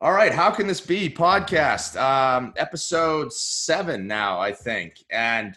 [0.00, 1.98] All right, how can this be podcast?
[2.00, 5.56] Um, episode seven now, I think, and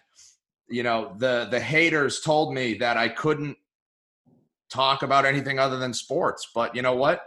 [0.70, 3.58] you know the the haters told me that I couldn't
[4.70, 7.22] talk about anything other than sports, but you know what?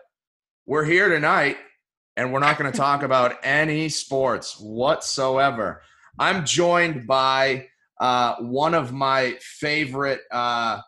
[0.65, 1.59] We're here tonight,
[2.17, 5.83] and we're not going to talk about any sports whatsoever.
[6.19, 7.67] I'm joined by
[8.01, 10.81] uh, one of my favorite uh,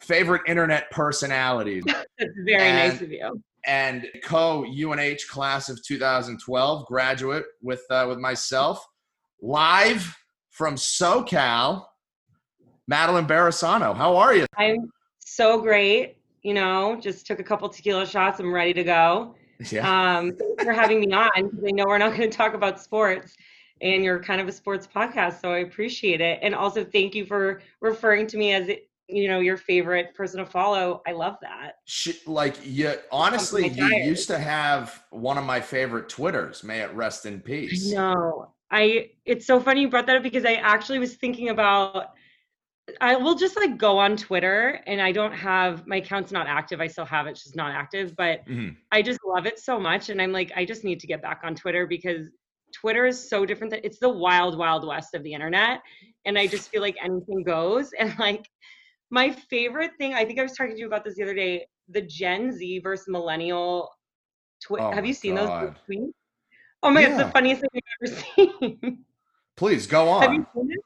[0.00, 1.84] favorite internet personalities.
[1.86, 2.06] That's
[2.44, 3.42] very And- nice of you.
[3.66, 8.84] And co UNH class of 2012 graduate with uh, with myself
[9.42, 10.16] live
[10.50, 11.84] from SoCal.
[12.88, 14.46] Madeline Barasano, how are you?
[14.56, 16.16] I'm so great.
[16.42, 18.38] You know, just took a couple tequila shots.
[18.38, 19.34] I'm ready to go.
[19.72, 22.54] Yeah, Um, thanks for having me on because I know we're not going to talk
[22.54, 23.34] about sports,
[23.80, 26.38] and you're kind of a sports podcast, so I appreciate it.
[26.42, 28.68] And also, thank you for referring to me as
[29.08, 31.02] you know your favorite person to follow.
[31.06, 31.76] I love that.
[31.84, 32.94] Sh- like you.
[33.12, 36.64] Honestly, you used to have one of my favorite Twitters.
[36.64, 37.92] May it rest in peace.
[37.92, 39.10] No, I.
[39.24, 42.10] It's so funny you brought that up because I actually was thinking about.
[43.00, 46.80] I will just like go on Twitter, and I don't have my account's not active.
[46.80, 48.14] I still have it, she's not active.
[48.16, 48.76] But Mhm.
[48.92, 51.40] I just love it so much, and I'm like, I just need to get back
[51.42, 52.28] on Twitter because
[52.72, 53.72] Twitter is so different.
[53.72, 55.80] That it's the wild, wild west of the internet,
[56.26, 57.90] and I just feel like anything goes.
[57.98, 58.48] And like,
[59.16, 61.66] my favorite thing, I think I was talking to you about this the other day.
[61.88, 63.90] The Gen Z versus millennial.
[64.62, 66.12] Twi- Oh have you seen those tweets?
[66.82, 68.22] Oh my god, it's the funniest thing I've ever
[68.82, 69.04] seen.
[69.56, 70.46] Please go Have you on.
[70.54, 70.80] seen it?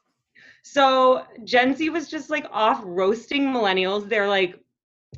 [0.63, 4.07] So Gen Z was just like off roasting millennials.
[4.07, 4.57] They're like,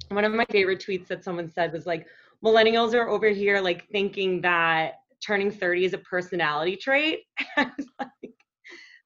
[0.09, 2.07] one of my favorite tweets that someone said was like,
[2.43, 7.19] millennials are over here like thinking that turning 30 is a personality trait.
[7.57, 8.37] Like,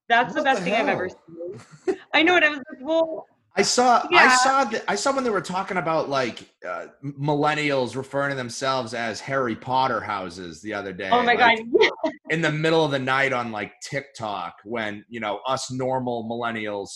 [0.08, 1.98] that's the best the thing I've ever seen.
[2.14, 2.44] I know it.
[2.44, 3.26] I was like, well,
[3.58, 8.30] I saw I saw I saw when they were talking about like uh, millennials referring
[8.30, 11.10] to themselves as Harry Potter houses the other day.
[11.12, 11.90] oh my like, god,
[12.30, 16.90] in the middle of the night on like TikTok when you know us normal millennials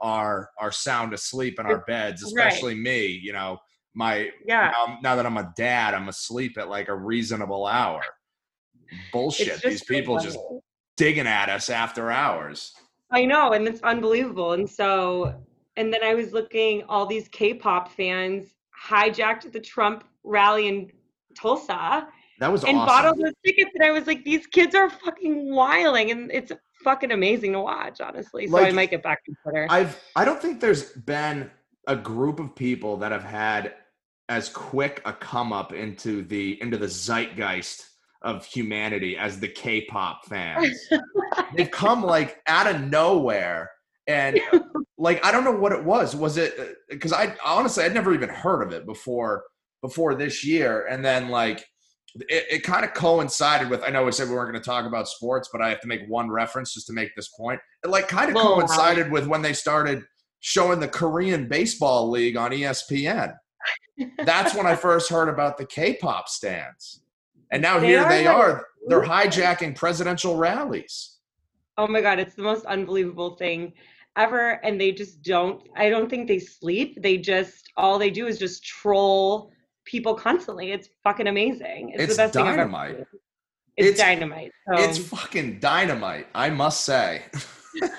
[0.00, 2.46] are are sound asleep in our beds, Right.
[2.46, 3.06] especially me.
[3.06, 3.58] You know,
[3.94, 4.70] my yeah.
[4.86, 8.02] now, now that I'm a dad, I'm asleep at like a reasonable hour.
[9.12, 9.62] Bullshit.
[9.62, 10.38] These people just
[10.96, 12.74] digging at us after hours.
[13.10, 14.52] I know, and it's unbelievable.
[14.52, 15.34] And so,
[15.76, 18.54] and then I was looking, all these K-pop fans
[18.88, 20.90] hijacked the Trump rally in
[21.34, 22.08] Tulsa
[22.40, 25.54] That was and bought all those tickets, and I was like, these kids are fucking
[25.54, 28.46] wiling, and it's fucking amazing to watch, honestly.
[28.48, 29.66] So I might get back to Twitter.
[29.70, 31.50] I've I don't think there's been
[31.86, 33.74] a group of people that have had
[34.28, 37.88] as quick a come up into the into the zeitgeist
[38.22, 40.78] of humanity as the K-pop fans.
[41.56, 43.71] They've come like out of nowhere
[44.06, 44.40] and
[44.98, 46.14] like I don't know what it was.
[46.16, 49.44] Was it uh, because I honestly I'd never even heard of it before
[49.80, 51.64] before this year and then like
[52.28, 54.86] it, it kind of coincided with I know we said we weren't going to talk
[54.86, 57.60] about sports, but I have to make one reference just to make this point.
[57.84, 60.04] It like kind of Well, um, coincided with when they started
[60.40, 63.34] showing the Korean baseball league on ESPN.
[64.24, 67.02] That's when I first heard about the K-pop stands.
[67.52, 68.66] And now They here are, they like, are.
[68.88, 71.11] They're hijacking presidential rallies.
[71.82, 73.72] Oh my god, it's the most unbelievable thing
[74.16, 75.68] ever, and they just don't.
[75.76, 77.02] I don't think they sleep.
[77.02, 79.50] They just all they do is just troll
[79.84, 80.70] people constantly.
[80.70, 81.90] It's fucking amazing.
[81.94, 82.96] It's, It's the best thing dynamite.
[82.96, 83.06] Seen.
[83.76, 84.52] It's, It's- dynamite.
[84.68, 84.82] So.
[84.84, 87.22] It's fucking dynamite, I must say.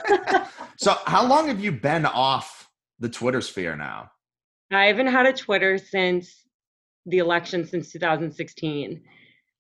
[0.78, 2.70] so, how long have you been off
[3.00, 4.12] the Twitter sphere now?
[4.72, 6.46] I haven't had a Twitter since
[7.06, 9.02] the election since 2016.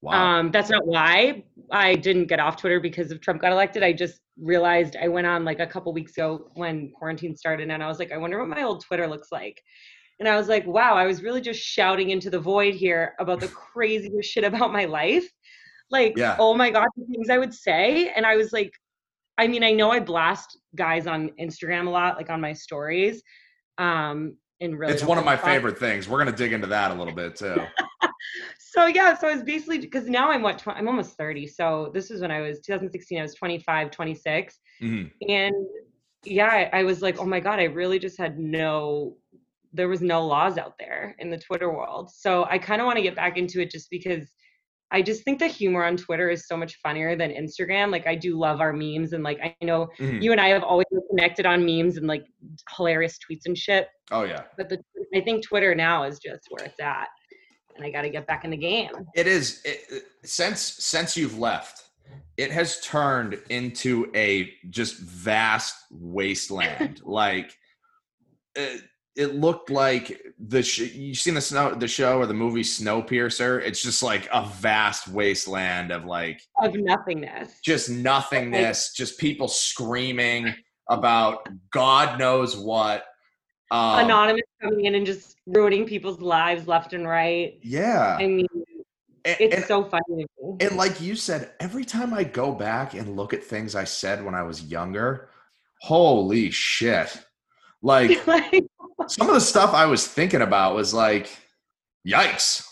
[0.04, 0.40] Wow.
[0.40, 3.84] Um, that's not why I didn't get off Twitter because of Trump got elected.
[3.84, 7.82] I just realized I went on like a couple weeks ago when quarantine started, and
[7.82, 9.62] I was like, I wonder what my old Twitter looks like.
[10.20, 13.40] And I was like, wow, I was really just shouting into the void here about
[13.40, 15.26] the craziest shit about my life.
[15.90, 16.36] Like, Yeah.
[16.38, 18.10] oh my God, the things I would say.
[18.10, 18.74] And I was like,
[19.38, 23.24] I mean, I know I blast guys on Instagram a lot, like on my stories.
[23.78, 26.10] Um, and really it's one of my favorite things.
[26.10, 27.66] We're going to dig into that a little bit too.
[28.60, 31.92] so yeah so i was basically because now i'm what tw- i'm almost 30 so
[31.94, 35.12] this is when i was 2016 i was 25 26 Mhm.
[35.28, 35.56] and
[36.26, 39.18] yeah I, I was like oh my god i really just had no
[39.74, 42.98] there was no laws out there in the twitter world so i kind of want
[42.98, 44.32] to get back into it just because
[44.92, 48.16] i just think the humor on twitter is so much funnier than instagram like i
[48.16, 50.22] do love our memes and like i know Mhm.
[50.22, 52.24] you and i have always been connected on memes and like
[52.76, 54.44] hilarious tweets and shit Oh, yeah.
[54.58, 54.80] but the,
[55.16, 57.08] i think twitter now is just where it's at
[57.76, 61.18] and i got to get back in the game It is it, it- since since
[61.18, 61.84] you've left,
[62.38, 67.02] it has turned into a just vast wasteland.
[67.06, 67.52] like
[68.58, 68.78] uh,
[69.16, 73.62] it looked like the sh- you seen the snow the show or the movie Snowpiercer.
[73.62, 77.60] It's just like a vast wasteland of like of nothingness.
[77.64, 80.54] just nothingness, just people screaming
[80.90, 83.04] about God knows what.
[83.74, 87.58] Um, Anonymous coming in and just ruining people's lives left and right.
[87.64, 88.48] yeah, I mean,
[89.26, 90.28] and, it's and- so funny.
[90.60, 94.24] And like you said, every time I go back and look at things I said
[94.24, 95.30] when I was younger,
[95.82, 97.18] holy shit.
[97.82, 98.64] Like like,
[99.08, 101.36] some of the stuff I was thinking about was like,
[102.08, 102.68] yikes.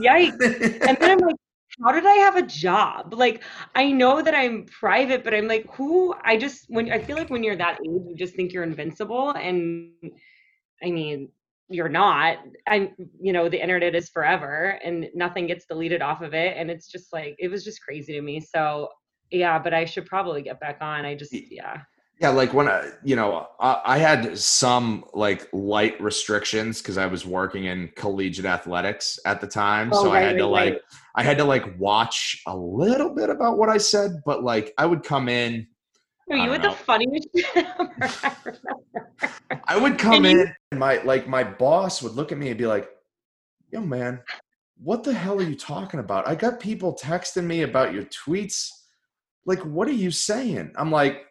[0.00, 0.40] yikes.
[0.88, 1.36] And then I'm like,
[1.84, 3.12] how did I have a job?
[3.12, 3.44] Like,
[3.74, 6.14] I know that I'm private, but I'm like, who?
[6.24, 9.30] I just, when I feel like when you're that age, you just think you're invincible.
[9.32, 9.92] And
[10.82, 11.28] I mean,
[11.68, 12.38] you're not.
[12.66, 16.56] I'm, you know, the internet is forever and nothing gets deleted off of it.
[16.56, 18.40] And it's just like, it was just crazy to me.
[18.40, 18.88] So,
[19.30, 21.04] yeah, but I should probably get back on.
[21.04, 21.82] I just, yeah.
[22.20, 27.06] Yeah, like when I, you know, I, I had some like light restrictions because I
[27.06, 30.72] was working in collegiate athletics at the time, Oh, so I right, had to like,
[30.72, 30.82] right.
[31.14, 34.86] I had to like watch a little bit about what I said, but like I
[34.86, 35.68] would come in,
[36.28, 38.56] No, you don't the funniest shit ever.
[39.66, 42.48] I would come And you- in, and my like my boss would look at me
[42.48, 42.88] and be like,
[43.72, 44.20] "Yo, man,
[44.82, 46.28] what the hell are you talking about?
[46.28, 48.68] I got people texting me about your tweets.
[49.46, 51.22] Like, what are you saying?" I'm like,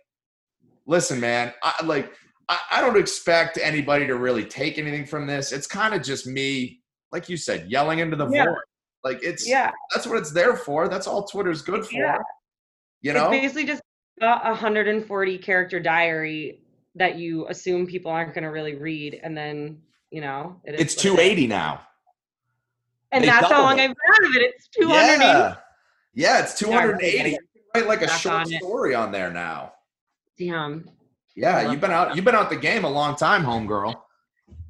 [0.85, 2.11] "Listen, man, I like
[2.49, 5.51] I, I don't expect anybody to really take anything from this.
[5.51, 8.45] It's kind of just me, like you said, yelling into the Yeah.
[8.45, 8.55] void.
[9.03, 9.71] Like it's yeah.
[9.94, 10.89] that's what it's there for.
[10.89, 11.94] That's all Twitter's good for.
[11.94, 12.17] Yeah.
[13.01, 13.29] You It's know?
[13.29, 13.81] basically just
[14.21, 16.61] a 140 character diary
[16.95, 19.79] that you assume people aren't going to really read, and then
[20.11, 21.17] you know it is It's what it is.
[21.17, 21.81] 280 now.
[23.11, 23.83] and they that's how long it.
[23.83, 24.41] I've been out of it.
[24.41, 25.23] It's 280.
[25.23, 25.55] Yeah.
[26.13, 27.17] Yeah, it's Yeah, I 280.
[27.17, 29.73] gotta You can write like a short on story on there now.
[30.39, 30.89] Damn,
[31.35, 33.95] Yeah, you've been out you've been out the game a long time, homegirl.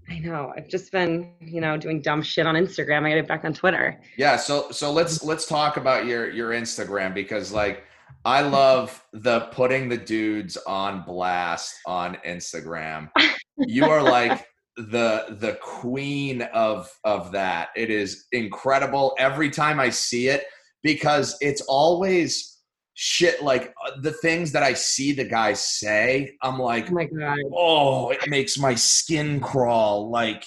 [0.10, 0.54] I know.
[0.56, 3.06] I've just been you know doing dumb shit on Instagram.
[3.06, 4.00] I got it back on Twitter.
[4.18, 5.28] Yeah, so so let's mm.
[5.28, 7.84] let's talk about your your Instagram because like
[8.26, 13.10] I love the putting the dudes on blast on Instagram.
[13.58, 14.46] You are like
[14.76, 17.70] the the queen of of that.
[17.76, 20.46] It is incredible every time I see it
[20.84, 22.58] because it's always
[23.00, 26.36] shit like uh, the things that I see the guys say.
[26.42, 27.38] I'm like, Oh my god.
[27.56, 30.10] oh, it makes my skin crawl.
[30.10, 30.46] Like,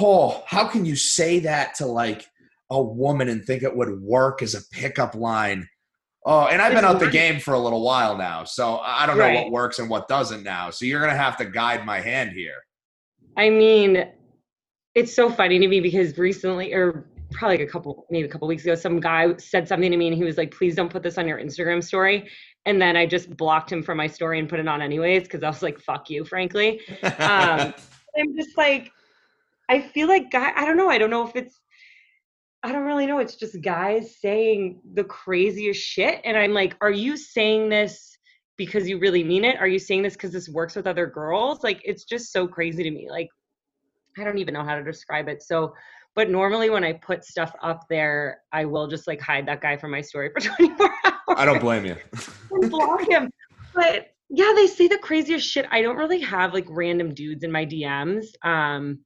[0.00, 2.26] oh, how can you say that to like
[2.70, 5.68] a woman and think it would work as a pickup line?
[6.24, 9.18] Oh, and I've been out the game for a little while now, so I don't
[9.18, 9.42] know Right.
[9.44, 10.70] what works and what doesn't now.
[10.70, 12.64] So you're gonna have to guide my hand here.
[13.36, 14.06] I mean,
[14.94, 18.46] it's so funny to me because recently, or probably like a couple, maybe a couple
[18.46, 21.02] weeks ago, some guy said something to me and he was like, please don't put
[21.02, 22.28] this on your Instagram story.
[22.66, 25.42] And then I just blocked him from my story and put it on anyways because
[25.42, 26.80] I was like, fuck you, frankly.
[27.02, 27.72] Um,
[28.18, 28.92] I'm just like,
[29.70, 30.90] I feel like guy, I don't know.
[30.90, 31.58] I don't know if it's,
[32.62, 33.18] I don't really know.
[33.18, 36.20] It's just guys saying the craziest shit.
[36.24, 38.16] And I'm like, are you saying this
[38.56, 39.56] because you really mean it?
[39.58, 41.64] Are you saying this because this works with other girls?
[41.64, 43.08] Like, it's just so crazy to me.
[43.10, 43.28] Like,
[44.16, 45.42] I don't even know how to describe it.
[45.42, 45.74] So,
[46.14, 49.76] but normally when I put stuff up there, I will just like hide that guy
[49.76, 51.96] from my story for 24 hours I don't blame you.
[52.50, 53.30] and block him.
[53.74, 55.66] But yeah, they say the craziest shit.
[55.70, 58.26] I don't really have like random dudes in my DMs.
[58.44, 59.00] Um,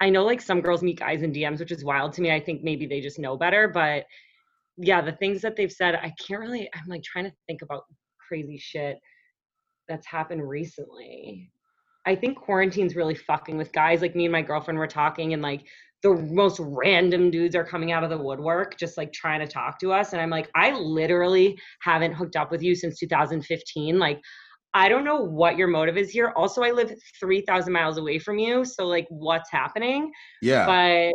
[0.00, 2.32] I know like some girls meet guys in DMs, which is wild to me.
[2.32, 3.68] I think maybe they just know better.
[3.68, 4.06] But
[4.76, 6.68] yeah, the things that they've said, I can't really.
[6.74, 7.84] I'm like trying to think about
[8.26, 8.98] crazy shit
[9.88, 11.50] that's happened recently.
[12.06, 14.00] I think quarantine's really fucking with guys.
[14.00, 15.64] Like me and my girlfriend were talking, and like
[16.02, 19.78] the most random dudes are coming out of the woodwork, just like trying to talk
[19.80, 20.12] to us.
[20.12, 23.98] And I'm like, I literally haven't hooked up with you since 2015.
[23.98, 24.18] Like,
[24.72, 26.32] I don't know what your motive is here.
[26.36, 28.64] Also, I live 3,000 miles away from you.
[28.64, 30.12] So, like, what's happening?
[30.42, 30.66] Yeah.
[30.66, 31.14] But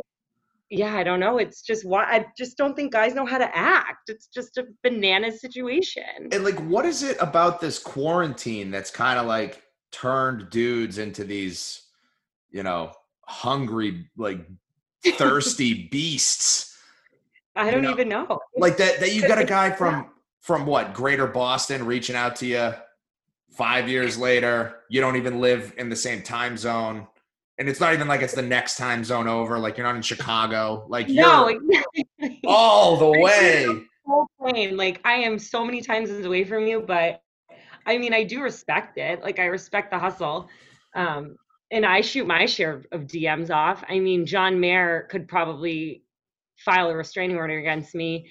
[0.70, 1.38] yeah, I don't know.
[1.38, 4.10] It's just why I just don't think guys know how to act.
[4.10, 6.04] It's just a banana situation.
[6.32, 11.24] And like, what is it about this quarantine that's kind of like turned dudes into
[11.24, 11.84] these,
[12.52, 12.92] you know,
[13.26, 14.46] hungry, like
[15.06, 16.78] thirsty beasts?
[17.56, 18.40] I don't know, even know.
[18.58, 20.10] Like that that you got a guy from
[20.42, 22.74] from what, Greater Boston reaching out to you
[23.56, 24.78] 5 years later.
[24.90, 27.08] You don't even live in the same time zone.
[27.58, 29.58] And it's not even like it's the next time zone over.
[29.58, 30.86] Like you're not in Chicago.
[30.90, 32.42] Like No, exactly.
[32.46, 33.66] all the way.
[34.06, 34.76] whole plane.
[34.76, 37.22] Like I am so many times away from you, but
[37.86, 39.22] I mean, I do respect it.
[39.24, 40.50] Like I respect the hustle.
[40.96, 41.38] Um,
[41.72, 43.84] and I shoot my share of DMs off.
[43.90, 46.04] I mean, John Mayer could probably
[46.58, 48.30] file a restraining order against me,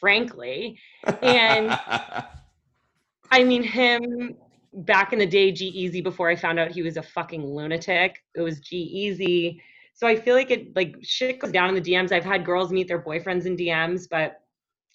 [0.00, 0.78] frankly.
[1.22, 1.70] And
[3.30, 4.36] I mean, him
[4.76, 8.22] back in the day G-Eazy before I found out he was a fucking lunatic.
[8.34, 9.60] It was G-Eazy.
[9.94, 12.12] So I feel like it like shit goes down in the DMs.
[12.12, 14.42] I've had girls meet their boyfriends in DMs, but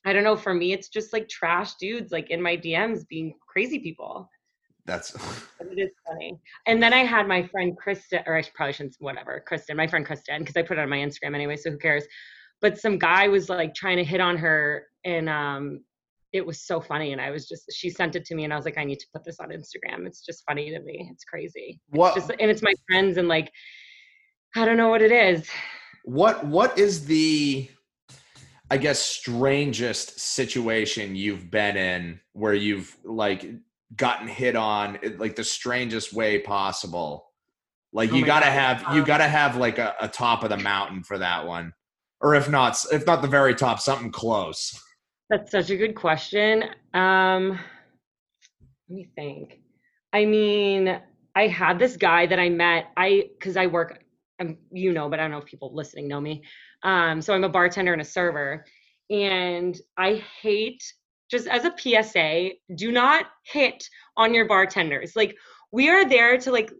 [0.06, 0.36] I don't know.
[0.36, 4.30] For me, it's just like trash dudes like in my DMs being crazy people.
[4.86, 5.16] That's
[5.60, 6.40] it is funny.
[6.68, 10.06] And then I had my friend Kristen, or I probably shouldn't, whatever, Kristen, my friend
[10.06, 12.04] Kristen, because I put it on my Instagram anyway, so who cares?
[12.62, 15.84] But some guy was like trying to hit on her, and um,
[16.34, 17.12] it was so funny.
[17.12, 19.00] And I was just, she sent it to me, and I was like, I need
[19.00, 20.06] to put this on Instagram.
[20.08, 21.10] It's just funny to me.
[21.12, 21.80] It's crazy.
[21.90, 23.52] what Just, and it's my friends, and like,
[24.56, 25.48] I don't know what it is.
[26.04, 27.70] what what is the
[28.70, 33.46] I guess strangest situation you've been in where you've like
[33.96, 37.26] gotten hit on like the strangest way possible.
[37.94, 38.54] Like Oh you gotta God.
[38.54, 41.74] have you Um, gotta have like a, a top of the mountain for that one.
[42.22, 44.74] Or if not if not the very top, something close.
[45.32, 46.66] That's such a good question.
[46.94, 47.52] Um,
[48.90, 49.62] let me think.
[50.12, 51.00] I mean,
[51.34, 52.88] I had this guy that I met.
[52.98, 54.04] I because I work,
[54.42, 56.44] um, you know, but I don't know if people listening know me.
[56.84, 58.66] Um, so I'm a bartender and a server,
[59.10, 60.84] and I hate
[61.30, 65.16] just as a PSA, do not hit on your bartenders.
[65.16, 65.38] Like
[65.72, 66.74] we are there to like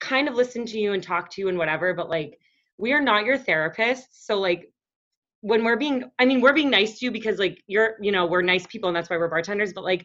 [0.00, 2.38] kind of listen to you and talk to you and whatever, but like
[2.78, 4.06] we are not your therapists.
[4.12, 4.72] So like
[5.40, 8.26] when we're being i mean we're being nice to you because like you're you know
[8.26, 10.04] we're nice people and that's why we're bartenders but like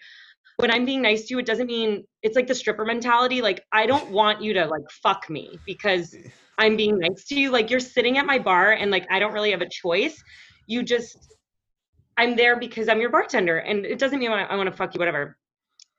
[0.58, 3.64] when i'm being nice to you it doesn't mean it's like the stripper mentality like
[3.72, 6.16] i don't want you to like fuck me because
[6.58, 7.50] i'm being nice to you.
[7.50, 10.22] Like you're sitting at my bar and like i don't really have a choice.
[10.68, 11.18] You just
[12.16, 14.94] i'm there because i'm your bartender and it doesn't mean i, I want to fuck
[14.94, 15.38] you whatever.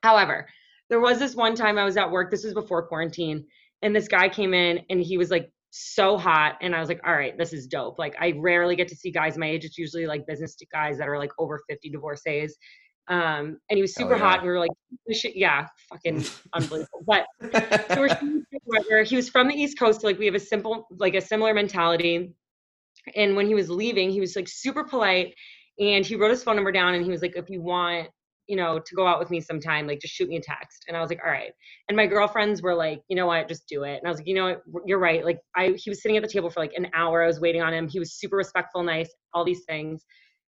[0.03, 0.47] However
[0.91, 3.47] there was this one time i was at work this was before quarantine
[3.83, 7.01] and this guy came in and he was like so hot and i was like
[7.05, 7.99] all right this is dope.
[7.99, 11.09] Like i rarely get to see guys my age it's usually like business guys that
[11.09, 12.57] are like over 50 divorcees.
[13.09, 14.35] Um and he was super hot yeah.
[14.35, 14.71] and we were like
[15.35, 17.03] yeah fucking unbelievable.
[17.05, 17.27] But
[17.89, 18.07] so
[19.03, 21.53] he was from the east coast so like we have a simple like a similar
[21.53, 22.37] mentality.
[23.17, 25.35] And when he was leaving he was like super polite
[25.81, 28.11] and he wrote his phone number down and he was like if you want
[28.47, 30.97] you know to go out with me sometime like just shoot me a text and
[30.97, 31.53] i was like all right
[31.89, 33.49] and my girlfriends were like you know what?
[33.49, 33.99] Just do it.
[33.99, 34.83] And i was like you know what?
[34.87, 35.25] You're right.
[35.25, 37.23] Like i he was sitting at the table for like an hour.
[37.23, 37.89] I was waiting on him.
[37.89, 40.05] He was super respectful nice all these things.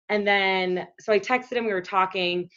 [0.10, 2.50] And then so i texted him we were talking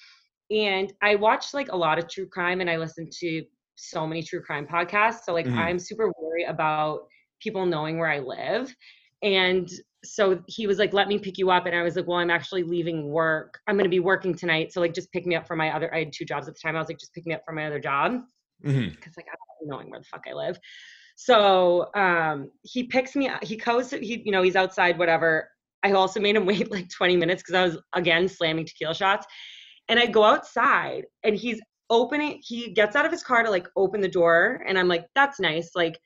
[0.51, 3.45] and i watched like a lot of true crime and i listened to
[3.77, 5.59] so many true crime podcasts so like Mhm.
[5.59, 7.01] i'm super worried about
[7.41, 8.75] people knowing where i live
[9.23, 9.69] and
[10.05, 12.31] so he was like let me pick you up and i was like well i'm
[12.31, 15.47] actually leaving work i'm going to be working tonight so like just pick me up
[15.47, 17.27] from my other i had two jobs at the time i was like just pick
[17.27, 18.21] me up from my other job
[18.65, 18.91] Mhm.
[18.95, 20.59] because like I don't know knowing where the fuck I live.
[21.17, 23.29] So um, he picks me.
[23.29, 23.91] up, He goes.
[23.91, 24.99] He you know he's outside.
[24.99, 25.49] Whatever.
[25.83, 29.27] I also made him wait like 20 minutes because I was again slamming tequila shots.
[29.89, 32.39] And I go outside and he's opening.
[32.43, 35.41] He gets out of his car to like open the door, and I'm like, that's
[35.41, 35.71] nice.
[35.75, 35.99] Like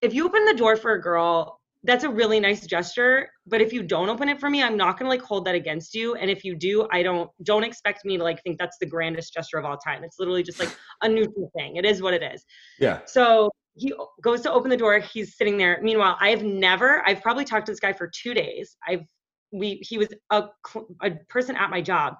[0.00, 1.60] if you open the door for a girl.
[1.84, 4.98] That's a really nice gesture, but if you don't open it for me, I'm not
[4.98, 6.16] gonna like hold that against you.
[6.16, 9.32] And if you do, I don't don't expect me to like think that's the grandest
[9.32, 10.02] gesture of all time.
[10.02, 11.76] It's literally just like a neutral thing.
[11.76, 12.44] It is what it is.
[12.80, 13.00] Yeah.
[13.06, 14.98] So he goes to open the door.
[14.98, 15.78] He's sitting there.
[15.82, 17.02] Meanwhile, I have never.
[17.06, 18.76] I've probably talked to this guy for two days.
[18.86, 19.04] I've
[19.52, 19.80] we.
[19.82, 20.44] He was a
[21.02, 22.14] a person at my job.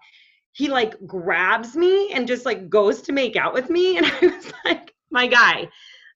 [0.53, 4.19] He like grabs me and just like goes to make out with me, and I
[4.21, 5.69] was like, my guy,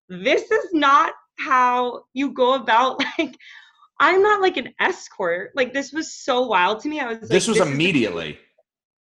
[0.09, 3.37] this is not how you go about like.
[4.01, 5.53] I'm not like an escort.
[5.55, 6.99] Like this was so wild to me.
[6.99, 8.37] I was like, This was is immediately.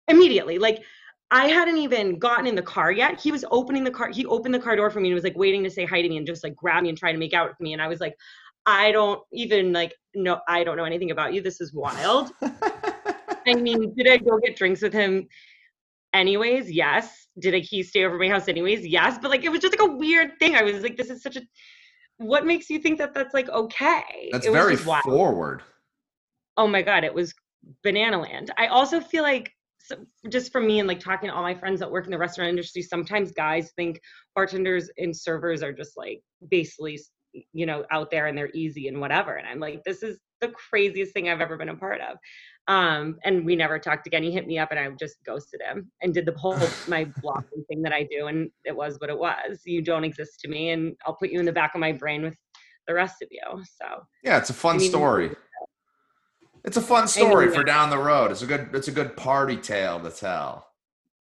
[0.07, 0.59] immediately.
[0.59, 0.83] Like
[1.31, 3.19] i hadn't even gotten in the car yet.
[3.19, 5.35] He was opening the car he opened the car door for me and was like
[5.35, 7.33] waiting to say hi to me and just like grab me and try to make
[7.33, 7.73] out with me.
[7.73, 8.15] And i was like
[8.67, 11.41] i don't even like no i don't know anything about you.
[11.41, 12.31] This is wild.
[13.47, 15.27] I mean did i go get drinks with him
[16.13, 16.69] anyways?
[16.69, 17.25] Yes.
[17.39, 18.85] Did he stay over my house anyways?
[18.85, 19.17] Yes.
[19.19, 20.55] But like it was just like a weird thing.
[20.55, 21.41] I was like this is such a
[22.17, 24.29] what makes you think that that's like okay?
[24.31, 25.03] That's It very wild.
[25.03, 25.63] forward.
[26.57, 27.33] oh my god it was
[27.83, 28.51] banana land.
[28.57, 29.97] I also feel like so
[30.29, 32.49] just from me and like talking to all my friends that work in the restaurant
[32.49, 33.99] industry sometimes guys think
[34.35, 36.97] bartenders and servers are just like basically
[37.51, 40.49] you know out there and they're easy and whatever and i'm like this is the
[40.49, 42.17] craziest thing i've ever been a part of
[42.67, 45.89] um and we never talked again he hit me up and i just ghosted him
[46.01, 49.17] and did the whole my blocking thing that i do and it was what it
[49.17, 51.91] was you don't exist to me and i'll put you in the back of my
[51.91, 52.37] brain with
[52.87, 53.85] the rest of you so
[54.23, 55.31] Yeah, it's a fun I mean, story.
[56.65, 58.31] It's a fun story for down the road.
[58.31, 60.67] It's a good it's a good party tale to tell.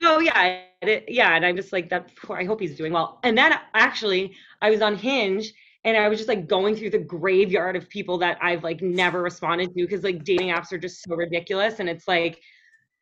[0.04, 2.16] Oh yeah, it, yeah, and I'm just like that.
[2.16, 3.20] Poor, I hope he's doing well.
[3.24, 5.54] And then actually, I was on Hinge,
[5.88, 9.22] and I was just like going through the graveyard of people that I've like never
[9.22, 12.40] responded to because like dating apps are just so ridiculous, and it's like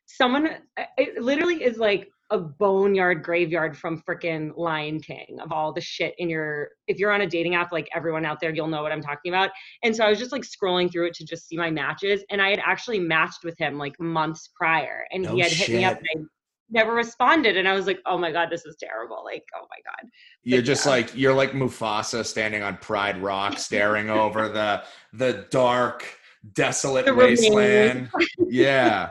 [0.06, 5.72] someone uh, it literally is like a boneyard graveyard from freaking Lion King of all
[5.72, 8.66] the shit in your if you're on a dating app like everyone out there you'll
[8.68, 9.50] know what I'm talking about.
[9.82, 12.24] And so I was just like scrolling through it to just see my matches.
[12.30, 15.06] And I had actually matched with him like months prior.
[15.12, 16.35] And No he had hit me up and I
[16.70, 19.76] never responded and I was like, "Oh my god, this is terrible." Like, "Oh my
[19.84, 20.10] god."
[20.42, 20.92] You're But just yeah.
[20.92, 24.82] like you're like Mufasa standing on Pride Rock, staring over the
[25.12, 26.06] the dark,
[26.52, 28.10] desolate The wasteland.
[28.48, 29.10] Yeah.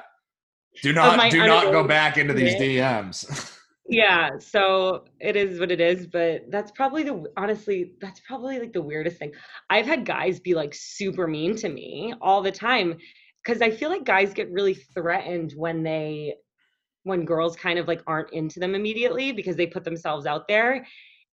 [0.82, 3.54] Do not do not go back into these DMs.
[3.88, 8.74] Yeah, so it is what it is, but that's probably the honestly, that's probably like
[8.74, 9.32] the weirdest thing.
[9.70, 12.98] I've had guys be like super mean to me all the time
[13.44, 16.36] because I feel like guys get really threatened when they
[17.06, 20.86] when girls kind of like aren't into them immediately because they put themselves out there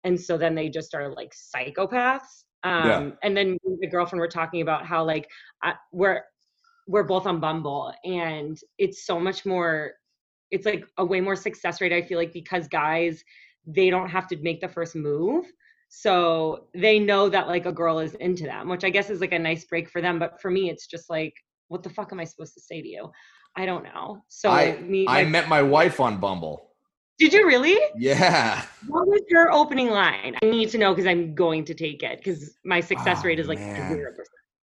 [0.05, 2.45] and so then they just are like psychopaths.
[2.63, 3.11] Um Yeah.
[3.25, 5.27] and then the girlfriend were talking about how like
[5.63, 6.21] I, we're
[6.87, 9.93] we're both on Bumble and it's so much more
[10.51, 13.25] it's like a way more success rate I feel like because guys
[13.67, 15.47] they don't have to make the first move.
[15.89, 19.33] So they know that like a girl is into them, which I guess is like
[19.33, 21.35] a nice break for them, but for me it's just like
[21.69, 23.11] what the fuck am I supposed to say to you?
[23.57, 24.23] I don't know.
[24.29, 26.69] So I me I my- met my wife on Bumble.
[27.19, 27.79] Did you really?
[27.97, 28.65] Yeah.
[28.89, 30.35] What was your opening line?
[30.43, 33.39] I need to know because I'm going to take it because my success Oh, rate
[33.39, 34.03] is like 0%.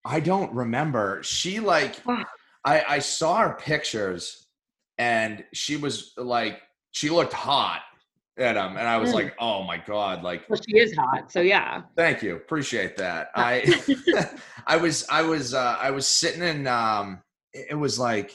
[0.04, 1.22] I don't remember.
[1.22, 1.96] She like.
[2.66, 4.46] I I saw her pictures
[4.98, 7.82] and she was like she looked hot
[8.36, 9.14] at him and I was Mm.
[9.14, 11.82] like, "Oh my god, like Well, she is hot, so yeah.
[11.96, 12.36] Thank you.
[12.36, 13.30] Appreciate that.
[13.36, 18.32] I I was I was uh I was sitting in um it was like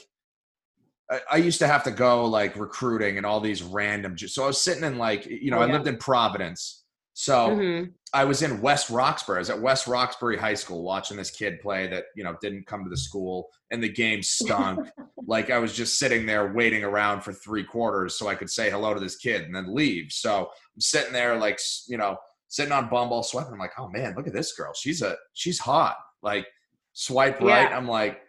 [1.10, 4.46] I, I used to have to go like recruiting and all these random so I
[4.46, 6.84] was sitting in like you know, Oh, I lived in Providence.
[7.14, 7.92] So Mhm.
[8.14, 9.36] I was in West Roxbury.
[9.36, 12.66] I was at West Roxbury High School watching this kid play that, you know, didn't
[12.66, 14.88] come to the school and the game stunk.
[15.26, 18.70] like I was just sitting there waiting around for three quarters so I could say
[18.70, 20.12] hello to this kid and then leave.
[20.12, 22.16] So I'm sitting there like, you know,
[22.48, 23.52] sitting on Bumble swiping.
[23.52, 24.72] I'm like, oh man, look at this girl.
[24.74, 25.96] She's a, she's hot.
[26.22, 26.46] Like
[26.94, 27.68] swipe right.
[27.70, 27.76] Yeah.
[27.76, 28.20] I'm like,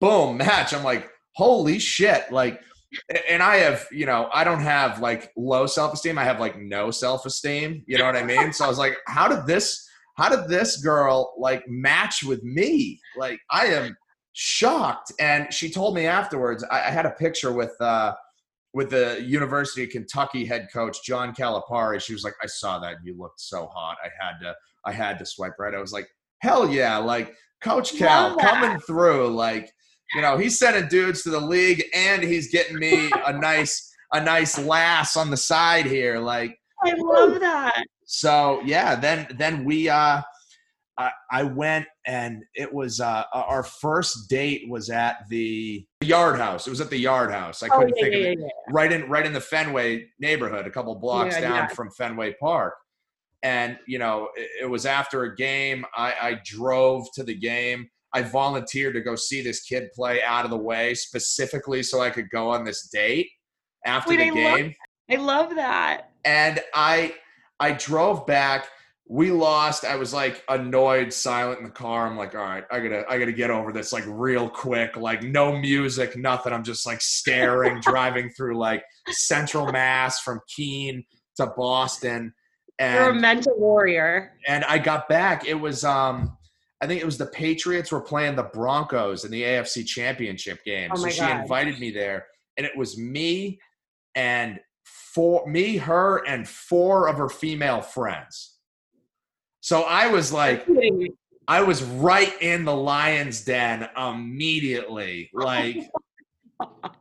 [0.00, 0.74] boom, match.
[0.74, 2.30] I'm like, holy shit.
[2.30, 2.60] Like,
[3.28, 6.18] and I have, you know, I don't have like low self esteem.
[6.18, 7.84] I have like no self esteem.
[7.86, 8.52] You know what I mean?
[8.52, 13.00] So I was like, how did this, how did this girl like match with me?
[13.16, 13.96] Like, I am
[14.32, 15.12] shocked.
[15.20, 18.14] And she told me afterwards, I, I had a picture with, uh,
[18.72, 22.00] with the University of Kentucky head coach John Calipari.
[22.00, 23.96] She was like, I saw that and you looked so hot.
[24.04, 24.54] I had to,
[24.84, 25.74] I had to swipe right.
[25.74, 26.08] I was like,
[26.40, 29.72] hell yeah, like Coach Cal coming through, like
[30.14, 34.20] you know, he's sending dudes to the league and he's getting me a nice a
[34.20, 36.18] nice lass on the side here.
[36.18, 37.84] Like I love that.
[38.06, 40.22] so yeah, then then we uh
[40.98, 46.66] I, I went and it was uh our first date was at the Yard House.
[46.66, 47.62] It was at the Yard House.
[47.62, 48.38] I Oh, couldn't yeah, think yeah, of it.
[48.40, 48.48] yeah.
[48.70, 52.74] Right in right in the Fenway neighborhood, a couple blocks down from Fenway Park.
[53.42, 55.86] And you know, it, it was after a game.
[55.96, 57.88] I, I drove to the game.
[58.12, 62.10] I volunteered to go see this kid play out of the way specifically so I
[62.10, 63.28] could go on this date
[63.86, 64.74] after Wait, the I love- game
[65.10, 66.10] I love that.
[66.24, 67.14] and I
[67.58, 68.68] I drove back.
[69.12, 69.84] We lost.
[69.84, 72.06] I was like annoyed, silent in the car.
[72.06, 74.96] I'm like, all right, I gotta I gotta get over this like real quick.
[74.96, 76.52] Like no music, nothing.
[76.52, 81.04] I'm just like staring, driving through like Central Mass from Keene
[81.38, 82.32] to Boston,
[82.78, 84.32] You're a mental warrior.
[84.46, 85.44] and I got back.
[85.46, 86.36] It was um.
[86.80, 90.90] I think it was the Patriots were playing the Broncos in the AFC Championship game.
[90.92, 91.42] Oh so she God.
[91.42, 93.58] invited me there, and it was me
[94.14, 98.56] and four, me, her, and four of her female friends.
[99.60, 100.66] So I was like,
[101.46, 105.90] I was right in the lion's den immediately, like,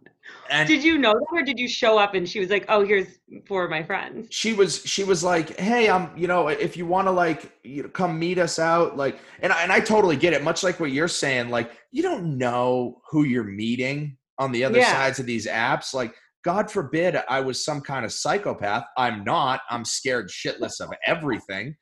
[0.50, 2.84] and Did you know that or did you show up and she was like, oh,
[2.86, 4.28] here's four of my friends?
[4.32, 7.84] she was she was like hey i'm you know if you want to like you
[7.84, 10.80] know come meet us out like and I, and I totally get it much like
[10.80, 14.92] what you're saying like you don't know who you're meeting on the other Yeah.
[14.92, 19.62] sides of these apps like god forbid i was some kind of psychopath i'm not
[19.70, 21.76] i'm scared shitless of everything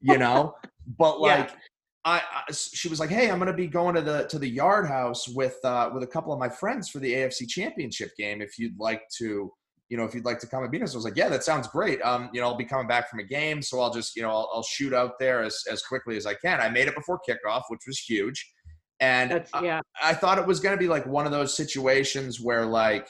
[0.00, 0.54] you know
[0.98, 1.48] but Yeah.
[2.08, 4.86] I, I she was like hey i'm gonna be going to the to the yard
[4.86, 8.58] house with uh with a couple of my friends for the afc championship game if
[8.58, 9.52] you'd like to
[9.88, 11.44] you know, if you'd like to come and meet us, I was like, yeah, that
[11.44, 12.00] sounds great.
[12.02, 14.30] Um, you know, I'll be coming back from a game, so I'll just, you know,
[14.30, 16.60] I'll, I'll shoot out there as, as quickly as I can.
[16.60, 18.52] I made it before kickoff, which was huge.
[19.00, 19.80] And That's, I, yeah.
[20.02, 23.08] I thought it was going to be like one of those situations where like,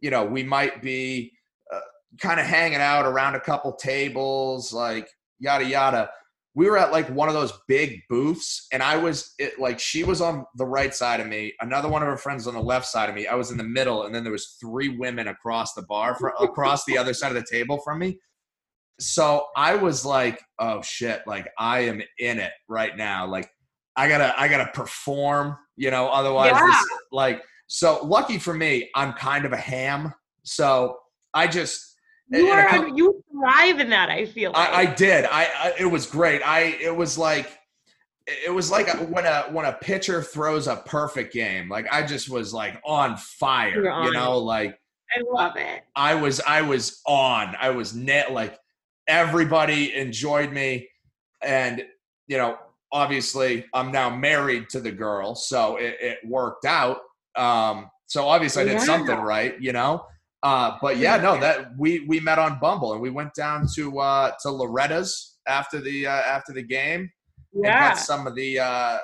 [0.00, 1.32] you know, we might be
[1.72, 1.80] uh,
[2.20, 5.08] kind of hanging out around a couple tables, like
[5.38, 6.10] yada, yada.
[6.56, 10.04] We were at like one of those big booths, and I was it, like, she
[10.04, 12.86] was on the right side of me, another one of her friends on the left
[12.86, 13.26] side of me.
[13.26, 16.32] I was in the middle, and then there was three women across the bar, for,
[16.40, 18.18] across the other side of the table from me.
[19.00, 23.26] So I was like, oh shit, like I am in it right now.
[23.26, 23.50] Like
[23.96, 26.66] I gotta, I gotta perform, you know, otherwise, Yeah.
[26.66, 30.14] this, like, so lucky for me, I'm kind of a ham.
[30.44, 30.98] So
[31.32, 31.93] I just,
[32.28, 34.10] You and are you thrive in that.
[34.10, 34.52] I feel.
[34.52, 34.68] Like.
[34.70, 35.24] I, I did.
[35.26, 36.42] I, I it was great.
[36.42, 37.58] I it was like
[38.26, 41.68] it was like when a when a pitcher throws a perfect game.
[41.68, 43.90] Like I just was like on fire.
[43.90, 44.78] On you know, like
[45.14, 45.82] I love it.
[45.94, 47.54] I was I was on.
[47.60, 48.58] I was net like
[49.06, 50.88] everybody enjoyed me,
[51.42, 51.84] and
[52.26, 52.56] you know,
[52.90, 57.00] obviously I'm now married to the girl, so it, it worked out.
[57.36, 58.84] Um, so obviously I did Yeah.
[58.84, 60.06] something right, you know.
[60.44, 63.98] Uh, but yeah, no, that we we met on Bumble and we went down to
[63.98, 67.10] uh, to Loretta's after the uh, after the game
[67.54, 67.88] and Yeah.
[67.88, 68.98] got some of the uh,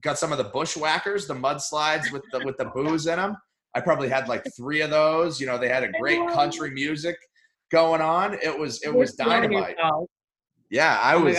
[0.00, 3.36] got some of the bushwhackers, the mudslides with the with the booze in them.
[3.74, 5.40] I probably had like three of those.
[5.40, 7.16] You know, they had a great country music
[7.70, 8.34] going on.
[8.42, 9.76] It was it was dynamite.
[10.70, 11.36] Yeah, I Oh was.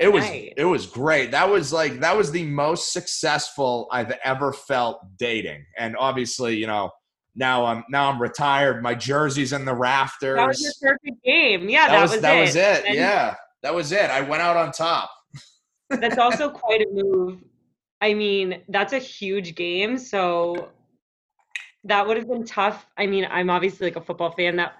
[0.00, 0.24] It was
[0.56, 1.30] it was great.
[1.30, 5.64] That was like that was the most successful I've ever felt dating.
[5.78, 6.90] And obviously, you know,
[7.34, 8.82] now I'm now I'm retired.
[8.82, 10.36] My jersey's in the rafters.
[10.36, 11.68] That was your perfect game.
[11.68, 12.40] Yeah, that, that, was, that it.
[12.40, 12.84] was it.
[12.86, 14.10] And Yeah, that was it.
[14.10, 15.10] I went out on top.
[15.88, 17.42] That's also quite a move.
[18.00, 19.98] I mean, that's a huge game.
[19.98, 20.70] So
[21.84, 22.86] that would have been tough.
[22.96, 24.56] I mean, I'm obviously like a football fan.
[24.56, 24.74] That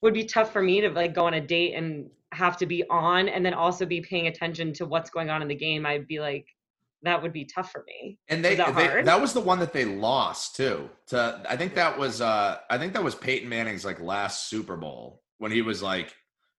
[0.00, 2.82] would be tough for me to like go on a date and have to be
[2.88, 5.86] on and then also be paying attention to what's going on in the game.
[5.86, 6.46] I'd be like,
[7.02, 8.18] that would be tough for me.
[8.28, 10.88] And they, that, they that was the one that they lost too.
[11.08, 14.76] To I think that was uh I think that was Peyton Manning's like last Super
[14.76, 16.14] Bowl when he was like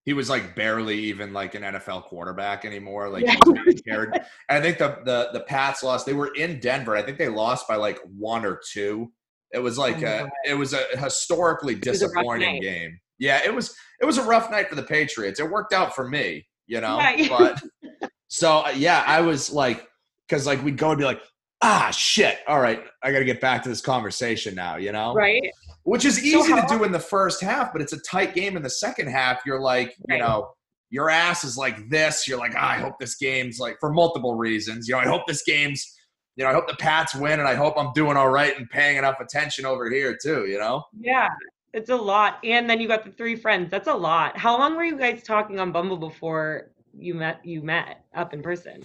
[0.05, 3.07] he was like barely even like an NFL quarterback anymore.
[3.09, 3.37] Like he Yeah.
[3.45, 4.13] wasn't cared.
[4.49, 6.05] And I think the the the Pats lost.
[6.05, 6.95] They were in Denver.
[6.95, 9.11] I think they lost by like one or two.
[9.53, 12.99] It was like Oh a it was a historically was a disappointing game.
[13.19, 15.39] Yeah, it was it was a rough night for the Patriots.
[15.39, 16.97] It worked out for me, you know.
[16.97, 17.29] Right.
[17.29, 17.61] But
[18.27, 19.87] so uh, yeah, I was like
[20.33, 21.21] because like we'd go and be like,
[21.61, 22.39] ah, shit.
[22.47, 25.13] All right, I got to get back to this conversation now, you know?
[25.13, 25.43] Right?
[25.83, 28.57] Which is easy how- to do in the first half, but it's a tight game
[28.57, 29.41] in the second half.
[29.45, 30.49] You're like, you know,
[30.89, 32.27] your ass is like this.
[32.27, 34.87] You're like, ah, I hope this game's like for multiple reasons.
[34.87, 35.93] You know, I hope this game's,
[36.35, 38.67] you know, I hope the Pats win, and I hope I'm doing all right and
[38.69, 40.47] paying enough attention over here too.
[40.47, 40.83] You know?
[40.99, 41.29] Yeah.
[41.73, 42.37] It's a lot.
[42.43, 43.69] And then you got the three friends.
[43.69, 44.37] That's a lot.
[44.37, 48.41] How long were you guys talking on Bumble before you met you met up in
[48.41, 48.83] person?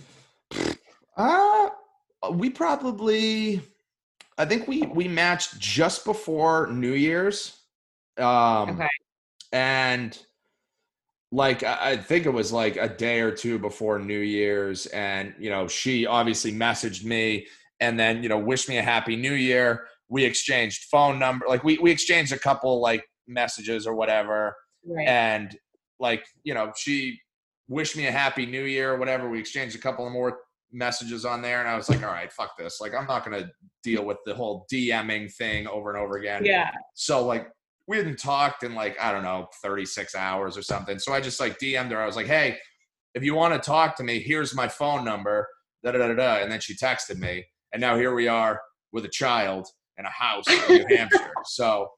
[1.18, 1.70] Uh
[2.32, 3.60] we probably
[4.38, 7.58] I think we we matched just before New Year's.
[8.16, 8.88] Um Okay.
[9.52, 10.16] and
[11.30, 15.50] like I think it was like a day or two before New Year's and you
[15.50, 17.46] know she obviously messaged me
[17.80, 19.88] and then you know wished me a happy new year.
[20.08, 24.54] We exchanged phone number like we we exchanged a couple like messages or whatever
[24.86, 25.08] Right.
[25.08, 25.58] and
[25.98, 27.20] like you know she
[27.68, 30.38] wished me a happy new year or whatever we exchanged a couple more
[30.72, 33.48] messages on there and i was like all right fuck this like i'm not gonna
[33.82, 36.70] deal with the whole dming thing over and over again yeah.
[36.94, 37.48] so like
[37.86, 41.40] we hadn't talked in like i don't know 36 hours or something so i just
[41.40, 42.56] like dm'd her i was like hey
[43.14, 45.46] if you want to talk to me here's my phone number
[45.82, 48.60] da da da da and then she texted me and now here we are
[48.92, 51.88] with a child and a house in new hampshire so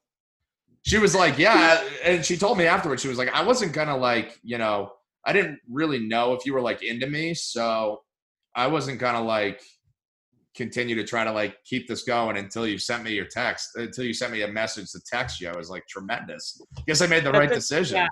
[0.83, 1.83] she was like, yeah.
[2.03, 4.91] And she told me afterwards, she was like, I wasn't gonna like, you know,
[5.25, 7.33] I didn't really know if you were like into me.
[7.33, 8.01] So
[8.55, 9.61] I wasn't gonna like
[10.55, 14.03] continue to try to like keep this going until you sent me your text, until
[14.05, 15.47] you sent me a message to text you.
[15.49, 16.61] I was like, tremendous.
[16.87, 17.97] Guess I made the That's right a- decision.
[17.97, 18.07] yeah.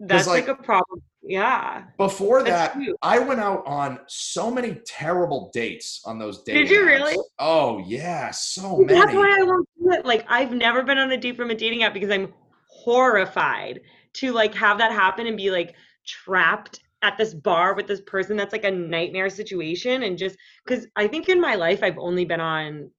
[0.00, 1.00] That's like- like, a problem.
[1.24, 1.84] Yeah.
[1.98, 2.96] Before That's that, cute.
[3.00, 6.68] I went out on so many terrible dates on those dates.
[6.68, 7.16] Did you really?
[7.38, 8.98] Oh yeah, so many.
[8.98, 10.04] That's why I won't do it.
[10.04, 12.32] Like I've never been on a date from a dating app because I'm
[12.66, 13.80] horrified
[14.14, 18.36] to like have that happen and be like trapped at this bar with this person
[18.36, 22.24] that's like a nightmare situation and just because I think in my life I've only
[22.24, 22.90] been on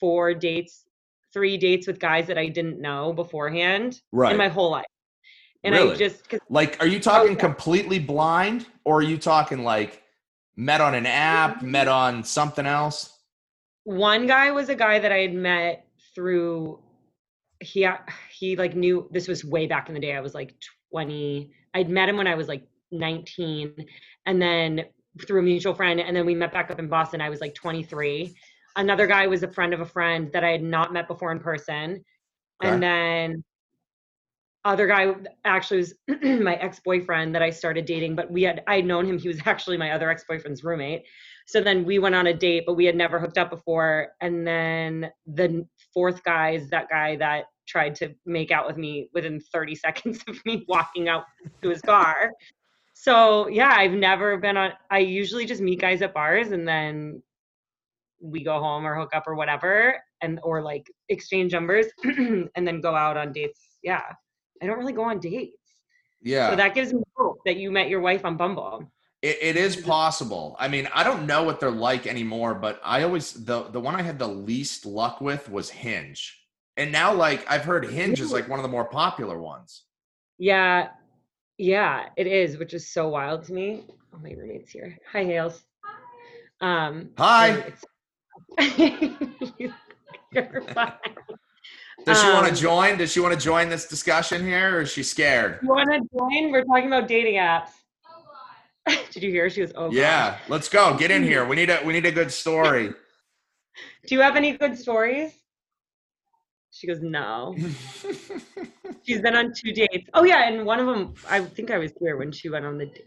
[0.00, 0.84] four dates,
[1.32, 4.32] three dates with guys that I didn't know beforehand right.
[4.32, 4.86] in my whole life.
[5.64, 7.38] And I just Like, are you oh, talking yeah.
[7.38, 10.02] completely blind, or are you talking like
[10.56, 11.70] met on an app, mm-hmm.
[11.70, 13.12] met on something else?
[13.84, 16.78] one guy was a guy that I had met through
[17.60, 17.96] he uh,
[18.30, 20.16] he like knew this was way back in the day.
[20.16, 20.54] I was like
[20.90, 21.50] 20.
[21.74, 23.74] I'd met him when I was like 19
[24.26, 24.84] and then
[25.26, 27.20] through a mutual friend and then we met back up in Boston.
[27.20, 28.34] I was like 23.
[28.76, 31.38] Another guy was a friend of a friend that I had not met before in
[31.38, 32.04] person.
[32.62, 32.72] Okay.
[32.72, 33.44] And then
[34.64, 39.06] other guy actually was my ex-boyfriend that I started dating, but we had I'd known
[39.06, 39.18] him.
[39.18, 41.04] He was actually my other ex-boyfriend's roommate.
[41.46, 44.08] So then we went on a date, but we had never hooked up before.
[44.20, 49.08] And then the fourth guy is that guy that tried to make out with me
[49.12, 51.24] within 30 seconds of me walking out
[51.62, 52.30] to his car.
[53.02, 57.20] So yeah, I've never been on I usually just meet guys at bars and then
[58.20, 62.80] we go home or hook up or whatever and or like exchange numbers and then
[62.80, 63.60] go out on dates.
[63.82, 64.04] Yeah.
[64.62, 65.56] I don't really go on dates.
[66.22, 66.50] Yeah.
[66.50, 68.88] So that gives me hope that you met your wife on Bumble.
[69.20, 69.90] It, it is mm-hmm.
[69.90, 70.54] possible.
[70.60, 73.96] I mean, I don't know what they're like anymore, but I always the the one
[73.96, 76.40] I had the least luck with was Hinge,
[76.76, 79.82] and now like I've heard Hinge is like one of the more popular ones.
[80.38, 80.90] Yeah,
[81.62, 83.84] yeah, it is, which is so wild to me.
[84.12, 84.98] Oh, my roommate's here.
[85.12, 85.62] Hi, Hales.
[86.60, 87.72] Um, Hi.
[88.58, 89.16] Fine.
[92.04, 92.98] Does she want to Um, join?
[92.98, 95.60] Does she want to join this discussion here, or is she scared?
[95.62, 96.50] You want to join?
[96.50, 97.70] We're talking about dating apps.
[99.12, 99.48] Did you hear?
[99.48, 99.92] She was oh.
[99.92, 100.96] Yeah, let's go.
[100.96, 101.44] Get in here.
[101.48, 102.88] We need a we need a good story.
[104.08, 105.32] Do you have any good stories?
[106.72, 107.54] She goes, no.
[109.06, 110.08] She's been on two dates.
[110.14, 112.78] Oh yeah, and one of them, I think I was here when she went on
[112.78, 112.86] the.
[112.86, 113.06] date.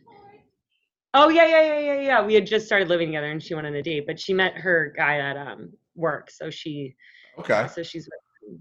[1.14, 2.26] Oh yeah, yeah, yeah, yeah, yeah.
[2.26, 4.54] We had just started living together, and she went on a date, but she met
[4.56, 6.96] her guy at um work, so she,
[7.40, 7.68] okay.
[7.74, 8.10] so she's,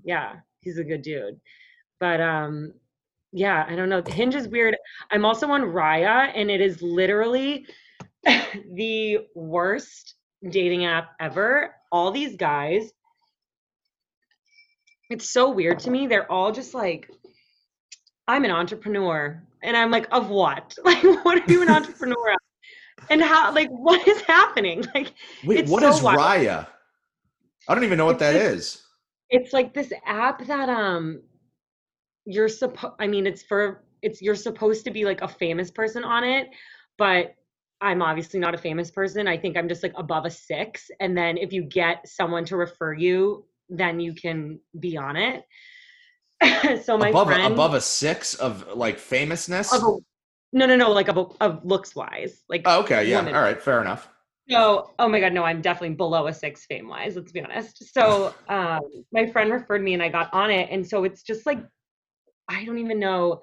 [0.04, 1.40] yeah, he's a good dude,
[1.98, 2.72] but um,
[3.32, 4.00] yeah, I don't know.
[4.00, 4.76] The Hinge is weird.
[5.10, 7.66] I'm also on Raya, and it is literally
[8.24, 10.14] the worst
[10.48, 11.74] dating app ever.
[11.90, 12.92] All these guys,
[15.10, 16.06] it's so weird to me.
[16.06, 17.10] They're all just like,
[18.26, 19.42] I'm an entrepreneur.
[19.62, 20.74] And I'm like, of what?
[20.84, 22.38] Like, what are you an entrepreneur of?
[23.10, 24.84] And how, like, what is happening?
[24.94, 25.12] Like,
[25.44, 26.18] Wait, It's what so is wild.
[26.18, 26.66] Raya?
[27.68, 28.82] I don't even know what It's that this- is.
[29.30, 31.22] it's like this app that, um,
[32.26, 36.04] you're supposed, I mean, it's for, it's, you're supposed to be like a famous person
[36.04, 36.48] on it,
[36.96, 37.34] but
[37.80, 39.28] I'm obviously not a famous person.
[39.28, 40.90] I think I'm just like above a six.
[41.00, 45.44] And then if you get someone to refer you, then you can be on it.
[46.84, 49.72] so my above friend, a, above a six of like famousness.
[49.72, 49.96] of a,
[50.52, 53.34] no, no, no, like of, of looks wise, like oh, okay, yeah, woman.
[53.34, 54.08] all right, fair enough.
[54.48, 57.92] So, oh my God, no, I'm definitely below a six fame wise, let's be honest.
[57.94, 60.68] So, um, my friend referred me and I got on it.
[60.70, 61.60] And so it's just like,
[62.48, 63.40] I don't even know.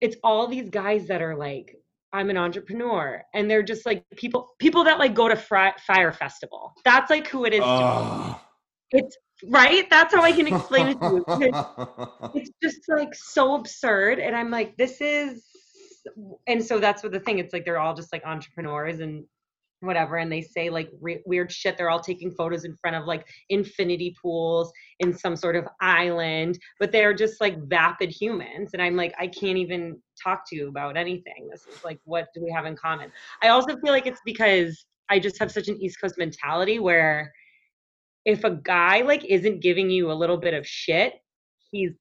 [0.00, 1.76] It's all these guys that are like,
[2.12, 3.22] I'm an entrepreneur.
[3.32, 6.72] And they're just like people, people that like go to fri- Fyre Festival.
[6.84, 7.60] That's like who it is.
[7.60, 7.70] to me.
[7.72, 8.40] Oh.
[8.92, 9.88] It's right.
[9.90, 11.52] That's how I can explain it to you.
[12.34, 14.18] It's just like so absurd.
[14.18, 15.44] And I'm like, this is,
[16.46, 19.24] and so that's what the thing, it's like they're all just like entrepreneurs and
[19.80, 23.04] whatever and they say like re- weird shit they're all taking photos in front of
[23.04, 28.82] like infinity pools in some sort of island but they're just like vapid humans and
[28.82, 32.42] i'm like i can't even talk to you about anything this is like what do
[32.42, 33.10] we have in common
[33.42, 37.32] i also feel like it's because i just have such an east coast mentality where
[38.28, 41.14] if a guy like isn't giving you a little bit of shit
[41.70, 41.92] he's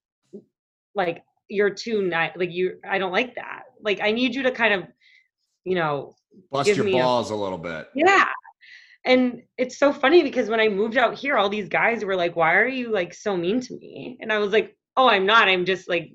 [0.93, 4.51] like you're too nice like you i don't like that like i need you to
[4.51, 4.83] kind of
[5.63, 6.13] you know
[6.51, 7.87] Bust your me a- balls a little bit.
[7.95, 8.25] yeah.
[9.05, 12.35] And it's so funny because when I moved out here, all these guys were like,
[12.35, 14.17] Why are you like so mean to me?
[14.21, 15.47] And I was like, Oh, I'm not.
[15.47, 16.11] I'm just like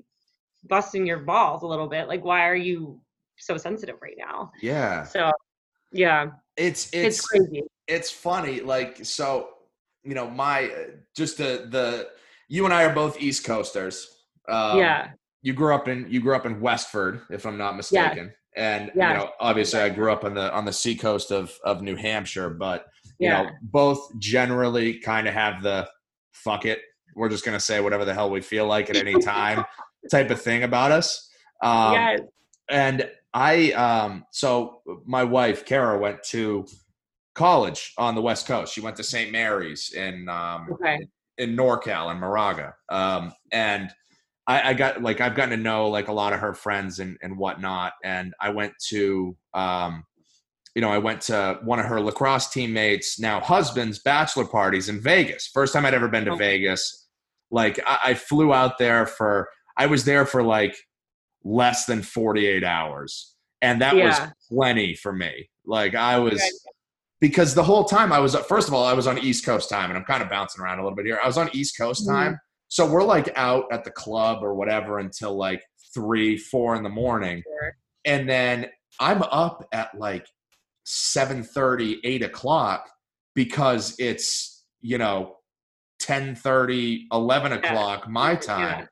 [0.69, 2.07] busting your balls a little bit.
[2.07, 3.01] Like, why are you
[3.37, 4.51] so sensitive right now?
[4.61, 5.31] Yeah, So,
[5.91, 7.63] yeah, it's it's, it's crazy.
[7.87, 9.49] it's funny like so
[10.03, 10.83] you know my uh,
[11.15, 12.07] just the the
[12.47, 14.07] you and i are both east coasters
[14.49, 15.09] um, yeah.
[15.41, 19.01] you grew up in you grew up in westford if i'm not mistaken and you
[19.01, 22.85] know obviously i grew up on the on the seacoast of of new hampshire but
[23.19, 23.43] you Yeah.
[23.43, 25.89] know both generally kind of have the
[26.31, 26.79] fuck it
[27.15, 29.63] we're just gonna say whatever the hell we feel like at any time
[30.11, 31.29] type of thing about us
[31.63, 32.19] um yes.
[32.69, 36.67] and I um so my wife Kara went to
[37.35, 38.73] college on the West Coast.
[38.73, 39.31] She went to St.
[39.31, 41.05] Mary's in um Okay.
[41.37, 42.73] in NorCal in Moraga.
[42.89, 43.91] Um and
[44.45, 47.17] I, I got like I've gotten to know like a lot of her friends and,
[47.21, 47.93] and whatnot.
[48.03, 50.03] And I went to um
[50.75, 54.99] you know, I went to one of her lacrosse teammates, now husband's bachelor parties in
[54.99, 55.47] Vegas.
[55.53, 56.57] First time I'd ever been to Okay.
[56.57, 57.07] Vegas.
[57.51, 60.75] Like I, I flew out there for I was there for like
[61.43, 63.35] less than 48 hours.
[63.61, 64.19] And that was
[64.49, 65.49] plenty for me.
[65.65, 66.41] Like I was.
[67.23, 69.89] Because the whole time I was first of all, I was on East Coast time
[69.89, 71.17] and I'm kind of bouncing around a little bit here.
[71.23, 72.11] I was on East Coast Mhm.
[72.11, 72.39] time.
[72.67, 76.89] So we're like out at the club or whatever until like three, four in the
[76.89, 77.41] morning.
[77.45, 77.77] Sure.
[78.03, 80.27] And then I'm up at like
[80.83, 81.47] 7
[82.03, 82.89] 8 o'clock
[83.35, 85.37] because it's, you know,
[86.01, 86.35] 10
[87.13, 87.57] 11 Yeah.
[87.59, 88.79] o'clock my time.
[88.81, 88.85] Yeah.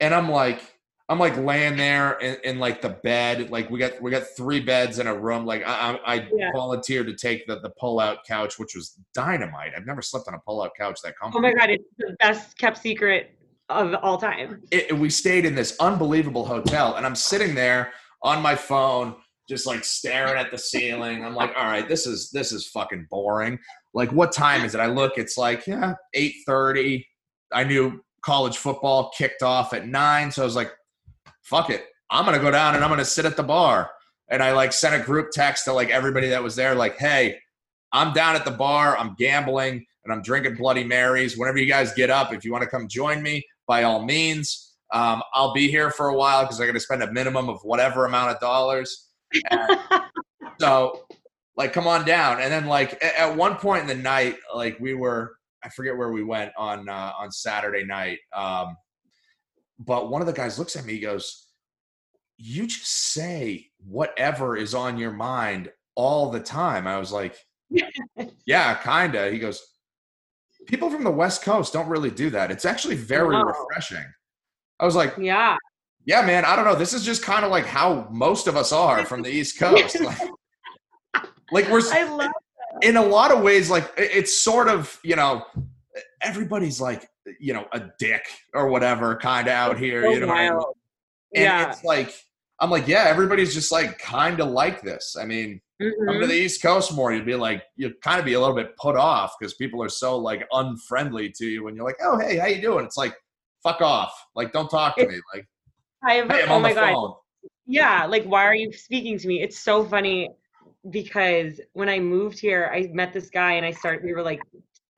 [0.00, 0.60] And I'm like,
[1.08, 3.50] I'm like laying there in, in like the bed.
[3.50, 5.44] Like we got we got three beds in a room.
[5.44, 6.50] Like I, I, I Yeah.
[6.54, 9.72] volunteered to take the the pull out couch, which was dynamite.
[9.76, 11.46] I've never slept on a pull out couch that comfortable.
[11.46, 13.30] Oh my god, it's the best kept secret
[13.70, 14.60] of all time.
[14.70, 19.14] it, we stayed in this unbelievable hotel and i'm sitting there on my phone
[19.48, 23.06] just like staring at the ceiling i'm like all right this is this is fucking
[23.10, 23.58] boring
[23.94, 27.02] like what time is it i look it's like yeah 8.30
[27.54, 30.70] i knew college football kicked off at 9 so i was like
[31.44, 33.90] fuck it i'm gonna go down and i'm gonna sit at the bar
[34.28, 37.38] and i like sent a group text to like everybody that was there like hey
[37.92, 41.92] i'm down at the bar i'm gambling and i'm drinking bloody marys whenever you guys
[41.94, 44.72] get up if you want to come join me by all means.
[44.92, 47.60] Um, I'll be here for a while because I'm going to spend a minimum of
[47.62, 49.08] whatever amount of dollars.
[49.50, 49.78] And
[50.60, 51.06] so,
[51.56, 52.40] like, come on down.
[52.40, 56.12] And then, like, at one point in the night, like, we were, I forget where
[56.12, 58.18] we went on uh, on Saturday night.
[58.34, 58.76] Um,
[59.78, 61.48] but one of the guys looks at me, he goes,
[62.36, 67.36] "You just say whatever is on your mind all the time." I was like,
[68.46, 69.62] "Yeah, kinda." He goes,
[70.66, 73.42] people from the west coast don't really do that it's actually very No.
[73.42, 74.04] refreshing
[74.80, 75.56] i was like yeah.
[76.06, 78.72] yeah man i don't know this is just kind of like how most of us
[78.72, 80.18] are from the east coast like,
[81.52, 82.30] like we're I love
[82.82, 85.44] in a lot of ways like it's sort of you know
[86.22, 87.08] everybody's like
[87.40, 90.58] you know a dick or whatever kind of out here so you know I mean?
[91.34, 91.70] and yeah.
[91.70, 92.14] it's like
[92.60, 96.20] i'm like yeah everybody's just like kind of like this i mean come Mhm.
[96.20, 98.76] to the East Coast more, you'd be like, you'd kind of be a little bit
[98.76, 102.36] put off because people are so like unfriendly to you when you're like, oh hey,
[102.36, 102.84] how you doing?
[102.84, 103.12] It's like,
[103.62, 105.46] fuck off, like don't talk to me, like
[106.04, 106.92] I have, hey, I'm oh on my the god.
[106.92, 107.14] phone.
[107.66, 109.42] Yeah, like why are you speaking to me?
[109.42, 110.30] It's so funny
[110.90, 114.42] because when I moved here, I met this guy and I started we were like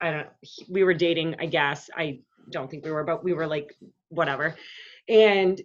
[0.01, 1.89] I don't know, he- we were dating, I guess.
[1.95, 2.19] I
[2.51, 3.73] don't think we were, but we were like
[4.09, 4.55] whatever.
[5.09, 5.61] And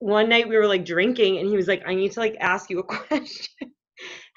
[0.00, 2.70] one night we were like drinking and he was like I need to like ask
[2.70, 3.72] you a question.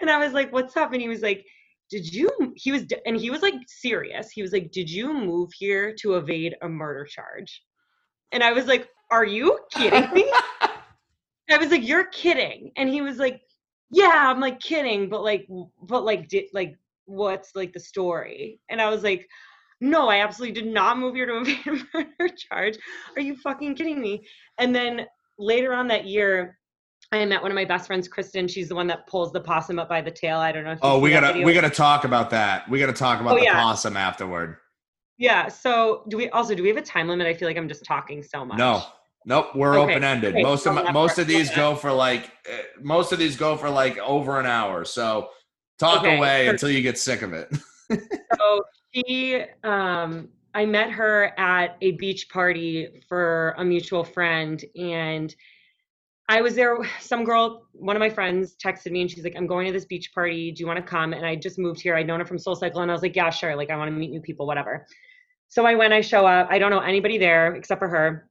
[0.01, 0.93] and I was like what's up?
[0.93, 1.45] And he was like
[1.89, 4.29] did you he was and he was like serious.
[4.31, 7.63] He was like did you move here to evade a murder charge?
[8.31, 10.31] And I was like are you kidding me?
[11.49, 13.41] I was like, "You're kidding," and he was like,
[13.91, 15.47] "Yeah, I'm like kidding, but like,
[15.83, 19.27] but like, di- like, what's like the story?" And I was like,
[19.79, 22.77] "No, I absolutely did not move here to evade a murder charge.
[23.15, 24.25] Are you fucking kidding me?"
[24.57, 25.05] And then
[25.37, 26.57] later on that year,
[27.11, 28.47] I met one of my best friends, Kristen.
[28.47, 30.37] She's the one that pulls the possum up by the tail.
[30.37, 30.71] I don't know.
[30.73, 32.69] If Oh, we gotta we gotta talk about that.
[32.69, 33.53] We gotta talk about Oh, the yeah.
[33.61, 34.57] possum afterward.
[35.17, 35.49] Yeah.
[35.49, 37.27] So do we also do we have a time limit?
[37.27, 38.57] I feel like I'm just talking so much.
[38.57, 38.83] No,
[39.25, 40.33] nope, we're Okay, open ended.
[40.33, 43.57] okay, Most of my, most of these go for like eh, most of these go
[43.57, 44.85] for like over an hour.
[44.85, 45.29] So
[45.81, 47.49] talk Okay, away until you get sick of it.
[48.37, 48.63] so
[48.93, 55.35] she um i met her at a beach party for a mutual friend and
[56.29, 59.47] i was there some girl one of my friends texted me and she's like i'm
[59.47, 60.51] going to this beach party.
[60.51, 61.13] Do you want to come?
[61.13, 61.95] And i just moved here.
[61.95, 63.55] I'd known her from SoulCycle and i was like yeah sure.
[63.55, 64.85] Like i want to meet new people whatever.
[65.49, 66.47] So i went i show up.
[66.49, 68.29] I don't know anybody there except for her.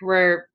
[0.00, 0.46] We're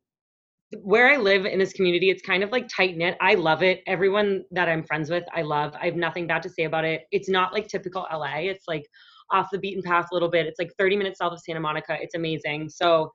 [0.82, 3.18] where I live in this community, it's kind of like tight knit.
[3.22, 3.82] I love it.
[3.88, 5.74] Everyone that I'm friends with, I love.
[5.82, 7.04] I have nothing bad to say about it.
[7.12, 8.38] It's not like typical LA.
[8.42, 8.86] It's like
[9.32, 10.46] off the beaten path a little bit.
[10.46, 11.98] It's like 30 minutes south of Santa Monica.
[12.00, 12.70] It's amazing.
[12.70, 13.12] So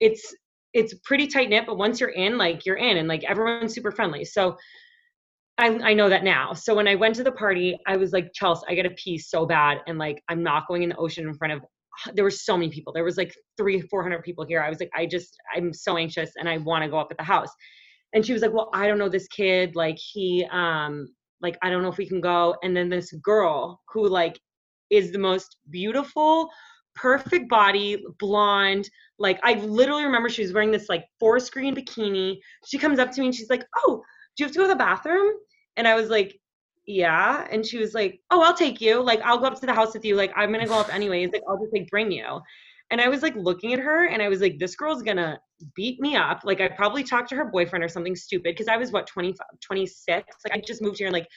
[0.00, 0.34] it's
[0.74, 3.90] it's pretty tight knit, but once you're in, like you're in and like everyone's super
[3.90, 4.24] friendly.
[4.24, 4.56] So
[5.56, 6.52] I, I know that now.
[6.52, 9.46] So when I went to the party, I was like, Chelsea, I gotta pee so
[9.46, 9.78] bad.
[9.86, 11.62] And like, I'm not going in the ocean in front of,
[12.14, 12.92] there were so many people.
[12.92, 14.62] There was like three, 400 people here.
[14.62, 17.24] I was like, I just, I'm so anxious and I wanna go up at the
[17.24, 17.50] house.
[18.14, 19.76] And she was like, well, I don't know this kid.
[19.76, 21.08] Like he, um,
[21.40, 22.56] like, I don't know if we can go.
[22.62, 24.38] And then this girl who like
[24.90, 26.48] is the most beautiful,
[26.94, 28.88] perfect body, blonde.
[29.18, 32.38] Like I literally remember she was wearing this like four screen bikini.
[32.66, 34.02] She comes up to me and she's like, oh,
[34.36, 35.32] do you have to go to the bathroom?
[35.76, 36.38] And I was like,
[36.88, 37.46] yeah.
[37.50, 39.02] And she was like, oh, I'll take you.
[39.02, 40.16] Like, I'll go up to the house with you.
[40.16, 41.30] Like, I'm going to go up anyways.
[41.32, 42.40] Like, I'll just like bring you.
[42.90, 45.38] And I was like looking at her and I was like, this girl's going to
[45.76, 46.40] beat me up.
[46.44, 49.46] Like, I probably talked to her boyfriend or something stupid because I was what, 25,
[49.60, 50.26] 26?
[50.44, 51.28] Like, I just moved here and like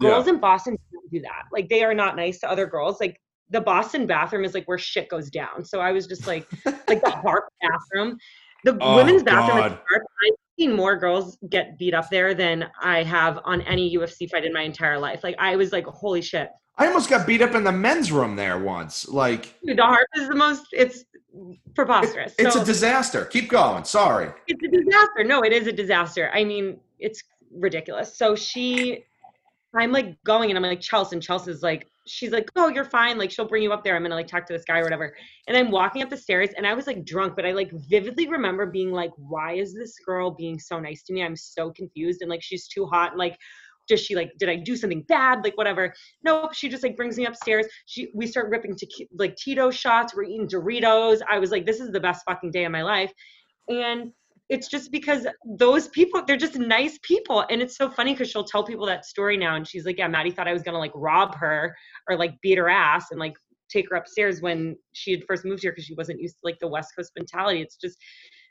[0.00, 1.42] girls in Boston don't do that.
[1.52, 3.00] Like, they are not nice to other girls.
[3.00, 3.20] Like,
[3.50, 5.64] the Boston bathroom is like where shit goes down.
[5.64, 6.46] So I was just like,
[6.86, 8.16] like the Harp bathroom.
[8.62, 9.70] The Oh, women's bathroom God.
[9.88, 14.28] Harp, I've seen more girls get beat up there than I have on any UFC
[14.30, 15.24] fight in my entire life.
[15.24, 16.50] Like I was like, holy shit.
[16.76, 19.08] I almost got beat up in the men's room there once.
[19.08, 21.04] Like Dude, the Harp is the most it's
[21.74, 22.34] preposterous.
[22.38, 23.24] it's so a disaster.
[23.24, 23.84] Keep going.
[23.84, 24.30] Sorry.
[24.48, 25.24] it's a disaster.
[25.24, 26.30] No, it is a disaster.
[26.34, 27.22] I mean, it's
[27.52, 28.16] ridiculous.
[28.16, 29.04] So she
[29.74, 33.18] I'm like going and I'm like, Chelsea, and Chelsea's like, she's like, "Oh, you're fine.
[33.18, 33.96] Like she'll bring you up there.
[33.96, 35.14] I'm gonna like talk to this guy or whatever."
[35.46, 38.28] And I'm walking up the stairs, and I was like drunk, but I like vividly
[38.28, 41.22] remember being like, "Why is this girl being so nice to me?
[41.22, 43.36] I'm so confused." And like she's too hot, and like.
[43.88, 44.30] Does she like?
[44.38, 45.42] Did I do something bad?
[45.42, 45.92] Like whatever.
[46.22, 46.54] Nope.
[46.54, 47.66] She just like brings me upstairs.
[47.86, 48.86] She we start ripping to
[49.18, 50.14] like Tito shots.
[50.14, 51.22] We're eating Doritos.
[51.28, 53.12] I was like, this is the best fucking day of my life.
[53.68, 54.12] And
[54.50, 57.46] it's just because those people they're just nice people.
[57.48, 60.08] And it's so funny because she'll tell people that story now and she's like yeah
[60.08, 61.74] maddie thought i was gonna like rob her
[62.08, 63.34] or like beat her ass and like
[63.70, 66.58] take her upstairs when she had first moved here because she wasn't used to like
[66.58, 67.62] the west coast mentality.
[67.62, 67.96] It's just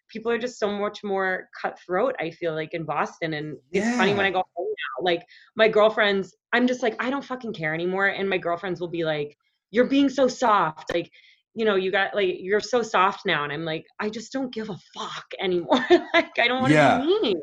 [0.10, 3.34] people are just so much more cutthroat i feel like in boston.
[3.34, 3.98] And it's yeah.
[3.98, 5.22] funny when i go home now like
[5.56, 8.08] my girlfriends i'm just like i don't fucking care anymore.
[8.08, 9.38] And my girlfriends will be like
[9.72, 10.94] you're being so soft.
[10.94, 11.12] Like
[11.56, 14.54] you know, you got like you're so soft now, and I'm like, I just don't
[14.54, 15.86] give a fuck anymore.
[16.14, 17.00] like I don't want to yeah.
[17.00, 17.42] be mean.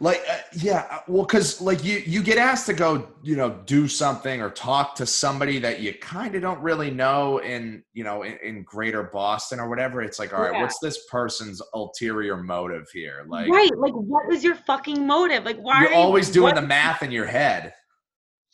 [0.00, 3.60] Like uh, yeah, uh, well, because like you you get asked to go, you know,
[3.66, 8.02] do something or talk to somebody that you kind of don't really know in you
[8.02, 10.02] know in, in, Greater Boston or whatever.
[10.02, 10.62] It's like, all right, yeah.
[10.62, 13.24] what's this person's ulterior motive here?
[13.28, 13.70] Like, right?
[13.76, 15.44] Like, what was your fucking motive?
[15.44, 15.82] Like, why?
[15.82, 16.60] You're always you, doing what?
[16.60, 17.74] the math in your head.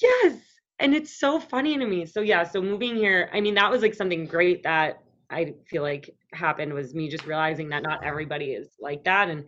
[0.03, 0.40] Yes,
[0.79, 2.07] and it's so funny to me.
[2.07, 5.83] So yeah so moving here i mean that was like something great that i feel
[5.83, 9.29] like happened was me just realizing that not everybody is like that.
[9.29, 9.45] And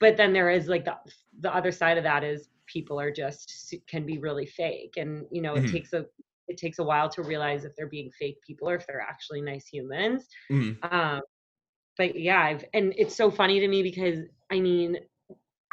[0.00, 0.96] but then there is like the
[1.40, 4.94] the other side of that is people are just can be really fake.
[4.96, 5.72] And you know it mm-hmm.
[5.72, 6.06] takes a
[6.48, 9.40] it takes a while to realize if they're being fake people or if they're actually
[9.40, 10.26] nice humans.
[10.50, 10.94] Mm-hmm.
[10.94, 11.20] um
[11.98, 14.20] but yeah I've, and it's so funny to me because
[14.50, 14.96] i mean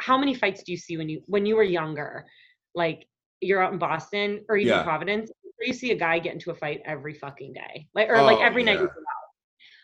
[0.00, 2.26] how many fights do you see when you when you were younger?
[2.74, 3.06] Like
[3.40, 4.82] you're out in Boston or even yeah.
[4.82, 5.30] Providence,
[5.60, 8.40] you see a guy get into a fight every fucking day, like or oh, like
[8.40, 8.72] every yeah.
[8.72, 9.16] night you go out.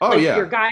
[0.00, 0.36] Oh like, yeah.
[0.36, 0.70] Your guy,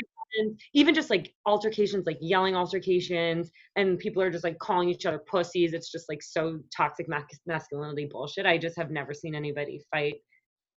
[0.73, 5.21] even just like altercations, like yelling altercations, and people are just like calling each other
[5.31, 5.73] pussies.
[5.73, 7.07] It's just like so toxic
[7.47, 8.47] masculinity bullshit.
[8.47, 10.15] I just have never seen anybody fight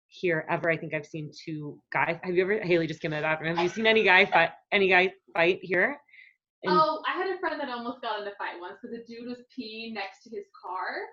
[0.08, 0.70] here ever.
[0.70, 2.18] I think I've seen two guys.
[2.24, 3.56] Have you ever Haley just came out of the bathroom?
[3.56, 5.98] Have you seen any guy fight any guy fight here?
[6.66, 9.28] oh, I had a friend that almost got in a fight once because a dude
[9.28, 11.06] was peeing next to his car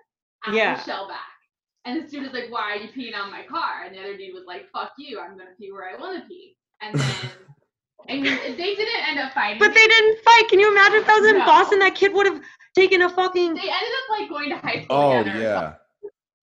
[0.53, 0.81] yeah.
[0.83, 1.19] shell back.
[1.85, 3.83] And the dude was like, Why are you peeing on my car?
[3.85, 6.55] And the other dude was like, Fuck you, I'm gonna pee where I wanna pee.
[6.81, 7.05] And then
[8.07, 9.59] and they didn't end up fighting.
[9.59, 10.47] But they didn't fight.
[10.49, 11.45] Can you imagine if that was in no.
[11.45, 11.79] Boston?
[11.79, 12.41] That kid would have
[12.75, 14.97] taken a fucking They ended up like going to high school.
[14.97, 15.73] Oh yeah.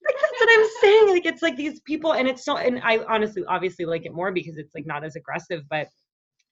[0.05, 1.11] Like, that's what I'm saying.
[1.11, 4.33] Like it's like these people and it's so and I honestly obviously like it more
[4.33, 5.89] because it's like not as aggressive, but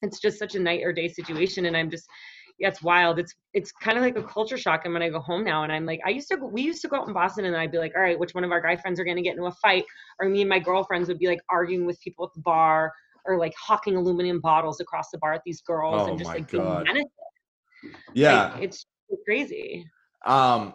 [0.03, 2.07] it's just such a night or day situation and I'm just
[2.61, 3.19] yeah, it's wild.
[3.19, 4.83] It's it's kind of like a culture shock.
[4.85, 6.89] And when I go home now, and I'm like, I used to, we used to
[6.89, 8.77] go out in Boston, and I'd be like, all right, which one of our guy
[8.77, 9.85] friends are going to get into a fight?
[10.21, 12.93] Or me and my girlfriends would be like arguing with people at the bar,
[13.25, 16.51] or like hawking aluminum bottles across the bar at these girls, oh and just like
[16.51, 16.85] God.
[16.85, 17.07] being
[18.13, 18.85] Yeah, like, it's
[19.25, 19.87] crazy.
[20.27, 20.75] Um,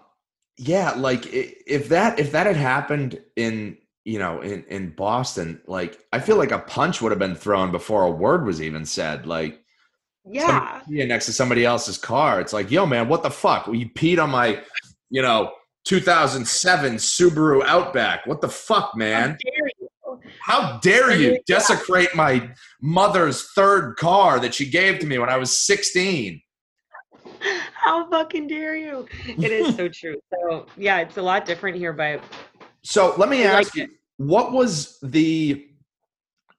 [0.57, 5.99] yeah, like if that if that had happened in you know in in Boston, like
[6.11, 9.27] I feel like a punch would have been thrown before a word was even said.
[9.27, 9.61] Like
[10.27, 10.81] yeah.
[10.87, 12.41] next to somebody else's car.
[12.41, 13.67] It's like yo man what the fuck?
[13.67, 14.61] Well, you peed on my
[15.09, 15.51] you know
[15.85, 18.25] 2007 subaru outback.
[18.25, 19.37] What the fuck man?
[20.41, 21.39] How dare you.
[21.47, 22.49] Desecrate my
[22.81, 26.41] mother's third car that she gave to me when i was 16
[27.85, 29.05] how fucking dare you.
[29.27, 30.19] It is so true.
[30.33, 32.21] So yeah it's a lot different here but
[32.83, 33.89] so let me ask like you it.
[34.17, 35.67] what was the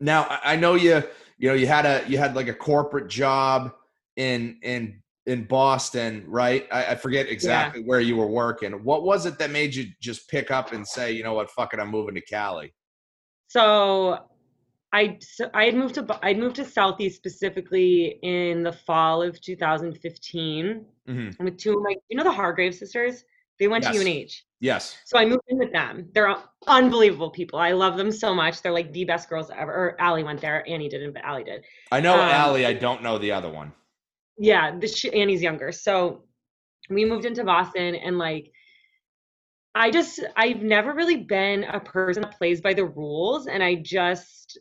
[0.00, 1.02] now i know you
[1.38, 3.72] you know you had a you had like a corporate job
[4.16, 6.66] in in in Boston, right?
[6.70, 7.86] I, I forget exactly yeah.
[7.86, 8.72] where you were working.
[8.84, 11.74] What was it that made you just pick up and say, you know what, fuck
[11.74, 12.72] it, I'm moving to Cali?
[13.48, 14.20] So
[14.92, 19.40] I so I had moved to I moved to Southie specifically in the fall of
[19.40, 21.44] 2015 mm-hmm.
[21.44, 23.24] with two of my you know the Hargrave sisters.
[23.58, 23.94] They went yes.
[23.94, 24.45] to UNH.
[24.60, 24.96] Yes.
[25.04, 26.08] So I moved in with them.
[26.14, 26.34] They're
[26.66, 27.58] unbelievable people.
[27.58, 28.62] I love them so much.
[28.62, 29.70] They're like the best girls ever.
[29.70, 30.66] Or Allie went there.
[30.68, 31.64] Annie didn't, but Allie did.
[31.92, 32.64] I know um, Allie.
[32.64, 33.72] I don't know the other one.
[34.38, 35.72] Yeah, the she, Annie's younger.
[35.72, 36.24] So
[36.88, 38.50] we moved into Boston, and like,
[39.74, 43.76] I just I've never really been a person that plays by the rules, and I
[43.76, 44.58] just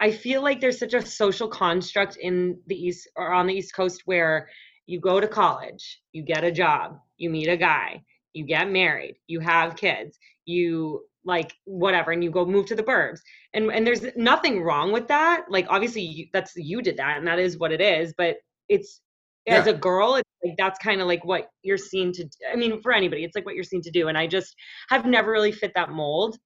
[0.00, 3.74] I feel like there's such a social construct in the east or on the East
[3.74, 4.48] Coast where
[4.86, 8.02] you go to college, you get a job, you meet a guy,
[8.32, 12.82] you get married, you have kids, you like whatever and you go move to the
[12.82, 13.20] burbs
[13.52, 17.26] and and there's nothing wrong with that like obviously you, that's you did that and
[17.26, 18.36] that is what it is but
[18.68, 19.00] it's
[19.46, 19.56] yeah.
[19.56, 22.80] as a girl it's like that's kind of like what you're seen to i mean
[22.80, 24.54] for anybody it's like what you're seen to do and i just
[24.88, 26.38] have never really fit that mold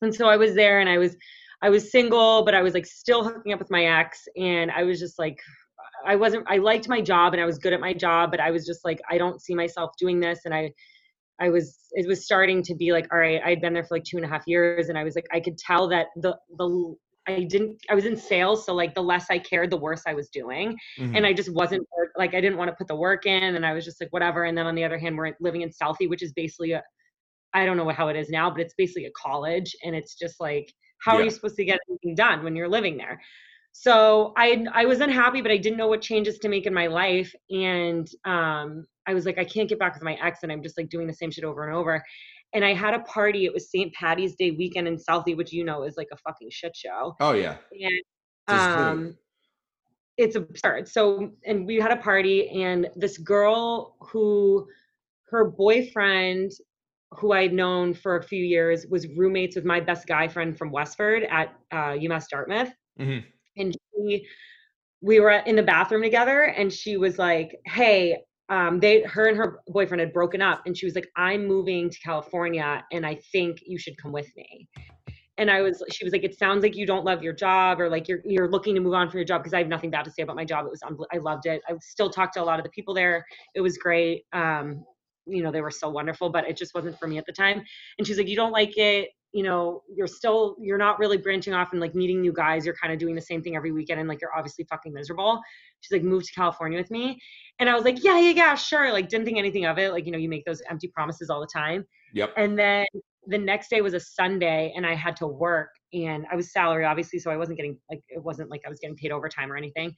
[0.00, 1.14] and so i was there and i was
[1.60, 4.84] i was single but i was like still hooking up with my ex and i
[4.84, 5.38] was just like
[6.06, 8.50] i wasn't i liked my job and i was good at my job but i
[8.50, 10.70] was just like i don't see myself doing this and i
[11.40, 14.04] I was it was starting to be like, all right, I'd been there for like
[14.04, 16.96] two and a half years, and I was like, I could tell that the the
[17.28, 20.14] I didn't I was in sales, so like the less I cared, the worse I
[20.14, 20.76] was doing.
[20.98, 21.16] Mhm.
[21.16, 21.86] And I just wasn't
[22.16, 24.44] like I didn't want to put the work in and I was just like whatever.
[24.44, 26.82] And then on the other hand, we're living in Southie, which is basically a
[27.54, 29.74] I don't know how it is now, but it's basically a college.
[29.84, 32.96] And it's just like, how are you supposed to get anything done when you're living
[32.96, 33.20] there?
[33.80, 36.88] So I I was unhappy, but I didn't know what changes to make in my
[36.88, 37.32] life.
[37.48, 40.76] And um I was like, I can't get back with my ex, and I'm just
[40.76, 42.04] like doing the same shit over and over.
[42.54, 43.44] And I had a party.
[43.44, 43.94] It was St.
[43.94, 47.14] Patty's Day weekend in Southie, which you know is like a fucking shit show.
[47.20, 47.54] oh yeah.
[47.72, 48.00] And
[48.48, 49.16] um,
[50.16, 50.88] it's absurd.
[50.88, 54.66] So, and we had a party, and this girl who
[55.28, 56.50] her boyfriend,
[57.12, 60.72] who I'd known for a few years, was roommates with my best guy friend from
[60.72, 62.72] Westford at uh, UMass Dartmouth.
[62.98, 63.24] Mhm.
[63.58, 64.26] And she,
[65.00, 68.18] we were in the bathroom together, and she was like, "Hey."
[68.50, 71.90] Um, they, her and her boyfriend had broken up, and she was like, "I'm moving
[71.90, 74.68] to California, and I think you should come with me."
[75.38, 77.88] and I was she was like it sounds like you don't love your job or
[77.88, 80.04] like you're you're looking to move on from your job because I have nothing bad
[80.04, 80.82] to say about my job it was
[81.12, 83.78] I loved it I still talked to a lot of the people there it was
[83.78, 84.84] great um
[85.26, 87.62] you know they were so wonderful but it just wasn't for me at the time
[87.98, 91.52] and she's like you don't like it you know you're still you're not really branching
[91.52, 92.64] off and like meeting new guys.
[92.64, 95.40] You're kind of doing the same thing every weekend and like you're obviously fucking miserable.
[95.80, 97.20] She's like move to California with me.
[97.58, 98.92] And I was like yeah yeah yeah sure.
[98.92, 99.92] Like didn't think anything of it.
[99.92, 101.84] Like you know you make those empty promises all the time.
[102.14, 102.32] Yep.
[102.38, 102.86] and then
[103.26, 106.86] the next day was a Sunday and I had to work and I was salary
[106.86, 109.56] obviously so I wasn't getting like it wasn't like I was getting paid overtime or
[109.56, 109.94] anything.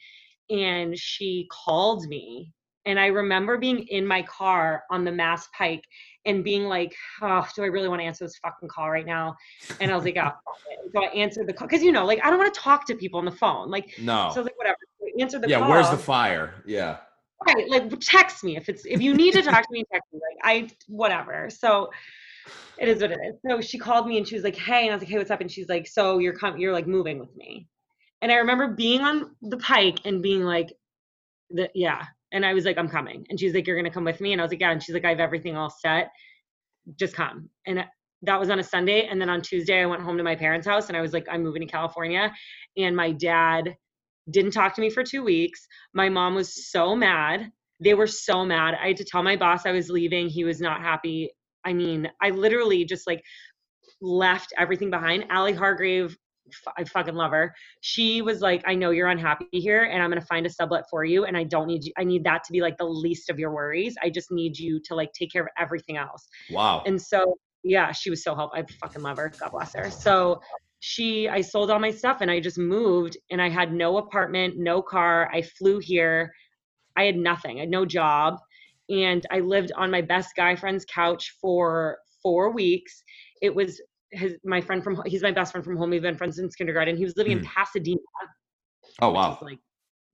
[0.51, 2.53] And she called me
[2.87, 5.85] and I remember being in my car on the Mass Pike
[6.27, 9.37] and being like oh do I really want to answer this fucking call right now
[9.81, 10.31] and I was like oh
[10.95, 12.95] so I answered the call because you know like I don't want to talk to
[12.95, 14.31] people on the phone like No.
[14.33, 15.61] so I was like whatever I answered the yeah.
[15.61, 16.63] call Where's the fire?
[16.67, 16.99] Yeah.
[17.47, 20.21] right like text me if it's if you need to talk to me text me
[20.21, 21.91] like i whatever so
[22.79, 24.91] it is what it is so she called me and she was like hey and
[24.91, 27.19] i was like hey what's up and she's like so you're com- you're like moving
[27.19, 27.67] with me
[28.21, 30.73] and i remember being on the pike and being like
[31.51, 33.27] the, yeah and i was like i'm coming.
[33.29, 34.33] And she's like you're gonna come with me?
[34.33, 34.71] And i was like yeah.
[34.73, 36.11] And she's like i have everything all set.
[36.99, 37.49] Just come.
[37.67, 37.85] And
[38.23, 39.07] that was on a sunday.
[39.07, 41.27] And then on tuesday i went home to my parents house and i was like
[41.31, 42.33] i'm moving to california.
[42.77, 43.77] And my dad
[44.31, 45.67] didn't talk to me for two weeks.
[45.95, 47.51] My mom was so mad.
[47.83, 48.75] They were so mad.
[48.81, 50.29] I had to tell my boss i was leaving.
[50.29, 51.31] He was not happy.
[51.65, 53.23] I mean i literally just like
[54.01, 55.27] left everything behind.
[55.31, 56.17] Allie hargrave
[56.79, 60.21] i fucking love her she was like i know you're unhappy here and i'm going
[60.21, 62.53] to find a sublet for you and i don't need you i need that to
[62.53, 65.43] be like the least of your worries i just need you to like take care
[65.43, 66.83] of everything else Wow.
[66.87, 68.59] and so, yeah, she was so helpful.
[68.59, 69.31] I fucking love her.
[69.39, 69.91] God bless her.
[69.91, 70.41] So
[70.81, 74.55] she, I sold all my stuff and I just moved and I had no apartment,
[74.57, 75.31] no car.
[75.33, 76.33] I flew here.
[76.97, 77.59] I had nothing.
[77.59, 78.39] I had no job.
[78.89, 83.03] And I lived on my best guy friend's couch for four weeks.
[83.43, 83.81] It was
[84.13, 85.91] his, my friend from, he's my best friend from home.
[85.91, 86.97] We've been friends since kindergarten.
[86.97, 87.45] He was living in Hmm.
[87.47, 88.01] Pasadena
[89.01, 89.39] oh wow.
[89.43, 89.59] like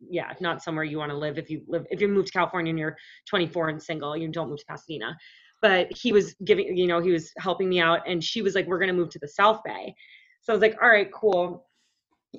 [0.09, 2.71] yeah not somewhere you want to live if you live if you move to california
[2.71, 2.97] and you're
[3.29, 5.17] 24 and single you don't move to pasadena
[5.63, 8.67] but he was giving you know he was helping me out and she was like
[8.67, 9.95] we're going to move to the south bay
[10.43, 11.67] so i was like all right cool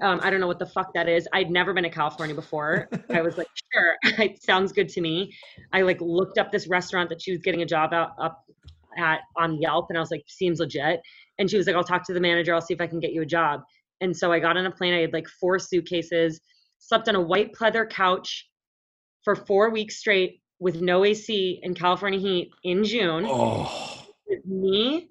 [0.01, 2.87] um, i don't know what the fuck that is i'd never been to california before
[3.09, 5.33] i was like sure it sounds good to me
[5.73, 8.43] i like looked up this restaurant that she was getting a job out up
[8.99, 11.01] at on yelp and i was like seems legit
[11.39, 13.13] and she was like i'll talk to the manager i'll see if i can get
[13.13, 13.61] you a job
[14.01, 14.93] and so I got on a plane.
[14.93, 16.39] I had like four suitcases,
[16.79, 18.47] slept on a white pleather couch
[19.23, 23.25] for four weeks straight with no AC in California heat in June.
[23.27, 24.05] Oh.
[24.27, 25.09] With me.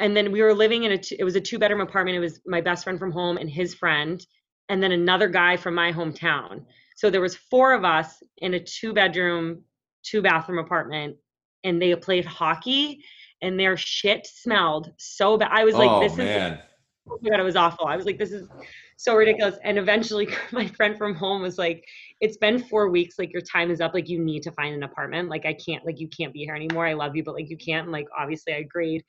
[0.00, 2.16] And then we were living in a, it was a two bedroom apartment.
[2.16, 4.24] It was my best friend from home and his friend,
[4.68, 6.64] and then another guy from my hometown.
[6.96, 9.62] So there was four of us in a two bedroom,
[10.04, 11.16] two bathroom apartment,
[11.64, 13.02] and they played hockey
[13.42, 15.50] and their shit smelled so bad.
[15.52, 16.58] I was like, oh this is
[17.10, 17.86] oh my god, it was awful.
[17.86, 18.48] I was like, this is
[18.96, 19.56] so ridiculous.
[19.64, 21.84] And eventually, my friend from home was like,
[22.20, 23.18] it's been four weeks.
[23.18, 23.94] Like your time is up.
[23.94, 25.28] Like you need to find an apartment.
[25.28, 25.84] Like I can't.
[25.84, 26.86] Like you can't be here anymore.
[26.86, 27.84] I love you, but like you can't.
[27.84, 29.04] And like obviously, I agreed.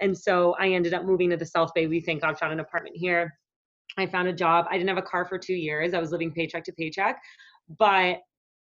[0.00, 1.86] And so I ended up moving to the South Bay.
[1.86, 3.32] We thank God found an apartment here.
[3.96, 4.66] I found a job.
[4.70, 5.94] I didn't have a car for two years.
[5.94, 7.20] I was living paycheck to paycheck,
[7.78, 8.18] but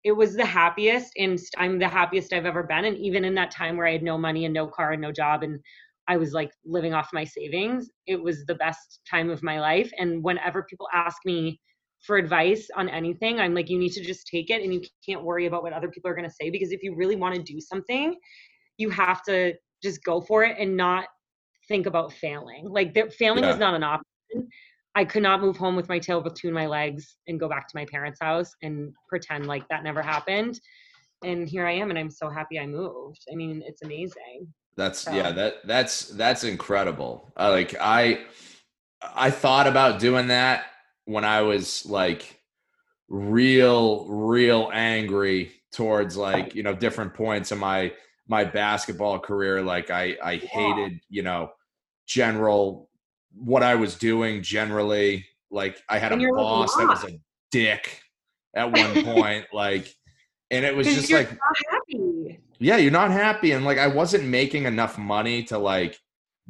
[0.05, 2.85] it was the happiest and I'm the happiest I've ever been.
[2.85, 5.13] And even in that time where I had no money and no car and no
[5.13, 5.59] job and
[6.09, 9.91] I was like living off my savings, it was the best time of my life.
[9.99, 11.61] And whenever people ask me
[12.03, 15.25] for advice on anything, I'm like, you need to just take it and you can't
[15.25, 17.43] worry about what other people are going to say because if you really want to
[17.43, 18.15] do something,
[18.77, 21.07] you have to just go for it and not
[21.69, 22.69] think about failing.
[22.69, 23.51] Like failing Yeah.
[23.51, 24.49] was not an option.
[24.95, 27.77] I could not move home with my tail between my legs and go back to
[27.77, 30.61] my parents' house and pretend like that never happened.
[31.25, 33.25] And here I am, and I'm so happy I moved.
[33.33, 34.47] I mean, it's amazing.
[34.77, 37.33] That's So- yeah, that that's that's incredible.
[37.37, 38.25] Uh, like I
[39.15, 40.67] I thought about doing that
[41.07, 42.41] when I was like
[43.09, 47.93] real real angry towards like, you know, different points in my
[48.29, 51.51] my basketball career like I I hated, you know,
[52.07, 52.89] general
[53.37, 55.27] what I was doing generally.
[55.51, 57.19] Like I had And a boss that was a
[57.51, 58.01] dick
[58.57, 59.93] at one point like
[60.51, 62.41] and it was just you're like not happy.
[62.59, 65.97] yeah you're not happy and like i wasn't making enough money to like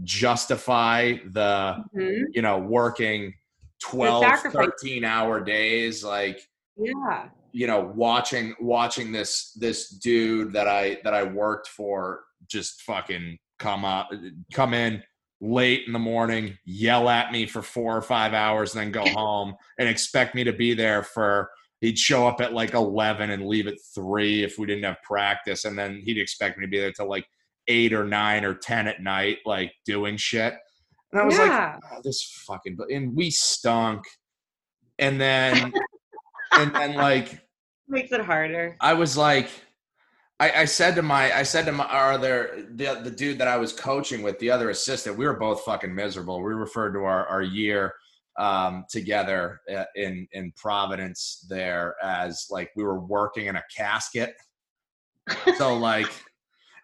[0.02, 2.24] justify the Mhm.
[2.32, 3.34] you know working
[3.82, 6.40] 12 13 hour days like
[6.76, 7.28] Yeah.
[7.52, 13.38] you know watching watching this this dude that i that i worked for just fucking
[13.58, 14.10] come up
[14.52, 15.02] come in
[15.44, 19.08] late in the morning yell at me for four or five hours and then go
[19.18, 23.46] home and expect me to be there for he'd show up at like 11 and
[23.46, 26.78] leave at 3 if we didn't have practice and then he'd expect me to be
[26.78, 27.26] there till like
[27.68, 30.54] 8 or 9 or 10 at night like doing shit.
[31.12, 34.02] And i was like oh, this fucking but and we stunk.
[34.98, 35.72] And then
[36.52, 37.40] and then like
[37.88, 38.76] Makes it harder.
[38.80, 39.50] I was like,
[40.40, 43.48] I, I said to my, I said to my, or there, the the dude that
[43.48, 46.42] I was coaching with, the other assistant, we were both fucking miserable.
[46.42, 47.94] We referred to our our year
[48.38, 54.34] um, together uh, in in Providence there as like we were working in a casket.
[55.56, 56.10] So like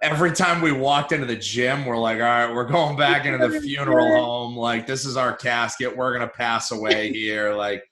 [0.01, 3.49] every time we walked into the gym, we're like, all right, we're going back into
[3.49, 4.57] the funeral home.
[4.57, 5.97] Like this is our casket.
[5.97, 7.53] We're gonna pass away here.
[7.53, 7.83] Like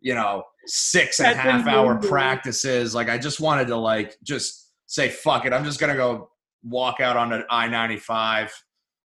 [0.00, 2.94] you know, six and half hour practices.
[2.94, 4.61] Like I just wanted to like just
[4.92, 5.52] say fuck it.
[5.54, 6.30] I'm just gonna go
[6.62, 8.52] walk out on the I ninety five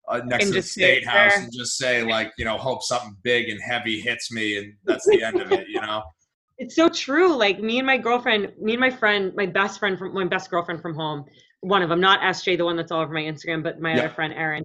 [0.09, 1.43] uh, next And to the state house there.
[1.43, 5.07] and just say like you know hope something big and heavy hits me and that's
[5.11, 5.67] the end of it.
[5.69, 6.03] You know.
[6.57, 7.37] It's so true.
[7.37, 10.51] Like me and my girlfriend, me and my friend, my best friend from my best
[10.51, 11.25] girlfriend from home,
[11.61, 13.99] one of them, not SJ, the one that's all over my Instagram, but my Yeah.
[14.01, 14.63] other friend Erin.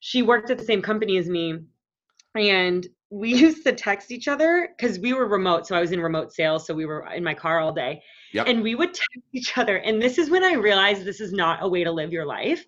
[0.00, 1.58] She worked at the same company as me,
[2.36, 5.66] and we used to text each other because we were remote.
[5.66, 8.02] So I was in remote sales, so we were in my car all day,
[8.32, 8.46] Yep.
[8.46, 9.76] and we would text each other.
[9.78, 12.64] And this is when I realized this is not a way to live your life.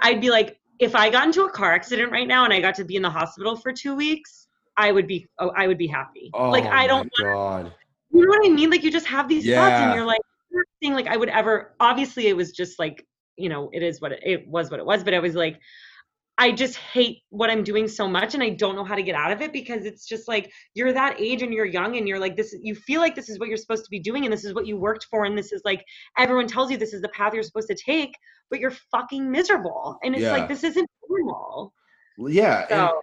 [0.00, 2.74] I'd be like, if I got into a car accident right now and I got
[2.76, 5.86] to be in the hospital for two weeks, I would be, oh, I would be
[5.86, 6.30] happy.
[6.34, 7.10] like oh I don't
[8.14, 8.70] you know what I mean?
[8.70, 10.20] Like you just have these thoughts and you're like,
[10.52, 13.04] nothing like I would ever obviously it was just like,
[13.36, 15.60] you know, it is what it, it was what it was, but I was like,
[16.36, 19.14] I just hate what I'm doing so much and I don't know how to get
[19.14, 22.18] out of it because it's just like you're that age and you're young and you're
[22.18, 24.44] like this you feel like this is what you're supposed to be doing and this
[24.44, 25.84] is what you worked for and this is like
[26.18, 28.16] everyone tells you this is the path you're supposed to take,
[28.50, 29.96] but you're fucking miserable.
[30.02, 30.32] And it's Yeah.
[30.32, 31.72] like this isn't normal.
[32.18, 32.66] Yeah.
[32.68, 33.02] So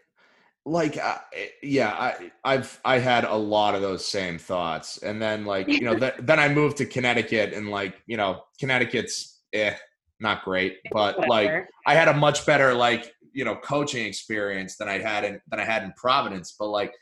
[0.65, 1.19] like I,
[1.63, 5.82] yeah i i've i had a lot of those same thoughts and then like you
[5.82, 9.73] know th- then i moved to connecticut and like you know connecticut's eh
[10.19, 14.88] not great but like i had a much better like you know coaching experience than
[14.89, 16.93] i had in than i had in providence but like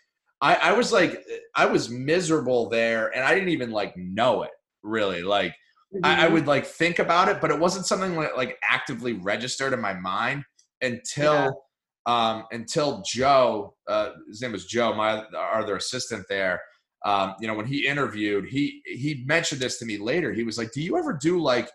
[0.42, 1.24] i i was like
[1.56, 4.52] i was miserable there and i didn't even like know it
[4.84, 5.54] really like
[6.04, 6.34] I, I Mhm.
[6.34, 9.94] would like think about it, but it wasn't something like, like actively registered in my
[9.96, 10.44] mind
[10.82, 11.50] until Yeah.
[12.06, 16.62] um, until Joe, uh, his name was Joe, my our other assistant there.
[17.06, 20.32] Um, you know, when he interviewed, he he mentioned this to me later.
[20.32, 21.70] He was like, "Do you ever do like,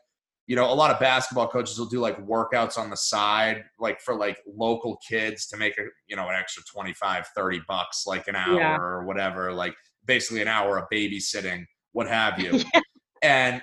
[0.47, 4.01] you know, a lot of basketball coaches will do like workouts on the side, like
[4.01, 8.28] for like local kids to make a you know an extra 25, 30 bucks, like
[8.28, 8.76] an hour Yeah.
[8.78, 9.74] or whatever, like
[10.05, 12.61] basically an hour of babysitting, what have you."
[13.22, 13.62] and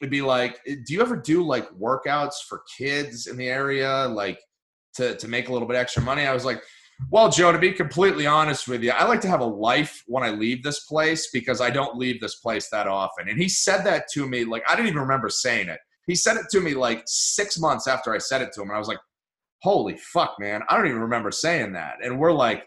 [0.00, 4.06] it'd be like eh, do you ever do like workouts for kids in the area
[4.08, 4.40] like
[4.94, 6.60] to to make a little bit extra money i was like
[7.10, 10.24] well joe to be completely honest with you i like to have a life when
[10.24, 13.84] i leave this place because i don't leave this place that often and he said
[13.84, 16.74] that to me like i didn't even remember saying it he said it to me
[16.74, 18.98] like six months after i said it to him and i was like
[19.62, 22.64] holy fuck man i don't even remember saying that and we're like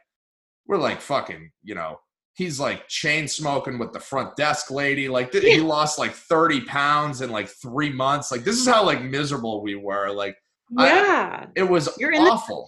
[0.68, 2.00] we're like fucking you know
[2.36, 5.08] he's like chain smoking with the front desk lady.
[5.08, 8.30] Like th- he lost like 30 pounds in like three months.
[8.30, 10.12] Like this is how like miserable we were.
[10.12, 10.36] Like
[10.78, 11.46] I- yeah.
[11.56, 12.68] it was You're in the awful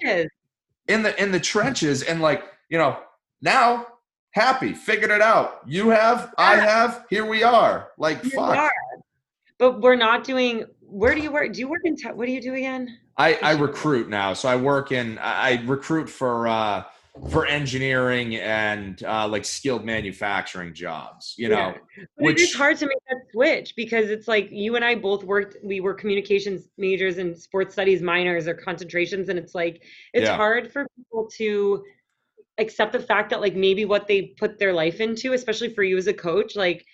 [0.88, 2.02] in the in the trenches.
[2.04, 2.98] And like, you know,
[3.42, 3.88] now
[4.32, 5.60] happy, figured it out.
[5.66, 7.90] You have, I have, here we are.
[7.98, 8.56] Like You fuck.
[8.56, 8.72] are.
[9.60, 10.66] But we're not doing.
[10.82, 11.54] Where do you work?
[11.54, 11.96] Do you work in?
[11.96, 12.98] Te- what do you do again?
[13.18, 14.34] I, I recruit now.
[14.34, 16.84] So I work in I recruit for uh
[17.32, 21.74] for engineering and uh like skilled manufacturing jobs, you know.
[21.98, 22.04] Yeah.
[22.20, 25.24] But it is hard to make that switch because it's like you and I both
[25.24, 25.58] worked.
[25.64, 29.82] We were communications majors and sports studies minors or concentrations, and it's like
[30.14, 30.36] it's Yeah.
[30.36, 31.84] hard for people to
[32.60, 35.98] accept the fact that like maybe what they put their life into, especially for you
[35.98, 36.86] as a coach, like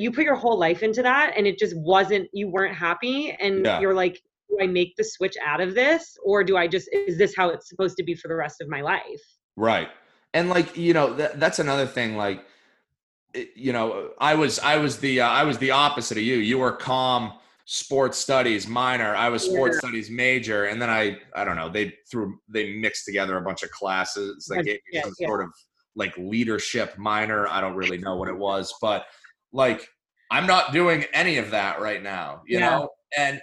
[0.00, 2.28] you put your whole life into that, and it just wasn't.
[2.32, 3.80] You weren't happy, and Yeah.
[3.80, 7.16] you're like do I make the switch out of this or do I just is
[7.16, 9.22] this how it's supposed to be for the rest of my life?
[9.56, 9.88] Right.
[10.34, 12.44] And like, you know, that, that's another thing like
[13.32, 16.34] it- you know, I was I was the uh, I was the opposite of you.
[16.38, 17.32] You were calm
[17.64, 19.14] sports studies minor.
[19.14, 23.04] I was sports studies major and then I I don't know, they threw they mixed
[23.06, 25.28] together a bunch of classes that Yeah, gave me yeah, some yeah.
[25.28, 25.50] sort of
[25.94, 27.46] like leadership minor.
[27.46, 29.06] I don't really know what it was, but
[29.52, 29.88] like
[30.30, 32.70] I'm not doing any of that right now, you Yeah.
[32.70, 32.88] know?
[33.16, 33.40] And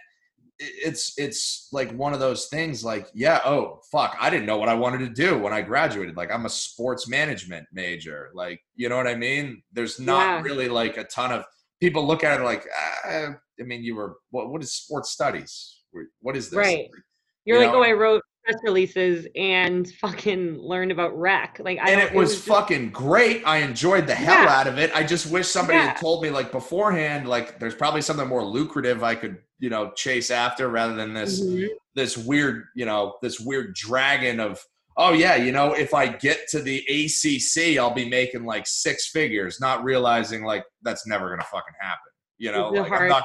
[0.59, 4.67] it's it's like one of those things like yeah oh fuck i didn't know what
[4.67, 8.89] i wanted to do when i graduated like i'm a sports management major like you
[8.89, 10.41] know what i mean there's not Yeah.
[10.41, 11.45] really like a ton of
[11.79, 12.65] people look at it like
[13.05, 15.83] ah, i mean you were what what is sports studies
[16.21, 16.87] what is this Right.
[17.45, 17.79] You're You like, know?
[17.81, 21.59] oh, I wrote press releases and fucking learned about rec.
[21.63, 23.43] Like, I and it was just- fucking great.
[23.45, 24.49] I enjoyed the hell Yeah.
[24.59, 24.91] out of it.
[24.95, 29.03] I just wish somebody had told me like beforehand, like there's probably something more lucrative
[29.03, 31.67] I could, you know, chase after rather than this Mhm.
[31.95, 34.63] this weird, you know, this weird dragon of
[34.99, 39.07] oh yeah, you know, if I get to the ACC, I'll be making like six
[39.09, 42.11] figures, not realizing like that's never gonna fucking happen.
[42.39, 43.23] You know, like, I'm not,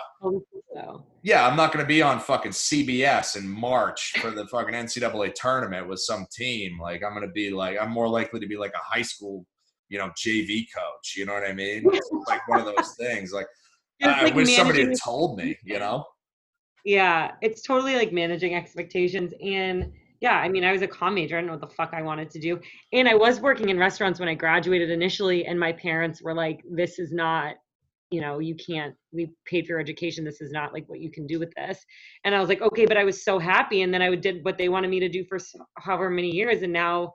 [0.75, 5.35] So, yeah, I'm not gonna be on fucking CBS in March for the fucking NCAA
[5.35, 6.81] tournament with some team.
[6.81, 9.47] Like I'm gonna be like, I'm more likely to be like a high school,
[9.89, 11.15] you know, JV coach.
[11.17, 11.85] You know what I mean?
[12.27, 13.33] Like one of those things.
[13.33, 13.47] Like
[14.03, 15.57] I, I like wish somebody had told me.
[15.63, 16.05] You know?
[16.85, 19.33] yeah, it's totally like managing expectations.
[19.43, 21.37] And yeah, I mean, I was a comm major.
[21.37, 22.61] I didn't know what the fuck I wanted to do.
[22.93, 25.47] And I was working in restaurants when I graduated initially.
[25.47, 27.57] And my parents were like, this is not,
[28.13, 30.23] you know, you can't, we paid for your education.
[30.25, 31.85] This is not like what you can do with this.
[32.25, 33.83] And I was like, okay, but I was so happy.
[33.83, 35.39] And then I did what they wanted me to do for
[35.79, 36.63] however many years.
[36.63, 37.13] And now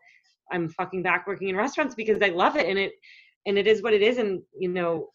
[0.52, 2.68] I'm fucking back working in restaurants because I love it.
[2.68, 2.93] And it,
[3.45, 4.18] and it is what it is.
[4.18, 5.10] And, you know,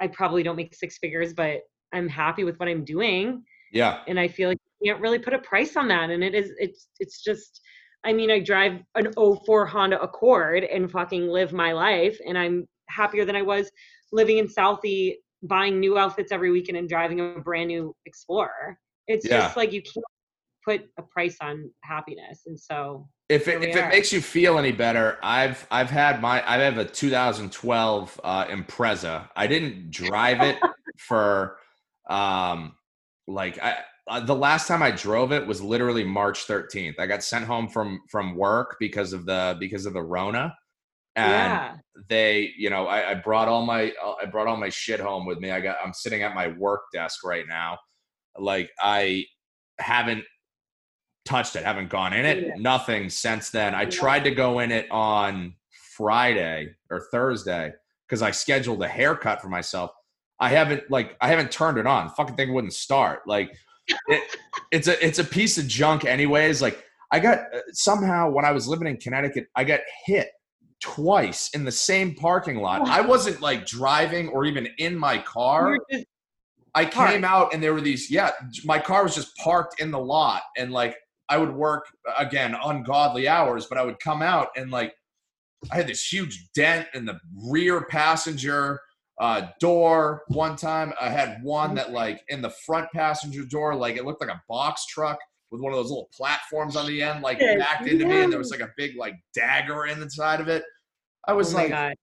[0.00, 1.62] I probably don't make six figures, but
[1.92, 4.02] I'm happy with what I'm doing Yeah.
[4.06, 6.10] and I feel like you can't really put a price on that.
[6.10, 7.60] And it is, it's, it's just,
[8.04, 12.68] I mean, I drive an 04 Honda Accord and fucking live my life, and I'm
[12.88, 13.70] happier than I was
[14.12, 15.14] living in Southie,
[15.44, 18.78] buying new outfits every weekend and driving a brand new Explorer.
[19.06, 19.42] It's Yeah.
[19.42, 20.04] just like you can't
[20.64, 23.88] put a price on happiness, and so If it, if it are.
[23.88, 29.28] makes you feel any better, I've I've had my I have a 2012 uh, Impreza.
[29.36, 30.58] I didn't drive it
[30.98, 31.58] for
[32.08, 32.74] um
[33.26, 36.98] like I uh, the last time I drove it was literally March 13th.
[36.98, 40.54] I got sent home from from work because of the because of the Rona,
[41.16, 41.76] and yeah,
[42.08, 45.26] they you know I, I brought all my uh, I brought all my shit home
[45.26, 45.50] with me.
[45.50, 47.78] I got I'm sitting at my work desk right now.
[48.38, 49.24] Like I
[49.78, 50.24] haven't
[51.24, 52.54] touched it, haven't gone in it, Yeah.
[52.58, 53.74] nothing since then.
[53.74, 53.90] I Yeah.
[53.90, 55.54] tried to go in it on
[55.96, 57.72] Friday or Thursday
[58.06, 59.90] because I scheduled a haircut for myself.
[60.40, 62.10] I haven't like I haven't turned it on.
[62.10, 63.20] Fucking thing wouldn't start.
[63.26, 63.54] Like
[64.08, 64.22] it,
[64.72, 66.60] it's a it's a piece of junk anyways.
[66.60, 70.28] Like I got uh, somehow when I was living in Connecticut, I got hit
[70.84, 72.86] twice in the same parking lot.
[72.86, 75.78] I wasn't like driving or even in my car.
[76.74, 78.32] I came out and there were these, yeah,
[78.66, 80.42] my car was just parked in the lot.
[80.58, 80.94] And like,
[81.30, 81.86] I would work
[82.18, 84.94] again, ungodly hours, but I would come out and like,
[85.72, 87.18] I had this huge dent in the
[87.50, 88.78] rear passenger
[89.18, 90.92] uh, door one time.
[91.00, 94.42] I had one that like in the front passenger door, like it looked like a
[94.50, 95.18] box truck
[95.50, 98.22] with one of those little platforms on the end, like backed into me.
[98.22, 100.64] And there was like a big like dagger in the side of it.
[101.26, 101.94] I was oh like, god,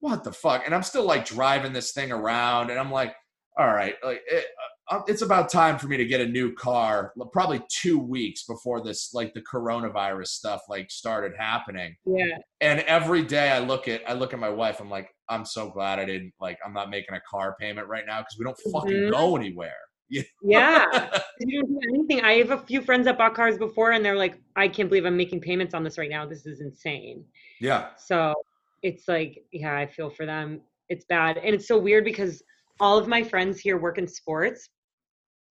[0.00, 0.62] what the fuck?
[0.66, 3.14] And I'm still like driving this thing around, and I'm like,
[3.58, 4.46] all right, like it,
[4.90, 7.12] uh, it's about time for me to get a new car.
[7.32, 11.94] Probably two weeks before this, like the coronavirus stuff, like started happening.
[12.04, 14.80] yeah, And every day I look at, I look at my wife.
[14.80, 18.04] I'm like, I'm so glad I didn't like, I'm not making a car payment right
[18.04, 19.10] now because we don't fucking Mhm.
[19.12, 19.76] go anywhere.
[20.42, 20.86] yeah.
[21.40, 22.24] you don't do anything.
[22.24, 25.04] I have a few friends that bought cars before, and they're like, I can't believe
[25.04, 26.26] I'm making payments on this right now.
[26.26, 27.24] This is insane.
[27.60, 28.34] yeah, So
[28.82, 30.60] it's like, yeah, I feel for them.
[30.88, 31.38] It's bad.
[31.38, 32.42] And it's so weird because
[32.80, 34.68] all of my friends here work in sports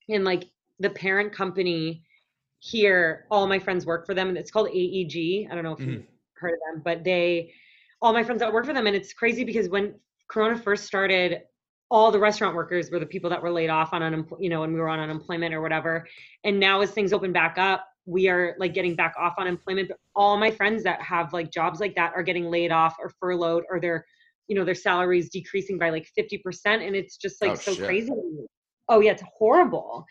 [0.09, 0.45] and like
[0.79, 2.03] the parent company
[2.59, 5.47] here, all my friends work for them and it's called AEG.
[5.49, 6.05] I don't know if you've mm-hmm.
[6.35, 7.53] heard of them, but they,
[8.01, 8.87] all my friends that work for them.
[8.87, 9.93] And it's crazy because when
[10.29, 11.41] Corona first started,
[11.91, 14.61] all the restaurant workers were the people that were laid off on unemployment, you know,
[14.61, 16.07] when we were on unemployment or whatever.
[16.43, 19.89] And now as things open back up, we are like getting back off unemployment.
[19.89, 23.11] But all my friends that have like jobs like that are getting laid off or
[23.19, 24.03] furloughed or their,
[24.47, 26.41] you know, their salaries decreasing by like 50%.
[26.65, 27.85] And it's just like Oh, so shit.
[27.85, 28.11] crazy.
[28.89, 30.05] Oh yeah, it's horrible.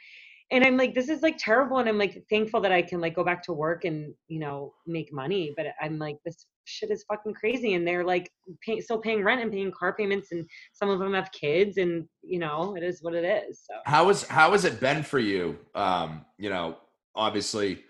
[0.51, 1.78] And I'm like, this is like terrible.
[1.78, 4.72] And I'm like thankful that I can like go back to work and, you know,
[4.86, 5.53] make money.
[5.57, 7.74] But I'm like, this shit is fucking crazy.
[7.74, 8.30] And they're like
[8.64, 10.28] pay, still paying rent and paying car payments.
[10.32, 13.62] And some of them have kids and, you know, it is what it is.
[13.68, 15.59] So how is how has it been for you?
[15.74, 16.78] Um, you know,
[17.19, 17.85] obviously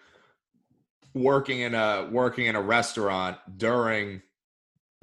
[1.15, 4.21] working in a working in a restaurant during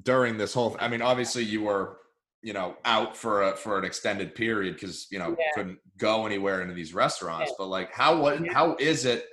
[0.03, 1.97] during this whole I mean obviously you were
[2.41, 5.45] you know out for a for an extended period because you know Yeah.
[5.55, 7.55] couldn't go anywhere into these restaurants Yeah.
[7.59, 9.27] but like how what how is it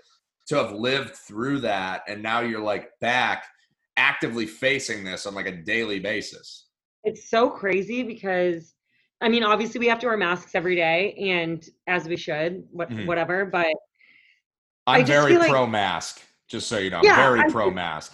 [0.48, 3.46] to have lived through that and now you're like back
[3.96, 6.68] actively facing this on like a daily basis
[7.04, 8.74] It's so crazy because
[9.20, 12.90] I mean, obviously we have to wear masks every day and as we should, what,
[12.90, 13.06] Mhm.
[13.06, 13.72] whatever, but
[14.86, 18.12] i'm very like- pro mask just so you know Yeah, I'm very pro mask.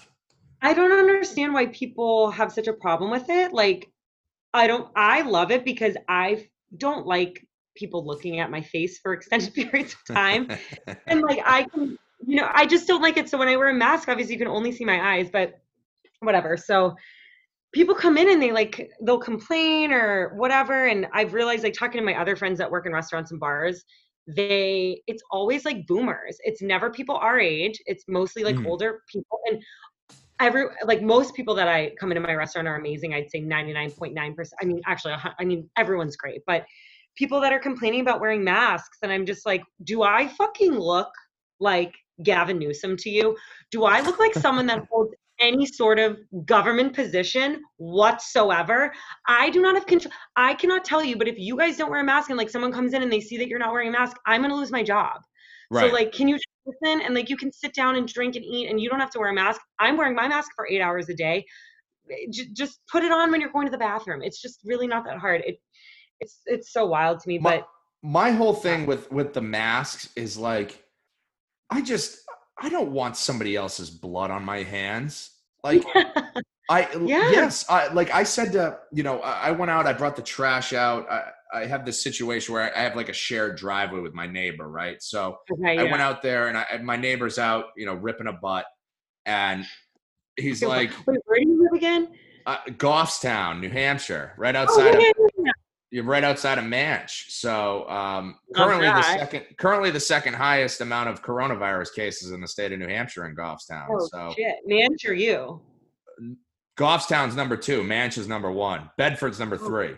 [0.62, 3.52] I don't understand why people have such a problem with it.
[3.52, 3.90] Like,
[4.54, 7.44] I don't, I love it because I don't like
[7.76, 10.48] people looking at my face for extended periods of time.
[11.06, 13.28] and like, I can, you know, I just don't like it.
[13.28, 15.60] So when I wear a mask, obviously you can only see my eyes, but
[16.20, 16.56] whatever.
[16.56, 16.94] So
[17.72, 20.86] people come in and they like, they'll complain or whatever.
[20.86, 23.84] And I've realized, like, talking to my other friends that work in restaurants and bars,
[24.28, 26.36] they, it's always like boomers.
[26.44, 27.80] It's never people our age.
[27.86, 28.66] It's mostly like Mhm.
[28.66, 29.40] older people.
[29.46, 29.62] And
[30.40, 33.14] every like most people that I come into my restaurant are amazing.
[33.14, 34.52] I'd say 99.9%.
[34.60, 36.66] I mean, actually, I mean, everyone's great, but
[37.16, 41.10] people that are complaining about wearing masks, and I'm just like, do I fucking look
[41.58, 43.36] like Gavin Newsom to you?
[43.70, 48.92] Do I look like someone that holds any sort of government position whatsoever?
[49.26, 50.12] I do not have control.
[50.36, 52.72] I cannot tell you, but if you guys don't wear a mask and like someone
[52.72, 54.82] comes in and they see that you're not wearing a mask, I'm gonna lose my
[54.82, 55.20] job.
[55.70, 58.44] right So like, can you listen and like you can sit down and drink and
[58.44, 59.60] eat and you don't have to wear a mask.
[59.78, 61.44] I'm wearing my mask for eight hours a day.
[62.10, 64.22] Eh, j- just put it on when you're going to the bathroom.
[64.22, 65.42] It's just really not that hard.
[65.46, 65.60] It
[66.20, 67.68] it's it's so wild to me, My- but
[68.02, 70.84] my whole thing with with the masks is like
[71.70, 72.20] i just
[72.60, 75.30] i don't want somebody else's blood on my hands
[75.64, 75.84] like
[76.70, 77.30] i Yeah.
[77.30, 80.22] yes i like i said to you know i I went out i brought the
[80.22, 81.22] trash out i
[81.54, 85.02] i have this situation where i have like a shared driveway with my neighbor right
[85.02, 88.32] so okay, i went out there and I, my neighbor's out you know ripping a
[88.34, 88.66] butt
[89.24, 89.64] and
[90.36, 92.08] he's like wait, where do you live again?
[92.46, 95.27] uh, goffstown new hampshire right Oh, outside yeah, of yeah, yeah.
[95.90, 97.30] You're right outside of Manch.
[97.30, 102.48] So um, currently the second currently the second highest amount of coronavirus cases in the
[102.48, 103.86] state of New Hampshire in Goffstown.
[103.90, 105.60] Oh so shit, man, sure you.
[106.78, 109.66] Goffstown's number two, Manch is number one, Bedford's number Oh.
[109.66, 109.96] three.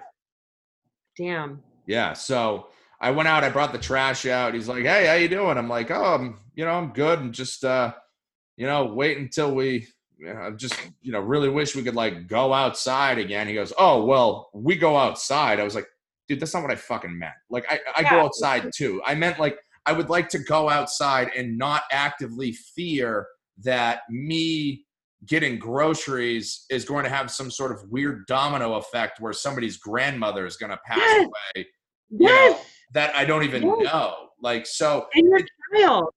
[1.19, 1.63] Damn.
[1.87, 2.13] Yeah.
[2.15, 2.69] So
[3.01, 4.55] I went out, I brought the trash out.
[4.55, 5.59] He's like, Hey, how you doing?
[5.59, 7.93] I'm like, Oh, I'm you know, I'm good and just uh,
[8.57, 9.87] you know, wait until we
[10.21, 13.49] you know, just you know, really wish we could like go outside again.
[13.49, 15.59] He goes, Oh, well, we go outside.
[15.59, 15.87] I was like,
[16.29, 17.35] dude, that's not what I fucking meant.
[17.49, 19.01] Like I, I go outside too.
[19.05, 23.27] I meant like I would like to go outside and not actively fear
[23.63, 24.85] that me
[25.27, 30.47] getting groceries is going to have some sort of weird domino effect where somebody's grandmother
[30.47, 31.27] is going to pass Yes.
[31.57, 31.67] away
[32.11, 32.61] Yes, know,
[32.95, 33.93] that I don't even Yes.
[33.93, 34.15] know.
[34.43, 35.41] Like so and your
[35.75, 36.09] child.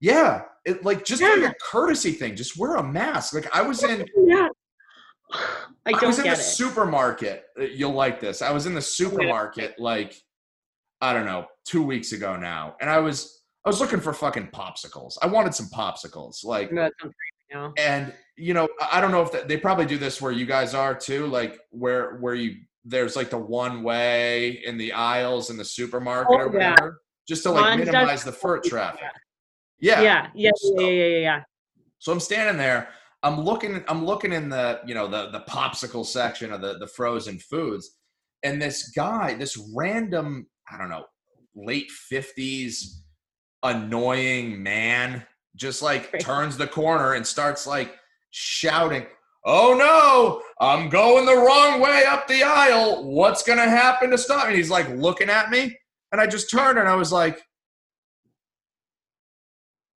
[0.00, 3.34] yeah, it like just like a courtesy thing, just wear a mask.
[3.34, 4.48] Like I was in Yeah.
[5.86, 6.36] I I, was in the it.
[6.36, 7.44] supermarket.
[7.58, 8.42] Uh, You'll like this.
[8.42, 10.14] I was in the supermarket like
[11.00, 12.76] I don't know, 2 weeks ago now.
[12.80, 15.14] And I was I was looking for fucking popsicles.
[15.22, 16.44] I wanted some popsicles.
[16.44, 17.72] Like No, that sounds crazy now.
[17.78, 20.72] and you know i don't know if that, they probably do this where you guys
[20.72, 22.54] are too like where where you
[22.86, 26.70] there's like the one way in the aisles in the supermarket or Oh, yeah.
[26.70, 29.02] whatever just to like does minimize the foot traffic
[29.82, 30.02] Yeah, yeah.
[30.02, 31.42] yeah, yeah, So- yeah, yeah, yeah, yeah.
[31.98, 32.88] so i'm standing there
[33.24, 36.86] i'm looking i'm looking in the you know the the popsicle section of the the
[36.86, 37.98] frozen foods
[38.44, 41.04] and this guy this random i don't know
[41.54, 42.84] late 50s
[43.64, 45.24] annoying man
[45.56, 47.96] just like turns the corner and starts like
[48.30, 49.04] shouting
[49.44, 54.44] oh no i'm going the wrong way up the aisle what's gonna happen to stop
[54.44, 55.76] me and he's like looking at me
[56.12, 57.42] and i just turned and i was like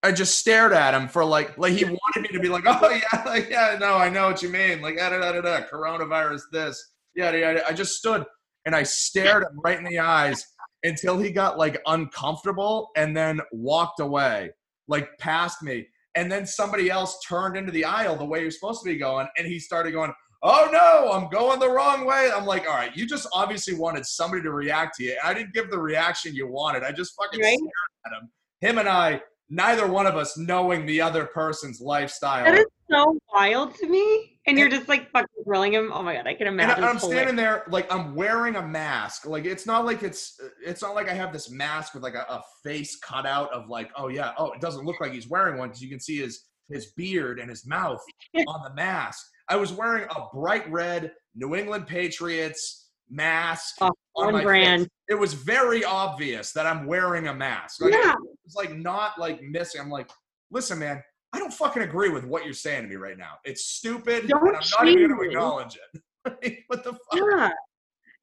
[0.05, 2.91] I just stared at him for like like he wanted me to be like, oh
[2.91, 4.83] yeah, like yeah, no, I know what you mean.
[4.83, 7.61] Like da da da da, da coronavirus, this, yeah, yeah.
[7.67, 8.25] I just stood
[8.67, 10.45] and I stared him right in the eyes
[10.83, 14.51] until he got like uncomfortable and then walked away,
[14.89, 15.87] like past me.
[16.15, 19.27] And then somebody else turned into the aisle the way you're supposed to be going,
[19.39, 22.95] and he started going, "Oh no, I'm going the wrong way." I'm like, "All right,
[22.95, 25.17] you just obviously wanted somebody to react to you.
[25.25, 26.85] I didn't give the reaction you wanted.
[26.85, 27.57] I just fucking Right.
[27.59, 27.73] stared
[28.07, 28.31] at him.
[28.61, 32.45] Him and I, neither one of us knowing the other person's lifestyle.
[32.45, 34.39] That is so wild to me.
[34.47, 35.91] And you're just like fucking grilling him.
[35.93, 36.85] Oh my god, I can imagine.
[36.85, 39.27] I- I'm standing there like I'm wearing a mask.
[39.27, 42.27] Like it's not like it's it's not like I have this mask with like a,
[42.29, 45.59] a face cut out of like oh yeah oh it doesn't look like he's wearing
[45.59, 48.03] one because you can see his his beard and his mouth
[48.49, 49.25] on the mask.
[49.49, 53.91] I was wearing a bright red New England Patriots mask Oh.
[54.17, 54.83] On On brand.
[54.83, 54.91] face.
[55.09, 57.81] It was very obvious that I'm wearing a mask.
[57.83, 58.15] Like, Yeah.
[58.45, 59.81] It's like not like missing.
[59.81, 60.11] I'm like,
[60.51, 61.03] listen, man,
[61.33, 63.33] I don't fucking agree with what you're saying to me right now.
[63.45, 66.01] It's stupid, Don't and I'm not even going to acknowledge it.
[66.69, 67.01] What the fuck?
[67.15, 67.51] Yeah.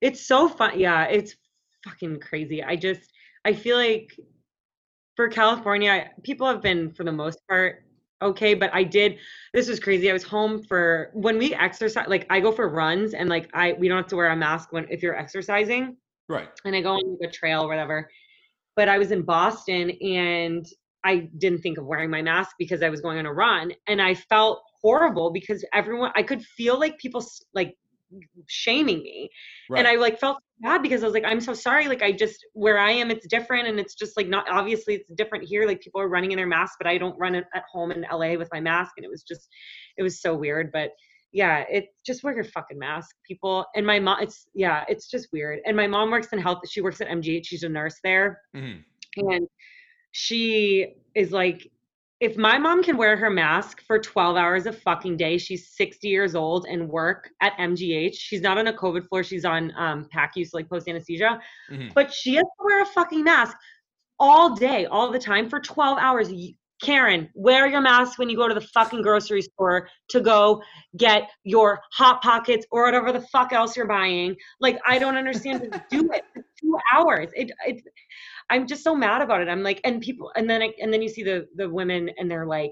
[0.02, 0.80] It's so fun.
[0.80, 1.36] Yeah, it's
[1.84, 2.64] fucking crazy.
[2.64, 3.12] I just
[3.46, 4.12] I feel like
[5.16, 7.84] for California, people have been for the most part
[8.22, 9.18] okay, but I did
[9.54, 10.10] this was crazy.
[10.10, 13.74] I was home for when we exercise like I go for runs and like I
[13.74, 15.98] we don't have to wear a mask when if you're exercising
[16.30, 16.50] Right.
[16.64, 18.10] and I go on a trail or whatever.
[18.78, 20.66] But I was in Boston and
[21.04, 24.02] I didn't think of wearing my mask because I was going on a run and
[24.02, 27.76] I felt horrible because everyone I could feel like people like
[28.48, 29.30] shaming me
[29.70, 29.80] Right.
[29.80, 32.46] and I like felt bad because I was like I'm so sorry like I just
[32.54, 35.82] where I am it's different and it's just like not obviously it's different here like
[35.82, 38.50] people are running in their masks but I don't run at home in LA with
[38.52, 39.48] my mask and it was just
[39.98, 40.92] it was so weird but
[41.32, 45.30] yeah it just wear your fucking mask people and my mom it's yeah it's just
[45.32, 48.42] weird and my mom works in health she works at mgh she's a nurse there
[48.56, 48.84] Mhm.
[49.16, 49.48] and
[50.12, 51.70] she is like
[52.22, 56.08] if my mom can wear her mask for 12 hours a fucking day she's 60
[56.08, 60.08] years old and work at mgh she's not on a covid floor she's on um
[60.16, 61.94] PACU like post anesthesia Mhm.
[61.94, 63.58] but she has to wear a fucking mask
[64.20, 66.32] all day all the time for 12 hours
[66.82, 70.64] Karen, wear your mask when you go to the fucking grocery store to go
[70.98, 74.36] get your hot pockets or whatever the fuck else you're buying.
[74.60, 75.80] Like, I don't understand.
[75.92, 77.30] Do it for two hours.
[77.36, 77.84] It, it,
[78.50, 79.50] I'm just so mad about it.
[79.50, 82.30] I'm like, and people, and then, I, and then you see the the women, and
[82.30, 82.72] they're like,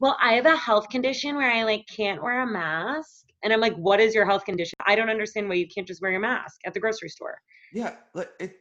[0.00, 3.60] "Well, I have a health condition where I like can't wear a mask." And I'm
[3.60, 4.76] like, "What is your health condition?
[4.86, 7.38] I don't understand why you can't just wear your mask at the grocery store."
[7.72, 7.96] Yeah.
[8.14, 8.56] Like, it,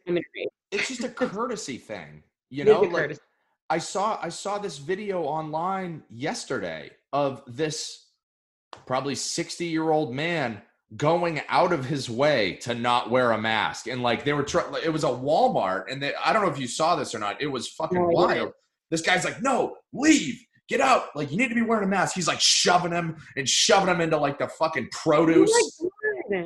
[0.72, 2.24] it's just a courtesy thing.
[2.50, 3.22] You know, like courtesy.
[3.70, 8.06] I saw I saw this video online yesterday of this
[8.86, 10.62] probably 60 year old man
[10.96, 13.88] going out of his way to not wear a mask.
[13.88, 16.60] And like they were trying it was a Walmart and they, I don't know if
[16.60, 18.54] you saw this or not it was fucking No, wild.
[18.90, 22.16] This guy's like no leave get out like you need to be wearing a mask.
[22.16, 25.52] He's like shoving him and shoving him into like the fucking produce.
[25.82, 25.90] Oh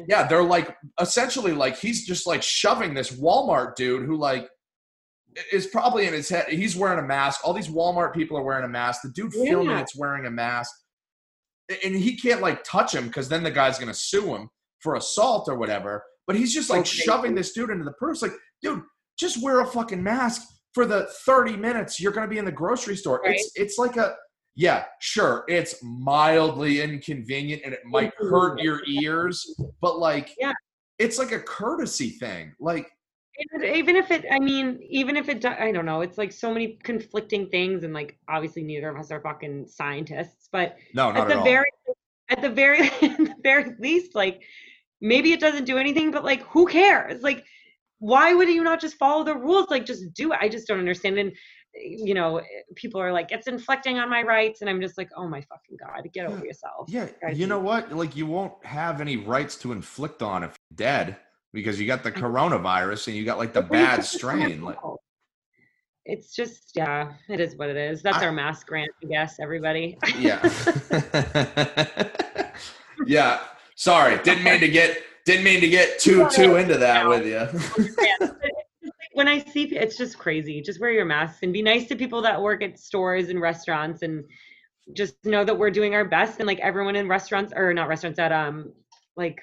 [0.07, 4.49] yeah, they're like essentially like he's just like shoving this Walmart dude who like
[5.51, 6.47] is probably in his head.
[6.49, 7.41] He's wearing a mask.
[7.45, 9.01] All these Walmart people are wearing a mask.
[9.03, 10.71] The dude filming it's wearing a mask,
[11.83, 14.49] and he can't like touch him because then the guy's gonna sue him
[14.79, 16.03] for assault or whatever.
[16.27, 16.89] But he's just like Okay.
[17.03, 18.21] shoving this dude into the purse.
[18.21, 18.81] Like, dude,
[19.19, 20.41] just wear a fucking mask
[20.73, 23.21] for the thirty minutes you're gonna be in the grocery store.
[23.23, 23.35] Right.
[23.35, 24.15] It's it's like a
[24.55, 30.51] yeah, sure, it's mildly inconvenient and it might hurt your ears, but like, Yeah.
[30.99, 32.53] it's like a courtesy thing.
[32.59, 32.85] Like,
[33.63, 36.77] even if it i mean even if it i don't know it's like so many
[36.83, 41.27] conflicting things and like obviously neither of us are fucking scientists but no, at not
[41.27, 41.43] the at all.
[41.43, 41.71] very
[42.31, 44.41] at the very at the very least like
[45.01, 47.21] maybe it doesn't do anything but like who cares?
[47.21, 47.45] Like
[47.99, 49.69] why would you not just follow the rules?
[49.69, 50.39] Like just do it.
[50.41, 51.17] I just don't understand.
[51.17, 51.33] And
[51.73, 52.41] you know
[52.75, 54.61] people are like it's inflicting on my rights.
[54.61, 56.87] And i'm just like oh my fucking god get over yourself.
[56.89, 57.91] Yeah, you know what?
[57.91, 61.17] Like, you won't have any rights to inflict on if you're dead
[61.53, 64.15] because you got the coronavirus and you got like the What do you bad think
[64.15, 64.61] is gonna strain.
[64.61, 64.77] Like,
[66.05, 69.35] it's just yeah it is what it is that's I- our mask grant i guess
[69.39, 70.41] everybody yeah,
[73.05, 73.39] yeah.
[73.75, 77.31] Sorry, didn't mean to get didn't mean to get too too into that with you.
[77.31, 78.51] Yeah, but it's just like
[79.13, 80.61] when I see, it's just crazy.
[80.61, 84.03] Just wear your masks and be nice to people that work at stores and restaurants,
[84.03, 84.23] and
[84.93, 86.39] just know that we're doing our best.
[86.39, 88.71] And like everyone in restaurants, or not restaurants, at um,
[89.15, 89.39] like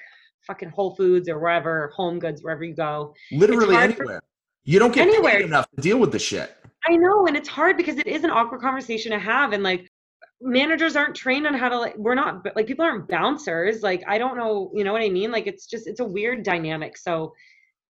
[0.49, 3.13] fucking Whole Foods or wherever, Home Goods, wherever you go.
[3.31, 4.21] Literally hard for- anywhere.
[4.65, 5.31] You don't get Anywhere.
[5.33, 6.55] paid enough to deal with the shit.
[6.87, 9.89] I know, and it's hard because it is an awkward conversation to have, and like
[10.41, 14.17] managers aren't trained on how to like we're not like people aren't bouncers like i
[14.17, 17.33] don't know you know what i mean like it's just it's a weird dynamic so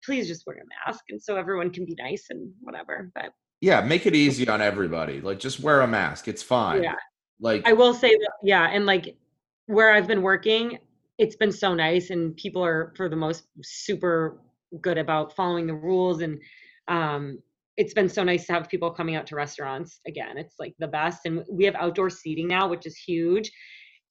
[0.03, 3.31] please just wear a mask and so everyone can be nice and whatever but
[3.61, 5.21] Yeah, make it easy on everybody.
[5.21, 6.27] Like, just wear a mask.
[6.27, 6.83] It's fine.
[6.83, 6.95] Yeah.
[7.39, 9.15] Like, I will say that, yeah, and like
[9.67, 10.79] where I've been working,
[11.17, 14.41] it's been so nice, and people are for the most super
[14.81, 16.39] good about following the rules, and
[16.87, 17.39] um,
[17.77, 20.37] it's been so nice to have people coming out to restaurants again.
[20.37, 23.51] It's like the best, and we have outdoor seating now, which is huge,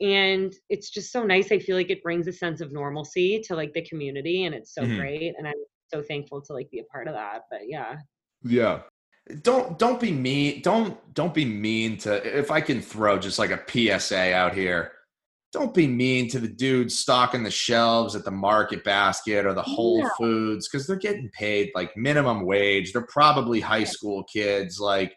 [0.01, 1.53] and it's just so nice.
[1.53, 4.75] I feel like it brings a sense of normalcy to like the community, and it's
[4.75, 4.97] so Mhm.
[4.97, 5.55] great, and I'm
[5.93, 7.43] so thankful to like be a part of that.
[7.51, 7.97] But yeah,
[8.43, 8.83] Yeah.
[9.43, 10.63] Don't don't be mean.
[10.63, 14.93] Don't don't be mean to if I can throw just like a PSA out here.
[15.53, 19.63] Don't be mean to the dudes stocking the shelves at the market basket or the
[19.63, 20.09] Whole Yeah.
[20.19, 22.93] Foods because they're getting paid like minimum wage.
[22.93, 25.15] They're probably high school kids like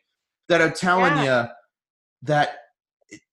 [0.50, 1.46] that are telling you
[2.24, 2.58] that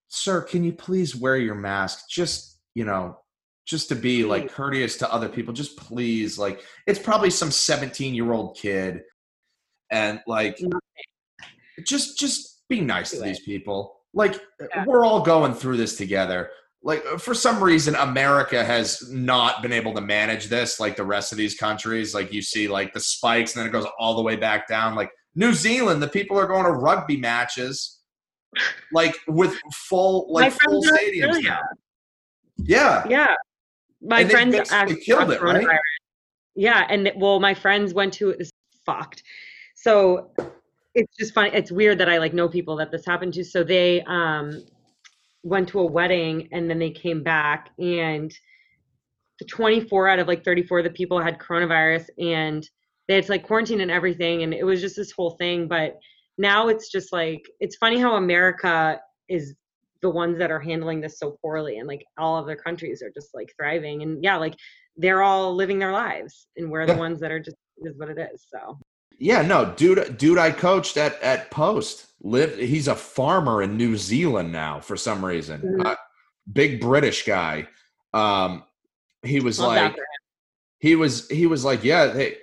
[0.09, 2.05] sir, can you please wear your mask?
[2.09, 3.19] Just, you know,
[3.67, 5.55] just to be like courteous to other people.
[5.55, 9.03] Just please, like it's probably some 17 year old kid,
[9.91, 10.61] and like
[11.87, 13.97] just just be nice to these people.
[14.15, 14.85] Like Yeah.
[14.87, 16.51] we're all going through this together.
[16.85, 21.31] Like for some reason, America has not been able to manage this like the rest
[21.31, 22.15] of these countries.
[22.15, 24.97] Like you see, like the spikes, and then it goes all the way back down.
[24.97, 28.01] Like New Zealand, the people are going to rugby matches,
[28.93, 31.61] like with full like full stadiums now.
[32.57, 33.35] Yeah, Yeah.
[34.03, 35.67] My And friends actually killed it, right?
[36.55, 38.51] Yeah, and well, my friends went to this
[38.85, 39.23] fucked.
[39.77, 40.31] So
[40.95, 41.51] it's just funny.
[41.55, 43.45] It's weird that I like know people that this happened to.
[43.45, 44.65] So they um
[45.43, 48.33] went to a wedding and then they came back and
[49.39, 52.69] the 24 out of like 34 of the people had coronavirus and
[53.09, 55.99] they had to like quarantine and everything and it was just this whole thing but
[56.39, 59.55] now it's just like it's funny how america is
[60.01, 63.31] the ones that are handling this so poorly and like all other countries are just
[63.35, 64.55] like thriving and yeah like
[64.97, 68.19] they're all living their lives and we're the ones that are just is what it
[68.19, 68.79] is so
[69.23, 69.43] yeah.
[69.43, 72.07] No, dude, dude, I coached at at Post.
[72.21, 72.59] Lived.
[72.59, 75.61] He's a farmer in New Zealand now for some reason.
[75.61, 75.87] Mhm.
[75.87, 75.97] Uh,
[76.53, 77.69] big British guy.
[78.13, 78.65] Um,
[79.23, 79.97] he was love like,
[80.79, 82.37] he was he was like, yeah, they,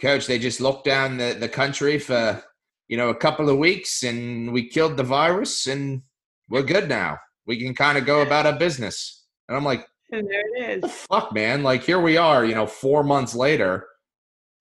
[0.00, 2.42] coach, they just locked down the the country for
[2.88, 6.02] you know a couple of weeks, and we killed the virus, and
[6.48, 7.18] we're good now.
[7.46, 9.24] We can kind of go about our business.
[9.48, 11.62] And I'm like, and there it the fuck, man?
[11.62, 13.86] Like here we are, you know, four months later,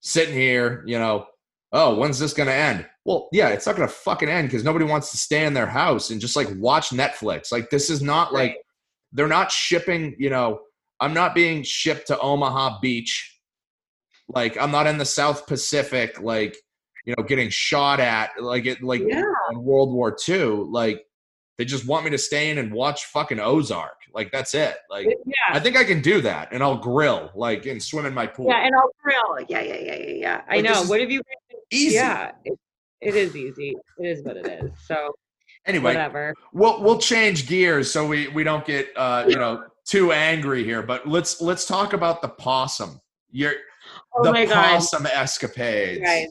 [0.01, 1.27] sitting here, you know,
[1.75, 2.87] oh, when's this gonna end?
[3.03, 6.09] Well, yeah, it's not gonna fucking end because nobody wants to stay in their house
[6.09, 7.51] and just like watch Netflix.
[7.51, 8.57] Like this is not like
[9.11, 10.61] they're not shipping, you know,
[10.99, 13.39] I'm not being shipped to Omaha Beach.
[14.27, 16.57] Like I'm not in the South Pacific, like,
[17.05, 19.23] you know, getting shot at like it like Yeah.
[19.51, 20.45] in World War II.
[20.47, 21.01] Like
[21.57, 23.95] they just want me to stay in and watch fucking Ozark.
[24.13, 24.75] Like that's it.
[24.89, 28.13] Like yeah I think I can do that, and I'll grill like and swim in
[28.13, 28.47] my pool.
[28.49, 31.11] yeah and i'll grill yeah yeah yeah yeah yeah i Like, this know what have
[31.11, 31.21] you
[31.71, 31.95] Easy.
[31.95, 32.57] yeah it,
[33.01, 35.13] it is easy it is what it is so
[35.67, 40.11] Anyway, whatever we'll we'll change gears so we we don't get uh you know too
[40.11, 40.81] angry here.
[40.83, 42.99] But let's let's talk about the possum.
[43.31, 43.53] Your
[44.15, 46.01] oh the my god possum escapades.
[46.01, 46.27] Guys,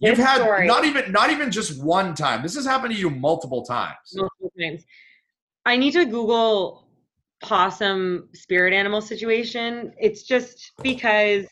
[0.00, 2.42] You've had story- not even not even just one time.
[2.42, 3.96] This has happened to you multiple times.
[4.14, 4.84] multiple times.
[5.66, 6.88] I need to Google
[7.42, 9.92] possum spirit animal situation.
[9.98, 11.46] It's just because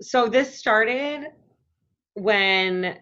[0.00, 1.26] so this started
[2.14, 2.98] when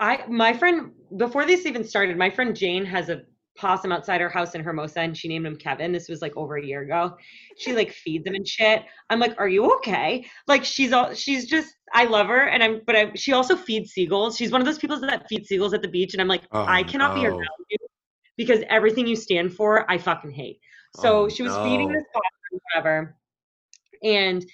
[0.00, 3.22] I my friend before this even started, my friend Jane has a
[3.56, 5.92] possum outside her house in Hermosa and she named him Kevin.
[5.92, 7.16] This was like over a year ago.
[7.56, 8.82] She like feeds him and shit.
[9.10, 12.80] I'm like, "Are you okay?" Like she's all she's just I love her and I'm
[12.86, 14.36] but I she also feeds seagulls.
[14.36, 16.64] She's one of those people that feed seagulls at the beach and I'm like, Oh,
[16.64, 17.38] "I cannot be around
[17.70, 17.78] you
[18.36, 20.58] because everything you stand for, I fucking hate."
[20.92, 23.16] So Oh, she was feeding this possum whatever.
[24.02, 24.44] And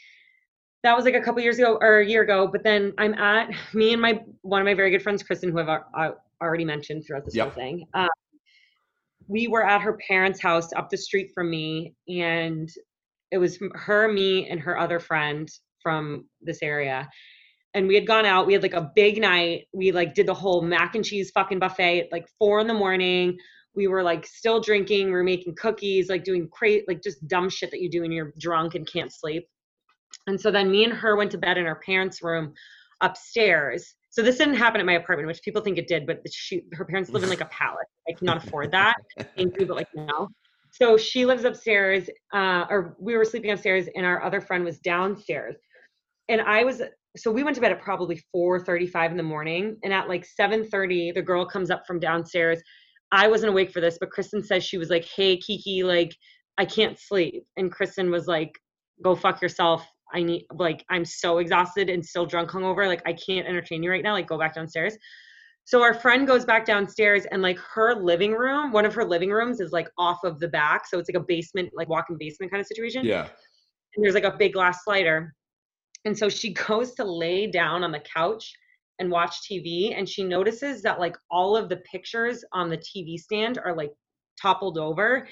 [0.83, 2.49] that was like a couple years ago or a year ago.
[2.51, 5.59] But then I'm at me and my one of my very good friends, Kristen, who
[5.61, 7.47] I've already mentioned throughout this Yep.
[7.49, 7.87] whole thing.
[7.95, 8.09] Um,
[9.31, 12.69] we were at her parents' house up the street from me, and
[13.31, 15.49] it was her, me, and her other friend
[15.81, 17.09] from this area.
[17.73, 18.49] And we had gone out.
[18.49, 19.69] We had like a big night.
[19.73, 22.75] We like did the whole mac and cheese fucking buffet at like four in the
[22.75, 23.39] morning.
[23.77, 25.07] We were like still drinking.
[25.07, 28.11] We were making cookies, like doing crazy, like just dumb shit that you do when
[28.11, 29.47] you're drunk and can't sleep.
[30.27, 32.53] And so then me and her went to bed in her parents' room
[33.01, 33.95] upstairs.
[34.11, 36.85] So this didn't happen at my apartment, which people think it did, but she, her
[36.85, 37.87] parents live in like a palace.
[38.09, 38.95] I cannot afford that.
[39.37, 40.29] Thank you, but like no.
[40.73, 44.79] So she lives upstairs, uh, or we were sleeping upstairs, and our other friend was
[44.79, 45.57] downstairs.
[46.29, 46.83] And I was
[47.17, 51.13] so we went to bed at probably 4:35 in the morning, and at like 7:30,
[51.15, 52.61] the girl comes up from downstairs.
[53.13, 56.15] I wasn't awake for this, but Kristen says she was like, "Hey, Kiki, like
[56.59, 58.53] I can't sleep," and Kristen was like,
[59.03, 59.87] "Go fuck yourself.
[60.13, 62.87] I need like I'm so exhausted and still drunk, hungover.
[62.87, 64.13] Like I can't entertain you right now.
[64.13, 64.97] Like go back downstairs."
[65.65, 69.31] So our friend goes back downstairs and like her living room, one of her living
[69.31, 70.87] rooms is like off of the back.
[70.87, 73.05] So it's like a basement, like walk-in basement kind of situation.
[73.05, 73.29] Yeah.
[73.95, 75.33] And there's like a big glass slider.
[76.05, 78.53] And so she goes to lay down on the couch
[78.99, 83.17] and watch TV and she notices that like all of the pictures on the TV
[83.17, 83.93] stand are like
[84.43, 85.29] toppled over.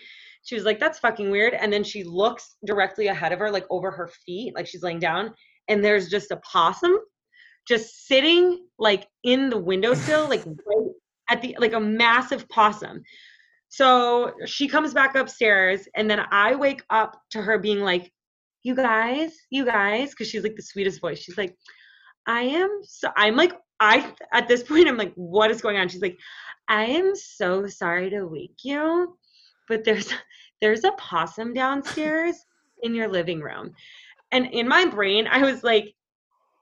[0.49, 1.53] She was like, that's fucking weird.
[1.53, 4.99] And then she looks directly ahead of her, like over her feet, like she's laying
[4.99, 5.35] down,
[5.69, 6.99] and there's just a possum
[7.67, 10.89] just sitting like in the windowsill, like right
[11.29, 13.03] at the like a massive possum.
[13.69, 18.11] So she comes back upstairs, and then I wake up to her being like,
[18.63, 21.19] "You guys, you guys," because she's like the sweetest voice.
[21.19, 21.55] She's like,
[22.27, 25.91] "I am so." I'm like, I at this point, I'm like, "What is going on?"
[25.91, 26.17] She's like,
[26.69, 29.19] "I am so sorry to wake you,
[29.69, 30.13] but there's
[30.61, 32.45] there's a possum downstairs."
[32.83, 33.73] in your living room.
[34.33, 35.95] And in my brain, I was like,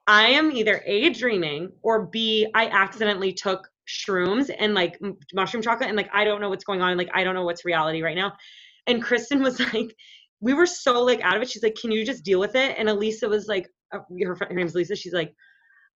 [0.07, 5.01] I am either A, dreaming, or B, I accidentally took shrooms and like
[5.35, 6.97] mushroom chocolate, and like, I don't know what's going on.
[6.97, 8.33] Like, I don't know what's reality right now.
[8.87, 9.95] And Kristen was like,
[10.41, 11.51] we were so like out of it.
[11.51, 12.77] She's like, can you just deal with it?
[12.78, 14.95] And Elisa was like, uh, her, her name's Lisa.
[14.95, 15.35] She's like,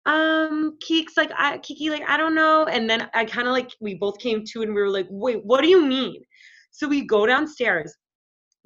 [0.06, 2.64] um, Keeks, like, I, Kiki, like, I don't know.
[2.64, 5.44] And then I kind of like, we both came to and we were like, wait,
[5.44, 6.22] what do you mean?
[6.70, 7.94] So we go downstairs.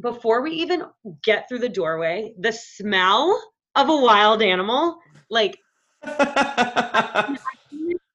[0.01, 0.85] Before we even
[1.23, 3.41] get through the doorway, the smell
[3.77, 4.99] of a wild animal,
[5.31, 5.59] like,
[6.03, 7.37] I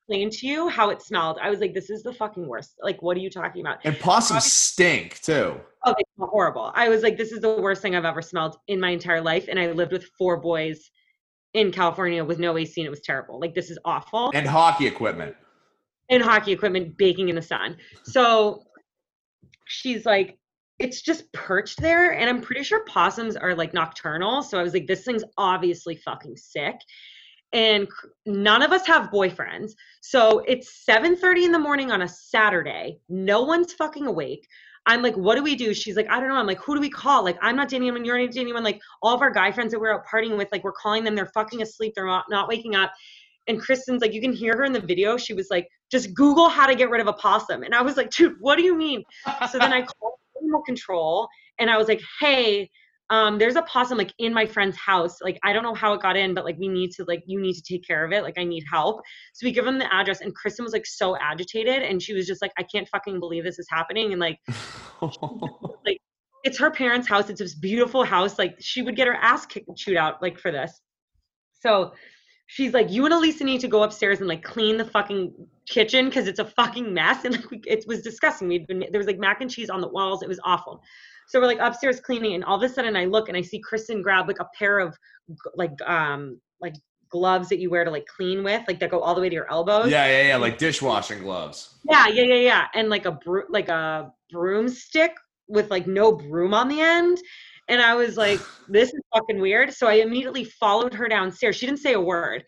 [0.10, 1.38] explain to you how it smelled.
[1.42, 2.76] I was like, this is the fucking worst.
[2.82, 3.80] Like, what are you talking about?
[3.84, 5.60] and possums stink too.
[5.86, 6.72] Oh, they smell horrible.
[6.76, 9.48] I was like, this is the worst thing I've ever smelled in my entire life.
[9.48, 10.90] And I lived with four boys
[11.54, 13.40] in California with no AC and it was terrible.
[13.40, 14.32] Like, this is awful.
[14.34, 15.36] And hockey equipment.
[16.10, 17.78] And hockey equipment baking in the sun.
[18.04, 18.64] So
[19.70, 20.38] she's like,
[20.80, 22.14] it's just perched there.
[22.14, 24.42] And I'm pretty sure possums are like nocturnal.
[24.44, 26.76] So I was like, this thing's obviously fucking sick.
[27.52, 27.88] And
[28.26, 29.72] none of us have boyfriends.
[30.02, 33.00] So it's 7:30 in the morning on a Saturday.
[33.10, 34.48] No one's fucking awake.
[34.86, 35.74] I'm like, what do we do?
[35.74, 36.36] She's like, I don't know.
[36.36, 37.24] I'm like, who do we call?
[37.24, 38.06] Like, I'm not dating anyone.
[38.06, 38.64] You're not dating anyone.
[38.64, 41.16] Like, all of our guy friends that we're out partying with, like, we're calling them.
[41.16, 41.94] They're fucking asleep.
[41.96, 42.92] They're not, not waking up.
[43.50, 45.18] And Kristen's like, you can hear her in the video.
[45.18, 47.64] She was like, just Google how to get rid of a possum.
[47.64, 49.04] And I was like, dude, what do you mean?
[49.52, 51.28] So then I called animal control
[51.60, 52.70] and I was like, hey,
[53.10, 55.18] um, there's a possum like in my friend's house.
[55.20, 57.42] Like, I don't know how it got in, but like, we need to, like, you
[57.42, 58.22] need to take care of it.
[58.22, 59.02] Like, I need help.
[59.34, 62.28] So we give them the address and Kristen was like so agitated and she was
[62.28, 64.12] just like, I can't fucking believe this is happening.
[64.12, 64.38] And like,
[65.02, 65.98] like
[66.44, 67.32] it's her parents' house.
[67.32, 68.38] It's this beautiful house.
[68.38, 70.80] Like she would get her ass kicked chewed out like for this.
[71.62, 71.94] So
[72.52, 75.32] she's like, you and Elisa need to go upstairs and like clean the fucking
[75.68, 77.24] kitchen because it's a fucking mess.
[77.26, 78.48] And like we, it was disgusting.
[78.48, 80.24] We'd been there was like mac and cheese on the walls.
[80.24, 80.82] It was awful.
[81.28, 83.60] So we're like upstairs cleaning, and all of a sudden I look and I see
[83.60, 84.98] Kristen grab like a pair of
[85.56, 86.74] like um like
[87.10, 89.36] gloves that you wear to like clean with, like that go all the way to
[89.36, 89.92] your elbows.
[89.92, 91.76] yeah, yeah, yeah, like dishwashing gloves.
[91.88, 92.68] Yeah, yeah, yeah, yeah.
[92.74, 95.16] And like a bro- like a broomstick
[95.48, 97.20] with like no broom on the end.
[97.70, 99.72] And I was like, this is fucking weird.
[99.74, 101.56] So I immediately followed her downstairs.
[101.56, 102.44] She didn't say a word.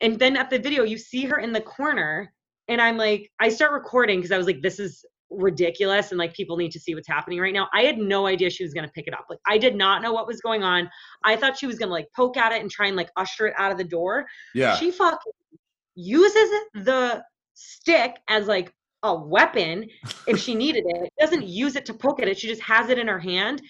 [0.00, 2.32] And then at the video, you see her in the corner.
[2.68, 6.10] And I'm like, I start recording because I was like, this is ridiculous.
[6.10, 7.68] And like, people need to see what's happening right now.
[7.72, 9.26] I had no idea she was going to pick it up.
[9.30, 10.90] Like, I did not know what was going on.
[11.24, 13.46] I thought she was going to like poke at it and try and like usher
[13.46, 14.74] it out of the door Yeah.
[14.76, 15.32] she fucking
[15.94, 17.22] uses the
[17.54, 18.72] stick as like
[19.04, 19.86] a weapon
[20.26, 22.98] if she needed it doesn't use it to poke at it she just has it
[22.98, 23.62] in her hand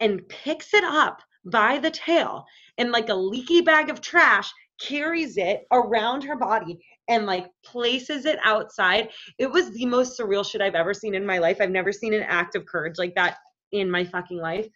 [0.00, 2.44] and picks it up by the tail
[2.78, 4.50] and like a leaky bag of trash
[4.80, 9.08] carries it around her body and like places it outside
[9.38, 12.14] it was the most surreal shit i've ever seen in my life i've never seen
[12.14, 13.38] an act of courage like that
[13.72, 14.68] in my fucking life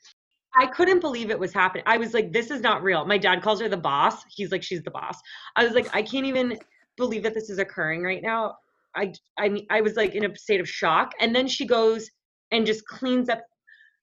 [0.54, 1.84] I couldn't believe it was happening.
[1.86, 3.04] I was like, this is not real.
[3.06, 4.22] My dad calls her the boss.
[4.28, 5.18] He's like, she's the boss.
[5.56, 6.58] I was like, I can't even
[6.96, 8.56] believe that this is occurring right now.
[8.94, 11.12] I I mean, I was like in a state of shock.
[11.20, 12.10] And then she goes
[12.50, 13.40] and just cleans up.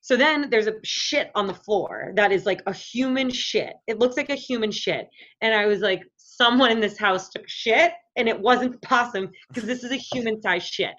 [0.02, 3.74] So then there's a shit on the floor that is like a human shit.
[3.88, 5.08] It looks like a human shit.
[5.42, 9.66] And I was like, someone in this house took shit and it wasn't possum because
[9.66, 10.94] this is a human sized shit.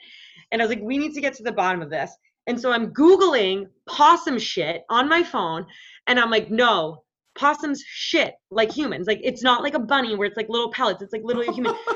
[0.53, 2.11] And I was like, we need to get to the bottom of this.
[2.47, 5.65] And so I'm Googling possum shit on my phone.
[6.07, 7.05] And I'm like, no,
[7.39, 9.07] possums shit like humans.
[9.07, 11.03] Like it's not like a bunny where it's like little pellets.
[11.03, 11.75] It's like literally a human.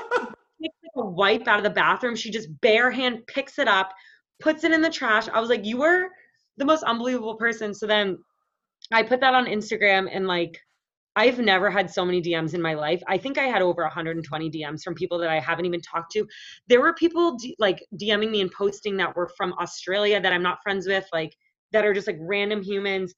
[0.62, 2.16] Takes like a wipe out of the bathroom.
[2.16, 3.92] She just bare hand picks it up,
[4.40, 5.28] puts it in the trash.
[5.28, 6.08] I was like, you were
[6.56, 7.74] the most unbelievable person.
[7.74, 8.18] So then
[8.92, 10.60] I put that on Instagram and like
[11.16, 13.00] I've never had so many DMs in my life.
[13.06, 16.26] I think I had over 120 DMs from people that I haven't even talked to.
[16.68, 20.42] There were people d- like DMing me and posting that were from Australia that I'm
[20.42, 21.32] not friends with, like
[21.72, 23.14] that are just like random humans.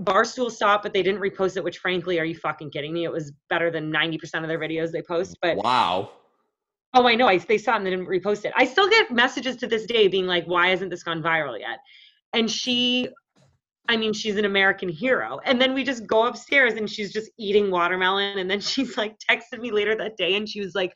[0.00, 3.04] Barstool stopped, but they didn't repost it, which frankly, are you fucking kidding me?
[3.04, 5.36] It was better than 90% of their videos they post.
[5.42, 6.10] But Wow.
[6.94, 7.28] oh, I know.
[7.28, 8.52] I, they saw it and they didn't repost it.
[8.56, 11.78] I still get messages to this day being like, why hasn't this gone viral yet?
[12.36, 13.08] And she,
[13.88, 15.40] I mean, she's an American hero.
[15.44, 18.38] And then we just go upstairs and she's just eating watermelon.
[18.38, 20.92] And then she's like texted me later that day and she was like,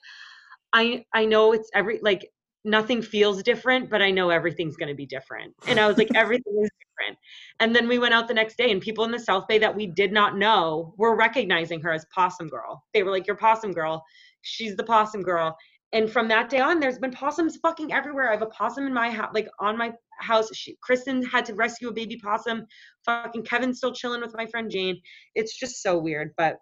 [0.73, 2.29] I I know it's every like
[2.62, 5.55] nothing feels different, but I know everything's gonna be different.
[5.67, 7.19] And I was like, everything is different.
[7.59, 9.75] And then we went out the next day and people in the South Bay that
[9.75, 12.85] we did not know were recognizing her as Possum Girl.
[12.93, 14.05] They were like, You're Possum Girl.
[14.43, 15.57] She's the Possum Girl.
[15.93, 18.29] And from that day on, there's been possums fucking everywhere.
[18.29, 20.49] I have a possum in my house, like on my house.
[20.55, 22.67] She, Kristen had to rescue a baby possum.
[23.05, 25.01] Fucking Kevin's still chilling with my friend Jane.
[25.35, 26.33] It's just so weird.
[26.37, 26.59] But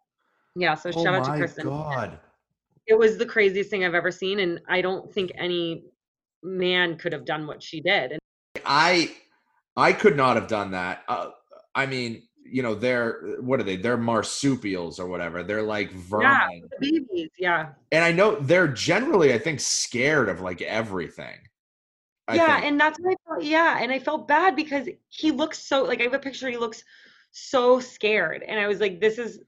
[0.57, 1.67] yeah, so oh shout out to Kristen.
[1.67, 2.19] God.
[2.87, 4.41] It was the craziest thing I've ever seen.
[4.41, 5.85] And I don't think any
[6.43, 8.13] man could have done what she did.
[8.13, 8.21] And
[8.65, 9.15] I
[9.77, 11.03] I could not have done that.
[11.07, 11.31] Uh,
[11.75, 16.63] I mean, you know they're what are they they're marsupials or whatever they're like vermin
[16.81, 17.31] the babies.
[17.39, 17.71] Yeah.
[17.93, 21.39] and i know they're generally i think scared of like everything
[22.29, 22.67] I yeah, think.
[22.67, 23.43] and that's what I felt.
[23.43, 26.51] Yeah, and I felt bad because he looks so like I have a picture.
[26.51, 26.85] He looks
[27.31, 29.41] so scared, and I was like, "This is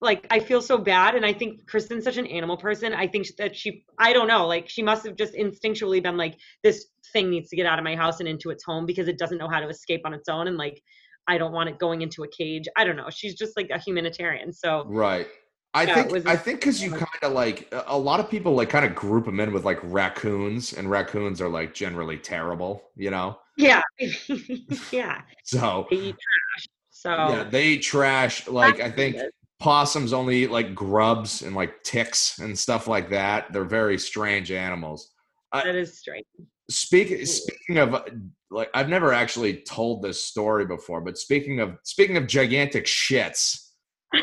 [0.00, 2.92] like I feel so bad." And I think Kristen's such an animal person.
[2.92, 6.36] I think that she, I don't know, like she must have just instinctually been like,
[6.64, 9.16] "This thing needs to get out of my house and into its home because it
[9.16, 10.82] doesn't know how to escape on its own," and like
[11.28, 12.66] I don't want it going into a cage.
[12.76, 13.10] I don't know.
[13.10, 14.52] She's just like a humanitarian.
[14.52, 15.28] So right
[15.74, 18.70] i Yeah, think i think because you kind of like a- lot of people like
[18.70, 23.10] kind of group them in with like raccoons and raccoons are like generally terrible you
[23.10, 23.82] know yeah,
[24.92, 26.68] yeah, so they eat trash.
[26.90, 29.16] So yeah they eat trash like i think
[29.60, 34.50] possums only eat like grubs and like ticks and stuff like that they're very strange
[34.50, 35.12] animals
[35.52, 36.24] that is strange.
[36.70, 38.02] Speak, speaking of uh,
[38.50, 43.70] like i've never actually told this story before but speaking of speaking of gigantic shits.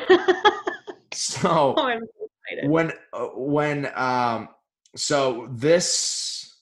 [1.14, 1.99] So oh,
[2.64, 4.49] when uh, when um
[4.97, 6.57] so this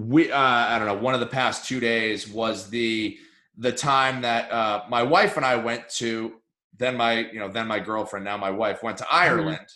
[0.00, 3.18] we uh i don't know one of the past two days was the
[3.56, 6.34] the time that uh my wife and i went to
[6.78, 9.66] then my you know then my girlfriend now my wife went to ireland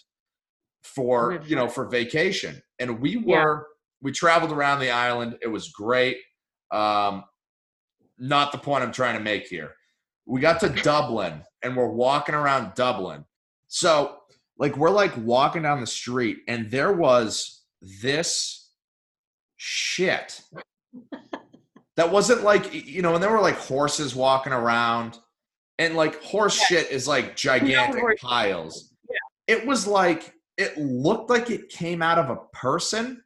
[0.82, 2.62] for Oh, you know for vacation.
[2.78, 3.44] And we Yeah.
[3.44, 3.66] were
[4.02, 5.38] we traveled around the island.
[5.42, 6.18] It was great.
[6.70, 7.24] Um
[8.20, 9.74] not the point i'm trying to make here.
[10.26, 13.24] We got to dublin and we're walking around dublin.
[13.68, 14.18] So
[14.58, 17.62] like we're like walking down the street and there was
[18.02, 18.70] this
[19.56, 20.40] shit
[21.96, 25.18] that wasn't like you know and there were like horses walking around
[25.78, 28.94] and like horse shit is like gigantic horse- piles.
[29.46, 33.22] It was like it looked like it came out of a person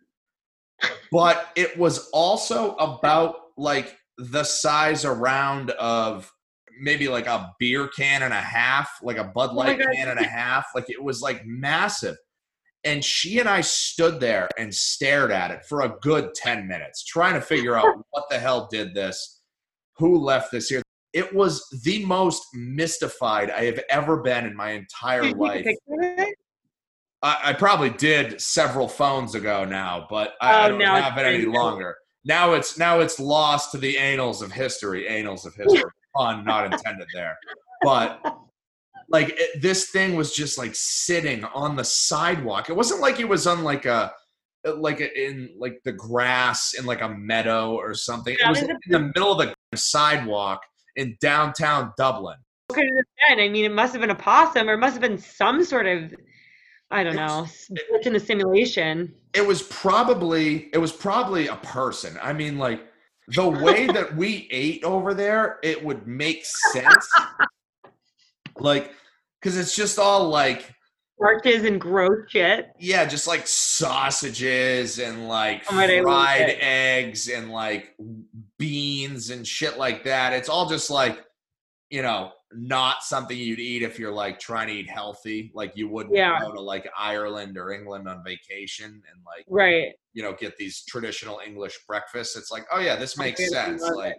[1.11, 6.31] but it was also about like the size around of
[6.81, 9.89] maybe like a beer can and a half, like a Bud Oh Light God.
[9.95, 10.67] can and a half.
[10.75, 12.17] Like it was like massive.
[12.85, 17.03] And she and I stood there and stared at it for a good 10 minutes,
[17.05, 19.41] trying to figure out what the hell did this,
[19.97, 20.83] who left this here.
[21.13, 25.77] It was the most mystified I have ever been in my entire Did you take
[25.89, 26.29] a life.
[27.23, 30.97] I, I probably did several phones ago now, but I, oh, I Oh, don't now
[30.97, 31.97] it's have it any longer.
[32.25, 35.09] Now it's now it's lost to the annals of history.
[35.09, 35.91] Annals of history.
[36.17, 37.37] Pun not intended there.
[37.83, 38.21] But
[39.09, 42.71] like it, this thing was just like sitting on the sidewalk.
[42.71, 44.13] It wasn't like it was on like a
[44.77, 48.35] like a, in like the grass in like a meadow or something.
[48.35, 49.39] It was in the middle of
[49.71, 50.63] the sidewalk
[50.97, 52.37] in downtown Dublin.
[52.69, 53.45] What could it have been?
[53.45, 55.87] I mean, it must have been a possum, or it must have been some sort
[55.87, 56.15] of,
[56.95, 59.15] I don't know, s- glitch in the simulation.
[59.35, 62.17] it was probably it was probably a person.
[62.23, 62.87] I mean like
[63.29, 67.09] the way that we ate over there it would make sense.
[68.57, 68.93] Like
[69.41, 70.71] because it's just all like
[71.17, 72.71] Starches and gross shit.
[72.79, 77.95] yeah just like sausages and like Oh God, fried eggs and like
[78.59, 80.33] beans and shit like that.
[80.33, 81.25] It's all just like
[81.91, 85.89] you know not something you'd eat if you're like trying to eat healthy like you
[85.89, 86.39] wouldn't Yeah.
[86.41, 89.93] go to like ireland or england on vacation and like Right.
[90.13, 93.83] you know get these traditional english breakfasts it's like oh yeah this makes really sense
[93.83, 94.17] like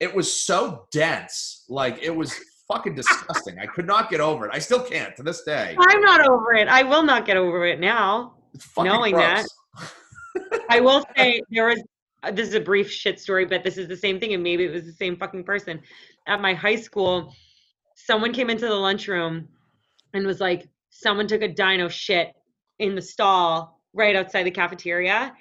[0.00, 2.34] it was so dense like it was
[2.68, 6.00] fucking disgusting i could not get over it i still can't to this day I'm
[6.02, 6.68] not over it.
[6.68, 8.34] I will not get over it now.
[8.76, 9.46] knowing gross.
[10.68, 11.82] I will say there was
[12.24, 14.64] uh, this is a brief shit story, but this is the same thing, and maybe
[14.64, 15.80] it was the same fucking person.
[16.26, 17.32] At my high school,
[18.06, 19.48] someone came into the lunchroom
[20.14, 22.32] and was like, someone took a dino shit
[22.78, 25.34] in the stall right outside the cafeteria.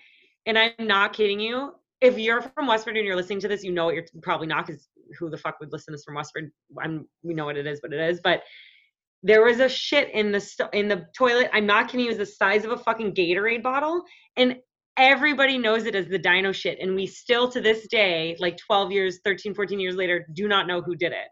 [0.46, 1.74] And I'm not kidding you.
[2.02, 4.66] If you're from Westford and you're listening to this, you know what you're probably not
[4.66, 6.52] because who the fuck would listen to this from Westford?
[6.82, 8.20] I'm we know what it is, what it is.
[8.24, 8.42] But
[9.24, 11.50] there was a shit in the st- in the toilet.
[11.54, 12.12] I'm not kidding you.
[12.12, 14.04] It was the size of a fucking Gatorade bottle,
[14.36, 14.58] and
[14.98, 16.80] everybody knows it as the dino shit.
[16.82, 20.68] And we still to this day, like 12 years, 13, 14 years later, do not
[20.68, 21.28] know who did it.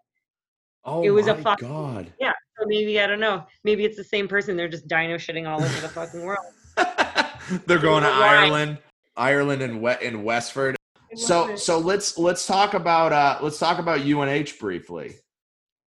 [0.85, 3.43] Oh it was a my fuck- god So maybe I don't know.
[3.65, 4.55] Maybe it's the same person.
[4.55, 6.45] They're just dino shitting all over the fucking world.
[7.67, 8.77] they're going to ireland
[9.15, 10.75] ireland and wet in westford
[11.13, 15.15] so so let's let's talk about uh let's talk about unh briefly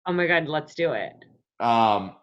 [0.08, 1.12] oh my god, let's do it.
[1.60, 2.16] Um,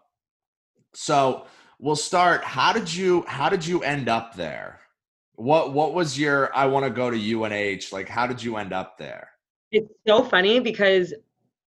[0.92, 1.46] so
[1.78, 2.44] we'll start.
[2.44, 4.80] How did you how did you end up there?
[5.36, 7.92] What what was your I want to go to UNH?
[7.92, 9.30] Like how did you end up there?
[9.70, 11.14] It's so funny because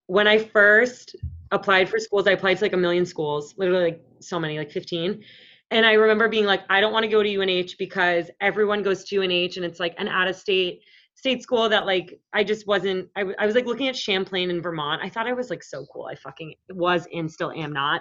[0.09, 1.15] when I first
[1.53, 4.71] applied for schools, I applied to like a million schools, literally like so many, like
[4.71, 5.23] 15.
[5.71, 9.05] And I remember being like, I don't want to go to UNH because everyone goes
[9.05, 10.81] to UNH and it's like an out of state
[11.15, 13.09] state school that like I just wasn't.
[13.17, 15.03] I, w- I was like looking at Champlain in Vermont.
[15.05, 16.07] I thought I was like so cool.
[16.07, 18.01] I fucking was and still am not,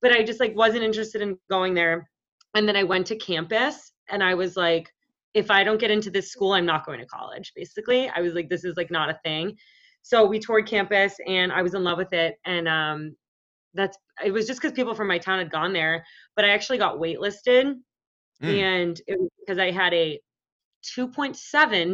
[0.00, 2.08] but I just like wasn't interested in going there.
[2.54, 4.94] And then I went to campus and I was like,
[5.34, 7.52] if I don't get into this school, I'm not going to college.
[7.56, 9.56] Basically, I was like, this is like not a thing.
[10.02, 12.36] So we toured campus and I was in love with it.
[12.46, 13.16] And um,
[13.74, 16.04] that's it was just because people from my town had gone there,
[16.36, 17.74] but I actually got waitlisted
[18.42, 18.60] Mm.
[18.60, 20.20] and it was because I had a
[20.96, 21.34] 2.7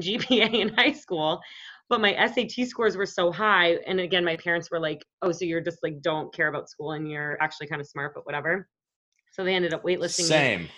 [0.00, 1.40] GPA in high school,
[1.88, 3.76] but my SAT scores were so high.
[3.86, 6.92] And again, my parents were like, "Oh, so you're just like don't care about school
[6.92, 8.68] and you're actually kind of smart, but whatever."
[9.32, 10.68] So they ended up waitlisting me, Same.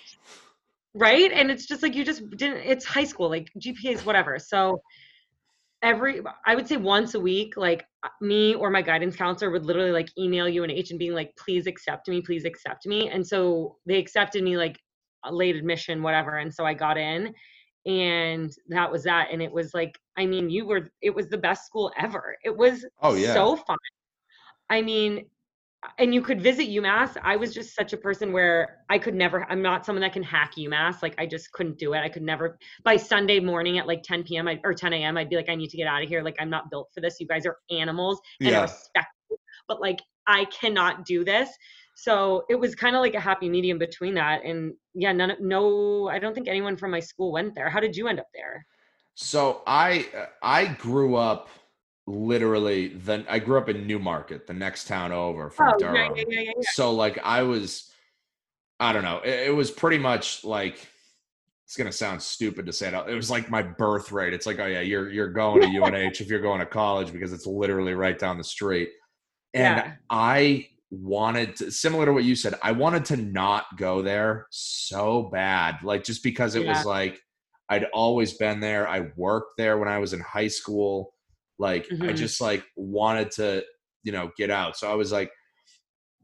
[0.95, 1.31] right?
[1.33, 2.59] And it's just like you just didn't.
[2.59, 4.39] It's high school, like GPAs, whatever.
[4.39, 4.81] So
[5.83, 9.67] every I would say once a week, like uh, me or my guidance counselor would
[9.67, 13.09] literally like email UNH and H and being like, please accept me, please accept me.
[13.11, 14.79] And so they accepted me like
[15.25, 16.39] a late admission, whatever.
[16.39, 17.35] And so I got in
[17.87, 19.29] and that was that.
[19.33, 22.37] And it was like, I mean, you were it was the best school ever.
[22.45, 23.35] It was Oh, yeah.
[23.35, 23.77] so fun.
[24.71, 25.27] I mean,
[25.99, 27.17] and you could visit UMass.
[27.23, 30.23] I was just such a person where I could never, I'm not someone that can
[30.23, 31.03] hack UMass.
[31.03, 31.99] Like I just couldn't do it.
[32.01, 34.49] I could never, by Sunday morning at like 10 p.m.
[34.65, 36.23] Or 10 a.m., I'd be like, I need to get out of here.
[36.23, 37.21] Like I'm not built for this.
[37.21, 38.63] You guys are animals and I Yeah.
[38.63, 39.07] respect
[39.69, 41.49] but like I cannot do this.
[41.97, 44.45] So it was kind of like a happy medium between that.
[44.45, 47.71] And yeah, none of, no, I don't think anyone from my school went there.
[47.71, 48.67] How did you end up there?
[49.15, 51.49] So I uh, I grew up
[52.07, 56.15] literally then I grew up in Newmarket, the next town over from Oh, Durham.
[56.17, 56.53] yeah, yeah, yeah.
[56.73, 57.91] So like I was
[58.79, 59.21] I don't know.
[59.25, 60.87] It, it was pretty much like
[61.65, 62.95] it's gonna sound stupid to say it.
[62.95, 64.33] out- It was like my birth birthright.
[64.35, 67.33] It's like, oh yeah, you're you're going to UNH if you're going to college because
[67.33, 68.91] it's literally right down the street.
[69.55, 69.95] And.
[70.11, 75.29] I wanted to similar to what you said, I wanted to not go there so
[75.33, 75.79] bad.
[75.83, 77.21] Like just because it was like
[77.69, 78.87] I'd always been there.
[78.87, 81.13] I worked there when I was in high school.
[81.59, 82.17] Like I Mhm.
[82.17, 83.65] just like wanted to,
[84.03, 84.77] you know, get out.
[84.77, 85.31] So I was like,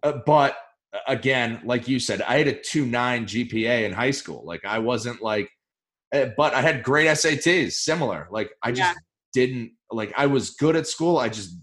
[0.02, 0.56] uh, but
[0.92, 4.44] uh, again, like you said, I had a two nine GPA in high school.
[4.44, 5.48] Like I wasn't like,
[6.14, 7.72] uh, but I had great SATs.
[7.72, 8.28] Similar.
[8.30, 9.00] Like I just Yeah.
[9.32, 10.12] didn't like.
[10.16, 11.18] I was good at school.
[11.18, 11.56] I just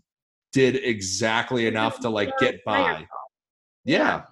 [0.52, 3.06] did exactly enough to like get by.
[3.86, 4.24] Yeah.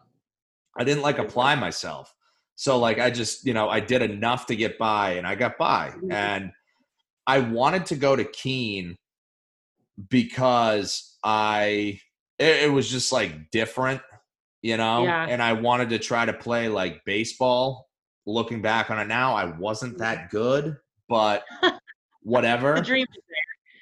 [0.79, 2.11] I didn't like apply myself.
[2.55, 5.59] So like I just, you know, I did enough to get by and I got
[5.59, 5.91] by.
[5.91, 6.11] Mhm.
[6.11, 6.51] And
[7.27, 8.97] I wanted to go to Keene
[10.09, 11.99] because I
[12.39, 14.01] it, it was just like different,
[14.61, 15.03] you know?
[15.03, 15.27] Yeah.
[15.27, 17.85] And I wanted to try to play like baseball.
[18.25, 20.75] Looking back on it now, I wasn't that good,
[21.07, 21.45] but
[22.21, 22.75] whatever.
[22.75, 23.23] The dream is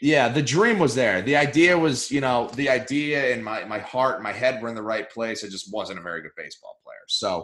[0.02, 1.24] Yeah, the dream was there.
[1.24, 4.76] The idea was, you know, the idea in my my heart, my head were in
[4.76, 5.44] the right place.
[5.44, 6.96] I just wasn't a very good baseball player.
[7.08, 7.44] So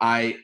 [0.00, 0.38] I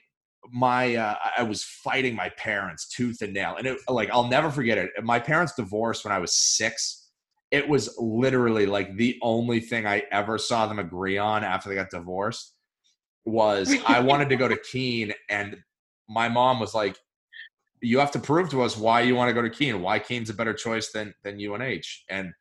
[0.53, 4.51] my uh, I was fighting my parents tooth and nail, and it like I'll never
[4.51, 4.91] forget it.
[5.03, 7.06] My parents divorced when I was six.
[7.51, 11.75] It was literally like the only thing I ever saw them agree on after they
[11.75, 12.55] got divorced
[13.25, 15.57] was I wanted to go to Keene, and
[16.09, 16.97] my mom was like,
[17.81, 19.83] you have to prove to us why you want to go to Keene.
[19.83, 22.05] Why Keene's a better choice than than UNH.
[22.09, 22.33] And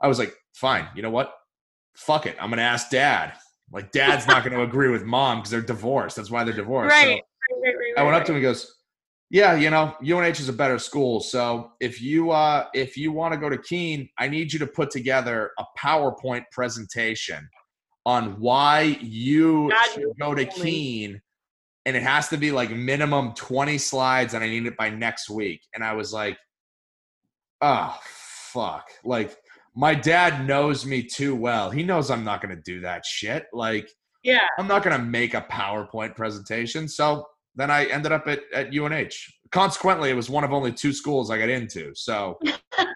[0.00, 0.86] I was like, fine.
[0.94, 1.34] You know what?
[1.94, 2.36] Fuck it.
[2.40, 3.34] I'm gonna ask dad.
[3.72, 6.16] Like dad's not gonna agree with mom because they're divorced.
[6.16, 6.94] That's why they're divorced.
[6.94, 7.22] So Right.
[7.62, 8.75] Right, right, I went up to him and he goes,
[9.28, 11.20] Yeah, you know, UNH is a better school.
[11.20, 14.66] So if you uh if you want to go to Keene, I need you to
[14.66, 17.48] put together a PowerPoint presentation
[18.04, 20.44] on why you God, should go to.
[20.46, 21.20] Keene.
[21.86, 25.30] And it has to be like minimum 20 slides, and I need it by next
[25.30, 25.60] week.
[25.74, 26.38] And I was like,
[27.62, 28.88] oh fuck.
[29.04, 29.36] Like
[29.74, 31.70] my dad knows me too well.
[31.70, 33.46] He knows I'm not gonna do that shit.
[33.52, 33.88] Like
[34.22, 34.46] Yeah.
[34.58, 36.88] I'm not going to make a PowerPoint presentation.
[36.88, 37.24] So
[37.56, 39.14] then I ended up at, at UNH.
[39.50, 41.92] Consequently, it was one of only two schools I got into.
[41.94, 42.38] So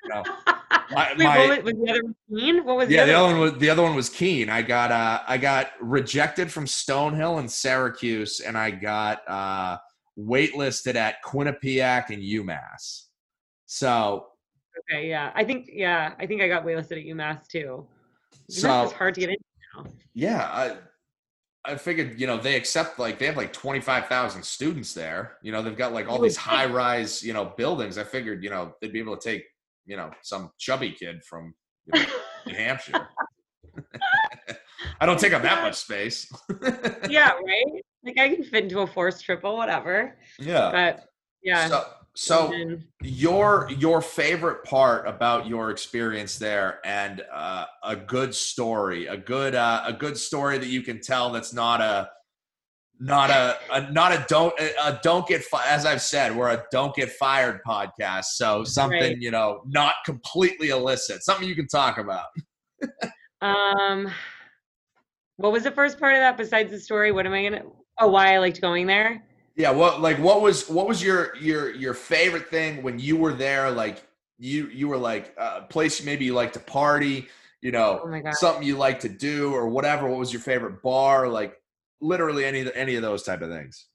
[0.09, 0.23] know,
[0.93, 2.15] my- Wait, my- what was, was the other one?
[2.39, 2.65] Keene?
[2.65, 4.49] What was yeah, the the other other one was the other one was Keene.
[4.51, 9.79] I got uh I got rejected from Stonehill and Syracuse, and I got uh
[10.19, 13.05] waitlisted at Quinnipiac and UMass.
[13.67, 14.27] So
[14.91, 15.31] Okay, yeah.
[15.35, 17.87] I think yeah, I think I got waitlisted at UMass too.
[18.51, 19.43] UMass so is hard to get into
[19.77, 19.85] now.
[20.15, 20.77] yeah, I
[21.65, 25.37] I figured, you know, they accept like they have like 25,000 students there.
[25.43, 27.99] You know, they've got like all these high rise, you know, buildings.
[27.99, 29.45] I figured, you know, they'd be able to take,
[29.85, 31.55] you know, some chubby kid from
[31.87, 32.07] you know,
[32.47, 33.09] New Hampshire.
[35.01, 36.31] I don't take up that much space.
[37.09, 37.83] yeah, right?
[38.05, 40.17] Like I can fit into a forced triple, whatever.
[40.39, 40.71] Yeah.
[40.73, 41.05] But
[41.43, 41.69] yeah.
[41.69, 41.85] So,
[42.23, 49.07] so then- your your favorite part about your experience there and uh, a good story
[49.07, 52.11] a good uh, a good story that you can tell that's not a
[53.03, 56.63] not a, a not a don't a don't get fi- as I've said, we're a
[56.71, 58.25] don't get fired podcast.
[58.35, 59.17] So something Right.
[59.19, 62.27] you know not completely illicit, something you can talk about.
[63.41, 64.11] Um,
[65.39, 67.11] what was the first part of that besides the story?
[67.11, 67.63] What am I gonna?
[67.99, 69.23] Oh, why I liked going there.
[69.57, 73.33] Yeah, what like what was what was your your your favorite thing when you were
[73.33, 73.71] there?
[73.71, 74.03] Like
[74.39, 77.29] you you were like a place maybe you like to party,
[77.61, 80.09] you know, Oh something you like to do or whatever.
[80.09, 81.29] What was your favorite bar?
[81.29, 81.61] Like
[82.01, 83.87] literally any any of those type of things.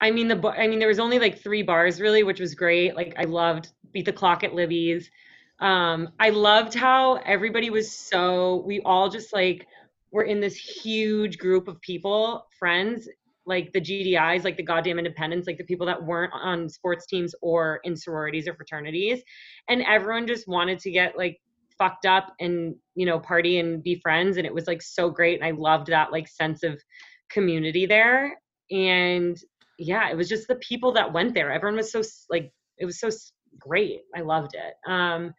[0.00, 2.96] I mean the I mean there was only like three bars really, which was great.
[2.96, 5.10] Like I loved Beat the Clock at Libby's.
[5.58, 9.66] Um, I loved how everybody was so we all just like
[10.10, 13.08] were in this huge group of people, friends,
[13.50, 17.34] like the GDIs, like the goddamn independents, like the people that weren't on sports teams
[17.42, 19.22] or in sororities or fraternities.
[19.68, 21.38] And everyone just wanted to get like
[21.76, 24.36] fucked up and, you know, party and be friends.
[24.36, 25.40] And it was like so great.
[25.40, 26.80] And I loved that like sense of
[27.28, 28.38] community there.
[28.70, 29.36] And
[29.78, 31.50] yeah, it was just the people that went there.
[31.50, 33.10] Everyone was so like it was so
[33.58, 34.02] great.
[34.14, 34.74] I loved it.
[34.88, 35.34] Um,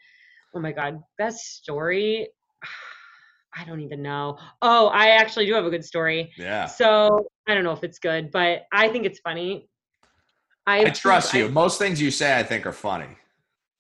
[0.54, 2.28] oh my god, best story.
[3.56, 4.38] I don't even know.
[4.62, 6.32] Oh, I actually do have a good story.
[6.38, 6.66] Yeah.
[6.68, 9.68] So I don't know if it's good, but I think it's funny.
[10.66, 11.50] I, I trust I- you.
[11.50, 13.08] Most things you say I think are funny.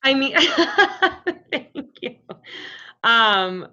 [0.03, 0.35] I mean,
[1.51, 2.15] thank you.
[3.03, 3.67] Um,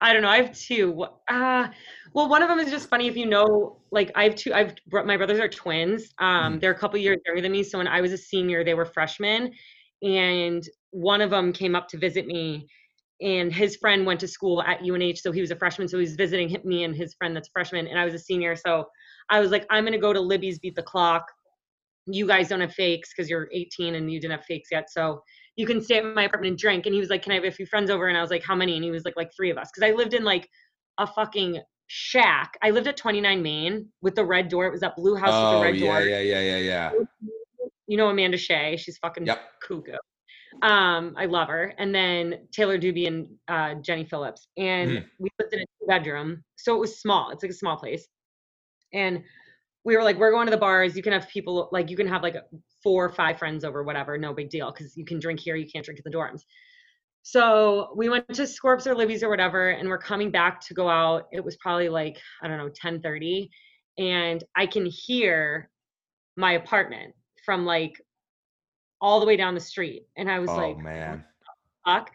[0.00, 0.28] I don't know.
[0.28, 1.04] I have two.
[1.28, 1.68] Uh,
[2.12, 4.54] well, one of them is just funny if you know, like I have two.
[4.54, 6.12] I've my brothers are twins.
[6.18, 6.60] Um, Mhm.
[6.60, 7.62] they're a couple years younger than me.
[7.64, 9.52] So when I was a senior, they were freshmen,
[10.02, 12.68] and one of them came up to visit me,
[13.20, 15.88] and his friend went to school at UNH, so he was a freshman.
[15.88, 18.18] So he was visiting me and his friend that's a freshman, and I was a
[18.18, 18.56] senior.
[18.56, 18.86] So
[19.30, 21.24] I was like, I'm gonna go to Libby's Beat the Clock.
[22.06, 24.90] You guys don't have fakes because you're 18 and you didn't have fakes yet.
[24.90, 25.22] So
[25.56, 26.84] you can stay at my apartment and drink.
[26.86, 28.08] And he was like, Can I have a few friends over?
[28.08, 28.74] And I was like, How many?
[28.74, 29.70] And he was like, like three of us.
[29.74, 30.48] Because I lived in like
[30.98, 32.58] a fucking shack.
[32.62, 34.66] I lived at 29 Main with the red door.
[34.66, 36.00] It was that blue house with Oh the red yeah, door.
[36.00, 37.04] Yeah, yeah, yeah, yeah, yeah.
[37.86, 38.76] You know Amanda Shea.
[38.76, 39.40] She's fucking Yep.
[39.66, 39.92] cuckoo.
[40.62, 41.74] Um, I love her.
[41.78, 44.48] And then Taylor Doobie and uh, Jenny Phillips.
[44.56, 45.08] And Mhm.
[45.18, 46.42] we lived in a two bedroom.
[46.56, 47.30] So it was small.
[47.30, 48.06] It's like a small place.
[48.92, 49.24] And
[49.84, 50.96] we were like, we're going to the bars.
[50.96, 52.36] You can have people like you can have like
[52.82, 55.66] four or five friends over, whatever, no big deal, because you can drink here, you
[55.70, 56.42] can't drink in the dorms.
[57.22, 60.88] So we went to Scorps or Libby's or whatever, and we're coming back to go
[60.88, 61.24] out.
[61.32, 63.50] It was probably like, I don't know, 10:30.
[63.98, 65.70] And I can hear
[66.36, 67.14] my apartment
[67.44, 68.00] from like
[69.00, 70.06] all the way down the street.
[70.16, 71.24] And I was Oh like, man.
[71.84, 72.10] fuck?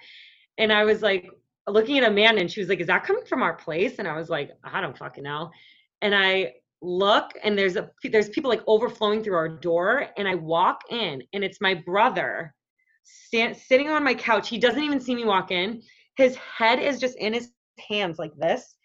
[0.57, 1.29] And I was like
[1.67, 3.99] looking at Amanda and she was like, Is that coming from our place?
[3.99, 5.51] And I was like, I don't fucking know.
[6.01, 10.07] And I look and there's a there's people like overflowing through our door.
[10.17, 12.55] And I walk in and it's my brother
[13.03, 14.49] stand, sitting on my couch.
[14.49, 15.81] He doesn't even see me walk in.
[16.15, 17.51] His head is just in his
[17.87, 18.75] hands like this.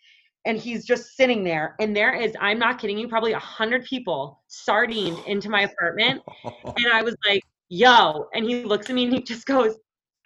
[0.46, 1.74] And he's just sitting there.
[1.80, 6.22] And there is, I'm not kidding you, probably a hundred people sardined into my apartment.
[6.44, 6.52] Oh.
[6.76, 8.28] And I was like, yo.
[8.34, 9.76] And he looks at me and he just goes,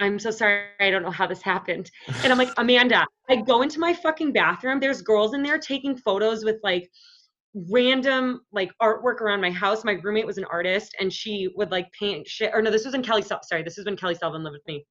[0.01, 0.67] I'm so sorry.
[0.81, 1.91] I don't know how this happened.
[2.23, 4.81] And I'm like, Amanda, I go into my fucking bathroom.
[4.81, 6.89] There's girls in there taking photos with like
[7.55, 9.85] random like artwork around my house.
[9.85, 12.53] My roommate was an artist and she would like paint shit.
[12.55, 13.23] Or no, this was in Kelly.
[13.23, 14.85] Sorry, this is when Kelly Selvin lived with me.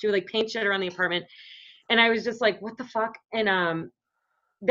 [0.00, 1.26] She would like paint shit around the apartment.
[1.90, 3.14] And I was just like, what the fuck?
[3.34, 3.90] And um,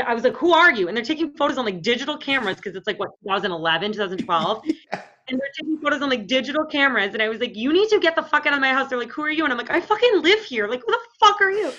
[0.04, 0.88] I was like, who are you?
[0.88, 4.64] And they're taking photos on like digital cameras because it's like what 2011, 2012
[5.30, 7.14] and they're taking photos on like digital cameras.
[7.14, 8.90] And I was like, you need to get the fuck out of my house.
[8.90, 9.44] They're like, who are you?
[9.44, 10.68] And I'm like, I fucking live here.
[10.68, 11.72] Like, who the fuck are you?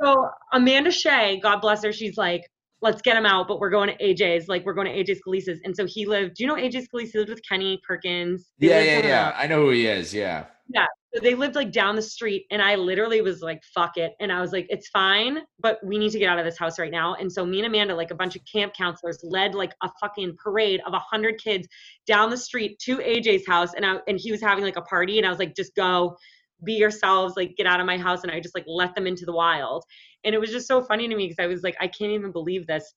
[0.00, 2.42] So Amanda Shea, God bless her, she's like,
[2.80, 4.48] let's get him out, but we're going to AJ's.
[4.48, 5.60] Like, we're going to AJ Scalise's.
[5.64, 8.52] And so he lived, do you know AJ Scalise He lived with Kenny Perkins?
[8.58, 9.32] Yeah, yeah, yeah.
[9.36, 10.12] I know who he is.
[10.12, 10.46] Yeah.
[10.72, 10.84] so
[11.22, 14.40] they lived like down the street and i literally was like fuck it and i
[14.40, 17.14] was like it's fine but we need to get out of this house right now
[17.14, 20.36] and so me and amanda like a bunch of camp counselors led like a fucking
[20.42, 21.68] parade of a hundred kids
[22.06, 25.18] down the street to aj's house and i and he was having like a party
[25.18, 26.16] and i was like just go
[26.64, 29.24] be yourselves like get out of my house and i just like let them into
[29.24, 29.84] the wild
[30.24, 32.32] and it was just so funny to me because i was like i can't even
[32.32, 32.94] believe this.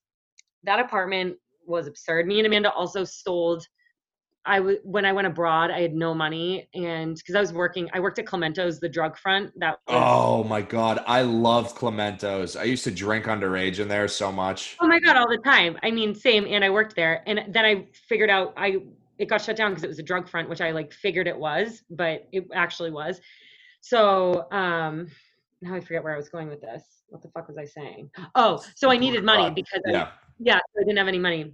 [0.63, 2.27] That apartment was absurd.
[2.27, 3.65] Me and amanda also sold
[4.47, 7.89] I w- when I went abroad, I had no money, and because I was working,
[7.93, 9.51] I worked at Clemento's, the drug front.
[9.59, 12.55] That was, Oh my god, I loved Clemento's.
[12.55, 14.77] I used to drink underage in there so much.
[14.79, 15.77] oh my god, all the time.
[15.83, 16.45] I mean, same.
[16.47, 18.77] And I worked there, and then I figured out I
[19.19, 21.37] it got shut down because it was a drug front, which I like figured it
[21.37, 23.19] was, but it actually was.
[23.81, 25.07] So um,
[25.61, 26.83] now I forget where I was going with this.
[27.09, 28.11] What the fuck was I saying?
[28.35, 30.07] Oh, so I needed money because I, Yeah.
[30.39, 31.51] yeah, I didn't have any money.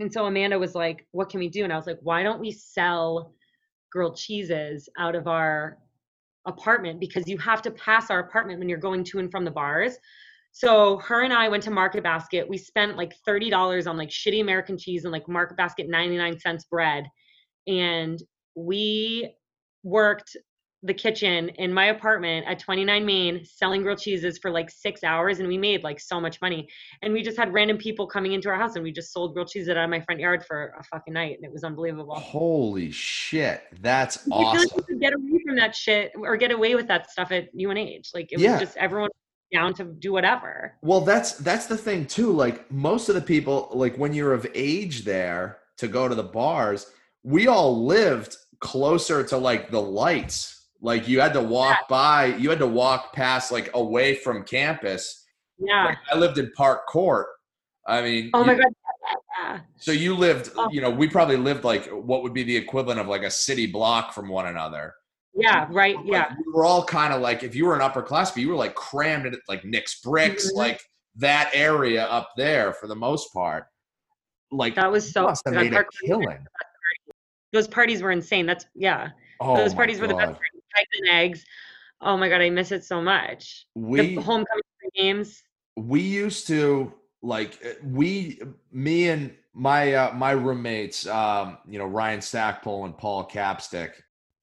[0.00, 1.62] And so Amanda was like, What can we do?
[1.64, 3.34] And I was like, Why don't we sell
[3.92, 5.78] grilled cheeses out of our
[6.46, 6.98] apartment?
[6.98, 9.96] Because you have to pass our apartment when you're going to and from the bars.
[10.52, 12.48] So her and I went to Market Basket.
[12.48, 16.64] We spent like $30 on like shitty American cheese and like Market Basket 99 cents
[16.64, 17.04] bread.
[17.68, 18.20] And
[18.56, 19.32] we
[19.84, 20.36] worked
[20.82, 25.38] the kitchen in my apartment at 29 Main selling grilled cheeses for like six hours
[25.38, 26.66] and we made like so much money.
[27.02, 29.48] And we just had random people coming into our house and we just sold grilled
[29.48, 32.14] cheeses out of my front yard for a fucking night and it was unbelievable.
[32.14, 33.62] Holy shit.
[33.82, 34.68] That's I feel like awesome.
[34.76, 38.04] you could get away from that shit or get away with that stuff at UNH.
[38.14, 38.52] Like it Yeah.
[38.52, 39.10] was just everyone
[39.52, 40.76] down to do whatever.
[40.80, 42.32] Well, that's that's the thing too.
[42.32, 46.22] Like most of the people, like when you're of age there to go to the
[46.22, 46.86] bars,
[47.22, 50.56] we all lived closer to like the lights.
[50.82, 55.24] Like you had to walk by, you had to walk past like away from campus.
[55.58, 55.86] Yeah.
[55.86, 57.26] Like, I lived in Park Court.
[57.86, 58.72] I mean, Oh my you- god.
[59.42, 59.60] Yeah.
[59.76, 60.68] so you lived, Oh.
[60.70, 63.66] you know, we probably lived like what would be the equivalent of like a city
[63.66, 64.94] block from one another.
[65.34, 65.96] Yeah, right.
[65.96, 66.34] Like, Yeah.
[66.46, 68.56] we were all kind of like if you were an upper class, but you were
[68.56, 70.56] like crammed in like Nick's bricks, Mhm.
[70.56, 70.80] like
[71.16, 73.66] that area up there for the most part.
[74.50, 76.44] Like That was so must have made a killing.
[77.52, 78.46] those parties were insane.
[78.46, 79.10] That's yeah.
[79.40, 80.59] Oh, those parties were the best parties.
[80.76, 81.44] Eggs and eggs.
[82.00, 83.66] Oh my god, I miss it so much.
[83.74, 84.62] We the homecoming
[84.94, 85.42] games.
[85.76, 86.92] we used to
[87.22, 88.40] like uh, we
[88.72, 93.90] me and my uh, my roommates um you know Ryan Stackpole and Paul Capstick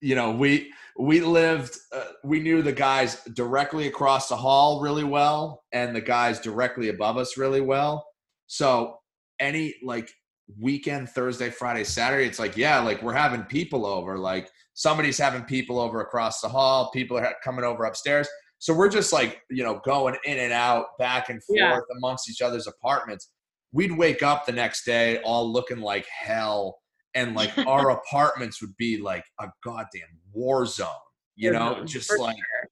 [0.02, 5.04] you know we we lived uh, we knew the guys directly across the hall really
[5.04, 8.06] well and the guys directly above us really well
[8.46, 9.00] so
[9.40, 10.12] any like
[10.60, 15.44] weekend Thursday Friday Saturday it's like yeah like we're having people over like somebody's having
[15.44, 18.28] people over across the hall people are coming over upstairs
[18.60, 21.78] so we're just like, you know, going in and out, back and forth Yeah.
[21.96, 23.30] amongst each other's apartments.
[23.72, 26.80] We'd wake up the next day all looking like hell.
[27.14, 30.88] And like our apartments would be like a goddamn war zone,
[31.36, 32.70] you know, Mhm, just like sure.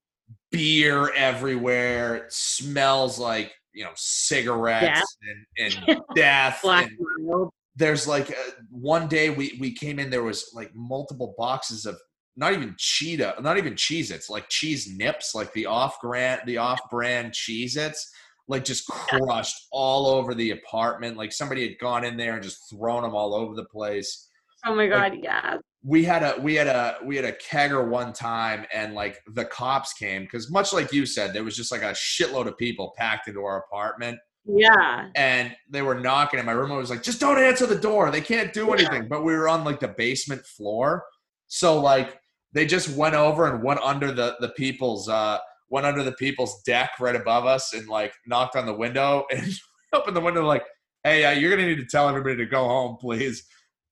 [0.51, 2.15] beer everywhere.
[2.15, 5.17] It smells like, you know, cigarettes
[5.59, 6.61] and, and death.
[6.63, 7.51] Black and.
[7.75, 11.99] There's like uh, one day we we came in there was like multiple boxes of
[12.37, 16.79] not even cheetah not even Cheez-Its like cheese nips like the off brand the off
[16.89, 18.11] brand Cheez-Its
[18.47, 21.17] like just crushed all over the apartment.
[21.17, 24.29] Like somebody had gone in there and just thrown them all over the place.
[24.65, 25.57] Oh my god, yeah.
[25.83, 29.45] we had a we had a we had a kegger one time and like the
[29.45, 32.93] cops came because much like you said there was just like a shitload of people
[32.97, 35.09] packed into our apartment Yeah.
[35.15, 38.11] and they were knocking and my roommate was like just don't answer the door.
[38.11, 39.07] They can't do anything.
[39.07, 41.03] But we were on like the basement floor.
[41.47, 42.19] So like
[42.53, 45.39] they just went over and went under the the people's uh
[45.69, 49.51] went under the people's deck right above us and like knocked on the window and
[49.93, 50.63] opened the window like
[51.03, 53.43] hey uh, you're gonna need to tell everybody to go home please.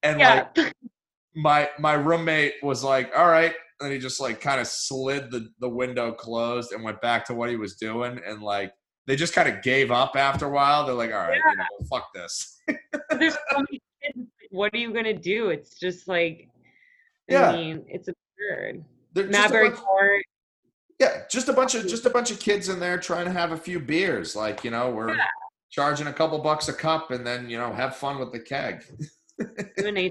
[0.02, 0.74] And like
[1.34, 3.54] my my roommate was like all right.
[3.80, 7.34] And he just like kind of slid the the window closed and went back to
[7.34, 8.72] what he was doing and like
[9.06, 11.64] they just kind of gave up after a while they're like all right you know,
[11.90, 12.60] fuck this
[13.10, 14.28] There's so many kids.
[14.50, 15.48] What are you gonna do?
[15.50, 16.48] It's just like
[17.28, 17.50] Yeah.
[17.50, 18.84] I mean, it's absurd.
[19.12, 20.22] They're just a Madbury Court.
[21.00, 23.52] yeah just a bunch of just a bunch of kids in there trying to have
[23.52, 25.24] a few beers like you know we're Yeah.
[25.70, 28.84] charging a couple bucks a cup and then you know have fun with the keg
[29.40, 29.46] oh
[29.92, 30.10] my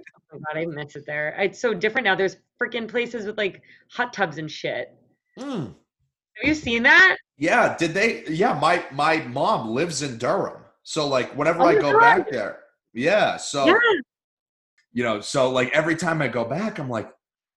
[0.53, 1.29] god, I miss it there.
[1.39, 2.15] It's so different now.
[2.15, 4.93] There's freaking places with like hot tubs and shit.
[5.39, 5.67] Hmm.
[6.37, 7.17] Have you seen that?
[7.37, 8.23] Yeah, did they?
[8.25, 11.99] Yeah, my my mom lives in Durham, so like whenever Oh I go God.
[11.99, 12.59] back there,
[12.93, 13.37] yeah.
[13.37, 13.73] So Yeah.
[14.91, 17.09] you know, so like every time I go back, I'm like,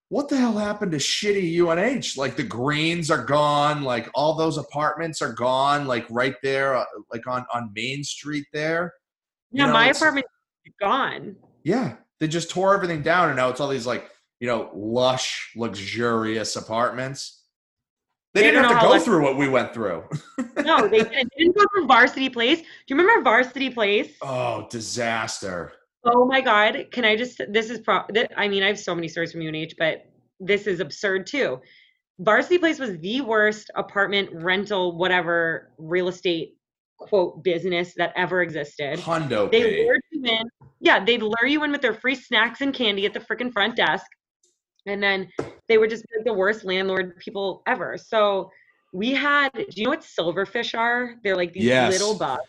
[0.09, 2.17] what the hell happened to shitty UNH?
[2.17, 6.85] Like the greens are gone, like all those apartments are gone, like right there, uh,
[7.13, 8.93] like on on Main Street there.
[9.53, 10.29] You Yeah, know, my apartment's
[10.81, 11.37] gone.
[11.65, 15.53] Yeah, they just tore everything down, and now it's all these like you know lush,
[15.57, 17.43] luxurious apartments.
[18.37, 20.05] They They didn't have to go through what we went through.
[20.63, 21.13] No, they didn't.
[21.37, 22.59] They didn't go through Varsity Place.
[22.59, 24.17] Do you remember Varsity Place?
[24.21, 25.73] Oh, disaster.
[26.05, 26.87] Oh my God.
[26.91, 29.43] Can I just, this is, pro, th- I mean, I have so many stories from
[29.43, 30.07] UNH, but
[30.41, 31.61] this is absurd too.
[32.19, 36.57] Varsity Place was the worst apartment rental, whatever real estate
[36.99, 38.99] quote business that ever existed.
[38.99, 39.85] Hundo They paid.
[39.85, 40.43] lured you in.
[40.81, 43.77] Yeah, they'd lure you in with their free snacks and candy at the freaking front
[43.77, 44.07] desk.
[44.87, 45.29] And then
[45.69, 47.99] they were just like the worst landlord people ever.
[47.99, 48.51] So
[48.93, 51.17] we had, do you know what silverfish are?
[51.23, 51.93] They're like these Yes.
[51.93, 52.43] little bugs.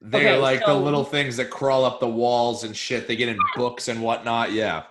[0.00, 3.06] They're Okay, like the little things that crawl up the walls and shit.
[3.06, 4.52] They get in books and whatnot.
[4.52, 4.84] Yeah.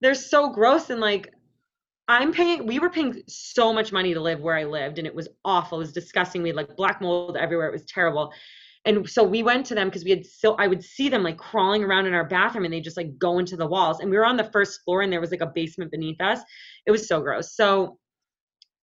[0.00, 1.32] they're so gross and like
[2.08, 5.14] i'm paying we were paying so much money to live where i lived and it
[5.14, 8.32] was awful it was disgusting we had like black mold everywhere it was terrible
[8.86, 11.36] and so we went to them because we had so i would see them like
[11.36, 14.16] crawling around in our bathroom and they just like go into the walls and we
[14.16, 16.40] were on the first floor and there was like a basement beneath us
[16.86, 17.98] it was so gross so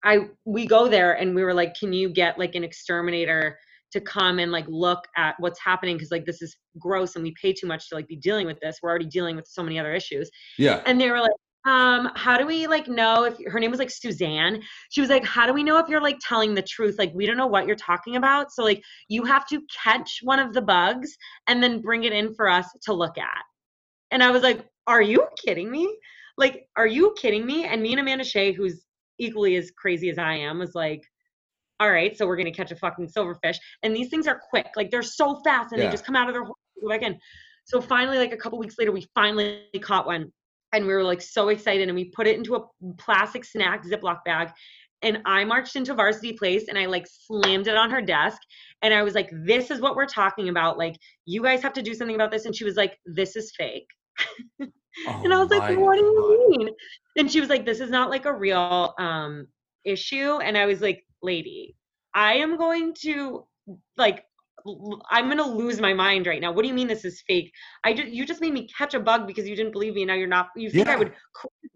[0.04, 3.58] i we go there and we were like can you get like an exterminator
[3.92, 7.34] to come and like look at what's happening because like this is gross and we
[7.40, 8.78] pay too much to like be dealing with this.
[8.82, 10.30] We're already dealing with so many other issues.
[10.58, 10.82] Yeah.
[10.86, 11.30] And they were like,
[11.64, 14.62] um, how do we like know if her name was like Suzanne?
[14.90, 16.96] She was like, how do we know if you're like telling the truth?
[16.98, 18.52] Like, we don't know what you're talking about.
[18.52, 21.16] So like you have to catch one of the bugs
[21.46, 23.42] and then bring it in for us to look at.
[24.10, 25.98] And I was like, are you kidding me?
[26.38, 27.64] Like, are you kidding me?
[27.64, 28.84] And me and Amanda Shea, who's
[29.18, 31.02] equally as crazy as I am, was like,
[31.80, 33.56] all right, so we're gonna catch a fucking silverfish.
[33.82, 35.86] And these things are quick, like they're so fast and Yeah.
[35.86, 37.18] they just come out of their hole go back in.
[37.64, 40.32] So finally, like a couple weeks later, we finally caught one.
[40.72, 44.24] And we were like so excited and we put it into a plastic snack Ziploc
[44.24, 44.50] bag.
[45.02, 48.38] And I marched into Varsity Place and I like slammed it on her desk.
[48.82, 50.76] And I was like, this is what we're talking about.
[50.76, 52.46] Like, you guys have to do something about this.
[52.46, 53.86] And she was like, this is fake.
[54.58, 56.70] and I was Oh like, what do you mean?
[57.16, 59.46] And she was like, this is not like a real um
[59.84, 60.38] issue.
[60.38, 61.76] And I was like, lady,
[62.14, 63.46] I am going to
[63.96, 64.24] like
[65.10, 66.52] I'm going to lose my mind right now.
[66.52, 67.52] What do you mean this is fake?
[67.84, 70.04] I just you just made me catch a bug because you didn't believe me.
[70.04, 71.12] Now you're not you think I would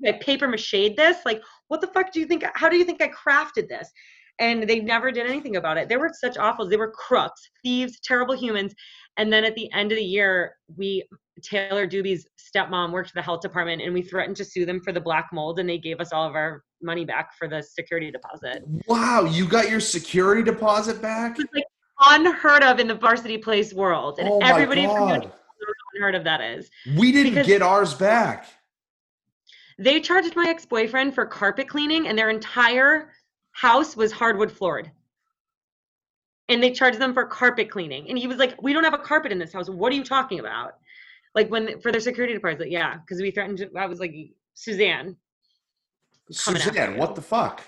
[0.07, 1.19] I paper mache this?
[1.25, 3.91] Like what the fuck do you think how do you think I crafted this?
[4.39, 5.89] And they never did anything about it.
[5.89, 6.71] They were such awfuls.
[6.71, 8.75] They were crooks, thieves, terrible humans.
[9.19, 11.05] And then at the end of the year, we
[11.43, 14.93] Taylor Doobie's stepmom worked for the health department and we threatened to sue them for
[14.93, 18.11] the black mold and they gave us all of our money back for the security
[18.11, 18.63] deposit.
[18.87, 21.39] Wow, you got your security deposit back?
[21.39, 21.65] Like
[22.01, 24.19] unheard of in the varsity place world.
[24.19, 25.09] And Oh everybody from God.
[25.09, 26.71] Union knows how unheard of that is.
[26.97, 28.47] We didn't Because- get ours back.
[29.79, 33.13] They charged my ex-boyfriend for carpet cleaning and their entire
[33.53, 34.91] house was hardwood floored.
[36.49, 38.09] And they charged them for carpet cleaning.
[38.09, 39.69] And he was like, We don't have a carpet in this house.
[39.71, 40.75] What are you talking about?
[41.35, 44.15] Like when for their security deposit, yeah, because we threatened to, I was like,
[44.55, 45.17] Suzanne.
[46.31, 47.63] Suzanne, what the fuck?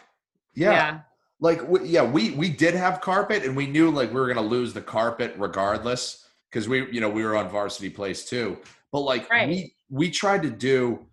[0.55, 1.01] Yeah.
[1.45, 4.39] Like we, yeah, we we did have carpet and we knew like we were going
[4.39, 8.57] to lose the carpet regardless cuz we you know, we were on varsity place too.
[8.91, 9.47] But like Right.
[9.47, 11.07] we we tried to do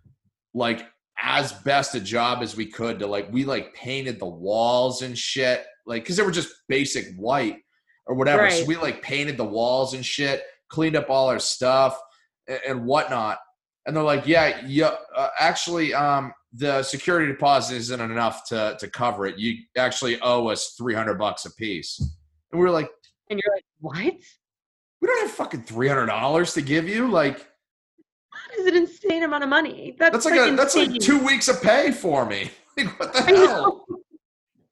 [0.54, 0.86] like
[1.22, 5.18] as best a job as we could to like we like painted the walls and
[5.18, 7.58] shit like cuz they were just basic white
[8.06, 8.48] or whatever.
[8.48, 12.00] So we like painted the walls and shit, cleaned up all our stuff
[12.48, 13.38] and, and whatnot.
[13.84, 18.88] And they're like, yeah, yeah, uh, actually, um, the security deposit isn't enough to to
[18.88, 19.38] cover it.
[19.38, 21.98] You actually owe us three hundred bucks a piece.
[22.00, 22.90] And we were like,
[23.30, 24.14] And you're like, What?
[25.00, 27.10] we don't have fucking three hundred dollars to give you.
[27.10, 29.96] Like That is an insane amount of money.
[29.98, 32.50] That's, that's like a that's like two weeks of pay for me.
[32.74, 33.84] Like what the hell?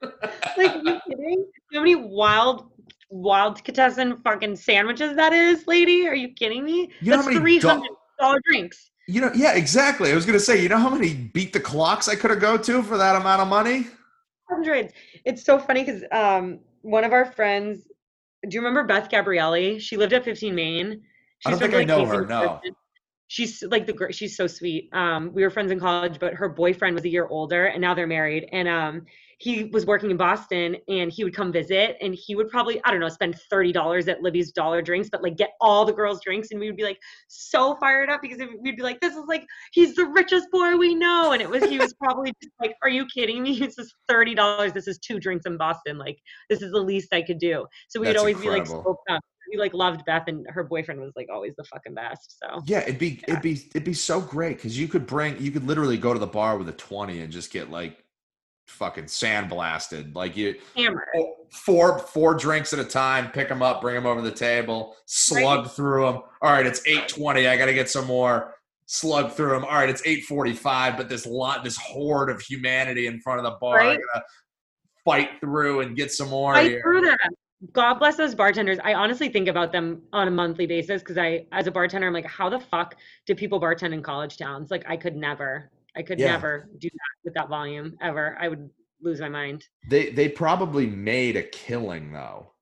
[0.56, 1.46] like, are you kidding?
[1.74, 2.70] How many wild,
[3.10, 6.08] wild Catessan fucking sandwiches that is, lady?
[6.08, 6.90] Are you kidding me?
[7.02, 8.90] You That's three hundred dollar drinks.
[9.10, 10.12] You know, yeah, exactly.
[10.12, 12.56] I was gonna say, you know how many beat the clocks I could have go
[12.56, 13.86] to for that amount of money?
[14.48, 14.92] Hundreds.
[15.24, 17.86] It's so funny because um, one of our friends.
[18.48, 19.80] Do you remember Beth Gabrielli?
[19.80, 21.02] She lived at 15 Main.
[21.44, 22.60] I don't think of I know her, no.
[23.28, 24.88] She's like the she's so sweet.
[24.92, 27.94] Um, we were friends in college, but her boyfriend was a year older, and now
[27.94, 28.48] they're married.
[28.52, 29.06] And um,
[29.40, 32.90] he was working in Boston, and he would come visit, and he would probably I
[32.90, 36.20] don't know spend thirty dollars at Libby's Dollar Drinks, but like get all the girls
[36.22, 36.98] drinks, and we would be like
[37.28, 40.94] so fired up because we'd be like, this is like he's the richest boy we
[40.94, 43.58] know, and it was he was probably just like, are you kidding me?
[43.70, 44.72] This is thirty dollars.
[44.72, 45.96] This is two drinks in Boston.
[45.96, 46.18] Like
[46.50, 47.64] this is the least I could do.
[47.88, 48.98] So we'd That's always be like incredible.
[49.06, 49.22] stoked.
[49.50, 52.38] We like loved Beth, and her boyfriend was like always the fucking best.
[52.38, 55.50] So Yeah, it'd be it'd be it'd be so great because you could bring you
[55.50, 58.04] could literally go to the bar with a twenty and just get like
[58.70, 60.14] fucking sandblasted.
[60.14, 61.06] Like you hammer.
[61.16, 64.96] Oh, four four drinks at a time, pick them up, bring them over the table,
[65.06, 66.22] slug through them.
[66.42, 67.46] All right, it's eight twenty.
[67.46, 68.54] I got to get some more.
[68.86, 69.64] Slug through them.
[69.64, 70.96] All right, it's eight forty five.
[70.96, 74.00] But this lot, this horde of humanity in front of the bar, I Right.
[74.14, 74.24] gotta
[75.04, 76.56] fight through and get some more.
[76.56, 76.80] Here.
[76.82, 77.18] through that.
[77.72, 78.78] God bless those bartenders.
[78.82, 82.14] I honestly think about them on a monthly basis because I, as a bartender, I'm
[82.14, 84.70] like, how the fuck do people bartend in college towns?
[84.70, 86.32] Like, I could never, I could Yeah.
[86.32, 88.36] never do that with that volume ever.
[88.40, 89.66] I would lose my mind.
[89.88, 92.52] They they probably made a killing though.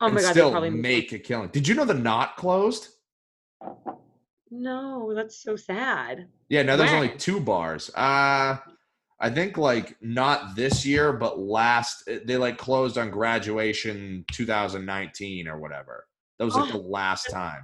[0.00, 1.48] Oh my god, they still probably make a killing.
[1.48, 2.88] Did you know the knot closed?
[4.50, 6.28] No, that's so sad.
[6.48, 7.90] Yeah, now there's only two bars.
[7.94, 8.58] Uh
[9.20, 15.58] I think like not this year, but last they like closed on graduation 2019 or
[15.58, 16.06] whatever.
[16.38, 17.62] That was like the Oh, last time.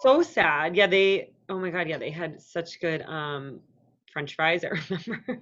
[0.00, 0.76] So sad.
[0.76, 1.32] Yeah, they.
[1.48, 3.60] Oh my god, yeah, they had such good um
[4.12, 4.64] French fries.
[4.64, 5.40] I remember.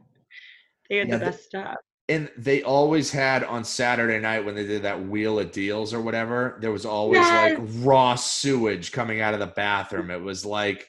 [0.90, 1.76] they had Yeah, the best stuff.
[2.08, 6.00] And they always had on Saturday night when they did that wheel of deals or
[6.00, 7.58] whatever, there was always Yes.
[7.58, 10.10] like raw sewage coming out of the bathroom.
[10.12, 10.88] It was like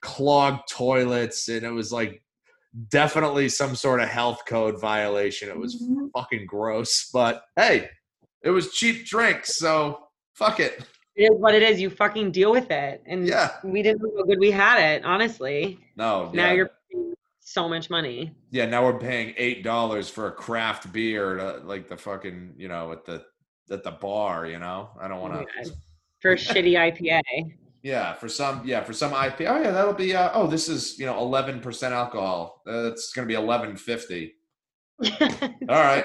[0.00, 2.22] clogged toilets and it was like
[2.88, 5.48] definitely some sort of health code violation.
[5.50, 6.10] It was Mhm.
[6.14, 7.90] fucking gross, but hey,
[8.42, 10.82] it was cheap drinks, so fuck it.
[11.16, 11.80] It is what it is.
[11.80, 13.02] You fucking deal with it.
[13.06, 13.56] And Yeah.
[13.64, 15.78] we didn't know how good we had it, honestly.
[15.96, 16.52] No, Now yeah.
[16.52, 16.70] you're
[17.48, 18.34] so much money.
[18.50, 18.66] yeah.
[18.66, 22.90] Now we're paying eight dollars for a craft beer, to, like the fucking you know
[22.92, 23.24] at the
[23.70, 24.46] at the bar.
[24.46, 25.38] You know, I don't want to.
[25.44, 25.72] God.
[26.20, 27.22] For a shitty IPA.
[27.82, 29.42] Yeah, for some, yeah, for some IP.
[29.42, 30.12] Oh yeah, that'll be.
[30.12, 32.62] Uh, oh, this is you know eleven percent alcohol.
[32.66, 34.34] Uh, gonna be eleven fifty.
[35.20, 36.04] All right,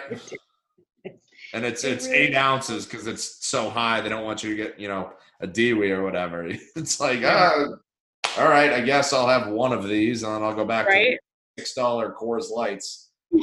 [1.54, 4.00] and it's It it's really eight ounces because it's so high.
[4.02, 6.48] They don't want you to get you know a Dewey or whatever.
[6.76, 7.52] It's like, Yeah.
[7.56, 10.86] ah, all right, I guess I'll have one of these, and then I'll go back
[10.88, 11.18] right?
[11.18, 11.31] to
[11.62, 13.10] six dollar Coors Lights.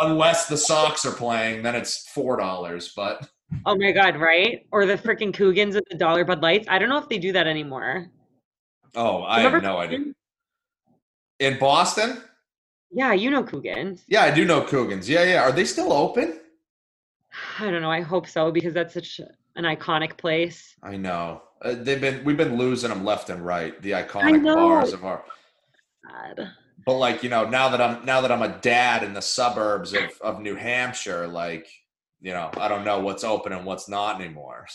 [0.00, 2.92] Unless the Sox are playing, then it's four dollars.
[2.94, 3.28] But
[3.66, 4.66] oh my god, right?
[4.72, 6.66] Or the freaking Coogans with the dollar Bud Lights.
[6.68, 8.08] I don't know if they do that anymore.
[8.96, 9.98] oh, I Remember have no idea.
[11.40, 12.18] In Boston,
[12.90, 14.02] Yeah, you know Coogans.
[14.08, 15.08] yeah, I do know Coogan's.
[15.08, 15.42] Yeah, yeah.
[15.42, 16.40] Are they still open?
[17.58, 17.90] I don't know.
[17.90, 19.20] I hope so because that's such
[19.56, 20.74] an iconic place.
[20.82, 21.42] I know.
[21.62, 23.80] Uh, they've been we've been losing them left and right.
[23.82, 25.24] The iconic bars of our.
[26.10, 26.50] God.
[26.86, 29.92] But like you know, now that I'm now that I'm a dad in the suburbs
[29.94, 31.66] of of New Hampshire, like
[32.20, 34.66] you know, I don't know what's open and what's not anymore.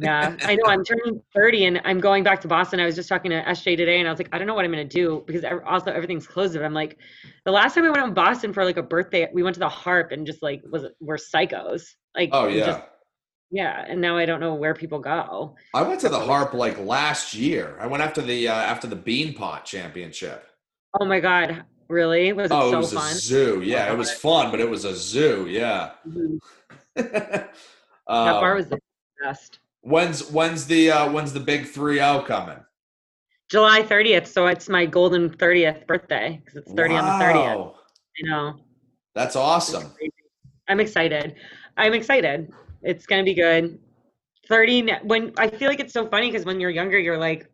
[0.00, 0.64] Yeah, I know.
[0.66, 2.80] I'm turning 30 and I'm going back to Boston.
[2.80, 4.64] I was just talking to SJ today and I was like, I don't know what
[4.64, 6.56] I'm going to do because also everything's closed.
[6.56, 6.98] I'm like,
[7.46, 9.60] the last time I went out in Boston for like a birthday, we went to
[9.60, 11.84] the Harp and just like, was we're psychos.
[12.14, 12.82] Like, Oh yeah, just-
[13.50, 13.84] yeah.
[13.88, 15.54] And now I don't know where people go.
[15.74, 17.78] I went to the Harp like last year.
[17.80, 20.47] I went after the uh, after the Beanpot Championship.
[21.00, 21.64] Oh my God.
[21.88, 22.32] Really?
[22.32, 23.12] Was it Oh, it was fun?
[23.12, 23.62] a zoo.
[23.62, 25.46] Yeah, it was fun, but it was a zoo.
[25.48, 25.92] Yeah.
[26.06, 26.38] Mhm.
[26.94, 27.50] that
[28.06, 28.78] bar was the
[29.22, 29.60] best.
[29.80, 32.58] When's when's the uh, when's the big three zero coming?
[33.48, 34.26] July 30th.
[34.26, 37.56] So it's my golden 30th birthday because it's 30 on the 30th.
[37.56, 37.74] Wow,
[38.22, 38.60] I know.
[39.14, 39.90] That's awesome.
[40.68, 41.36] I'm excited.
[41.78, 42.52] I'm excited.
[42.82, 43.78] It's gonna be good.
[44.48, 47.50] 30 when I feel like it's so funny because when you're younger, you're like,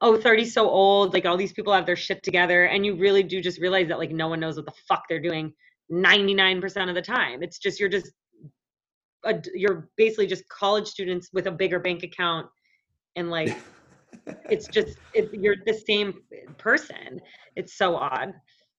[0.00, 3.22] oh, 30 so old, like all these people have their shit together, and you really
[3.22, 5.52] do just realize that like no one knows what the fuck they're doing
[5.92, 7.42] 99% of the time.
[7.42, 8.10] It's just you're just
[9.24, 12.46] a, you're basically just college students with a bigger bank account
[13.16, 13.56] and like
[14.50, 16.20] it's just it, you're the same
[16.58, 17.20] person.
[17.56, 18.32] It's so odd.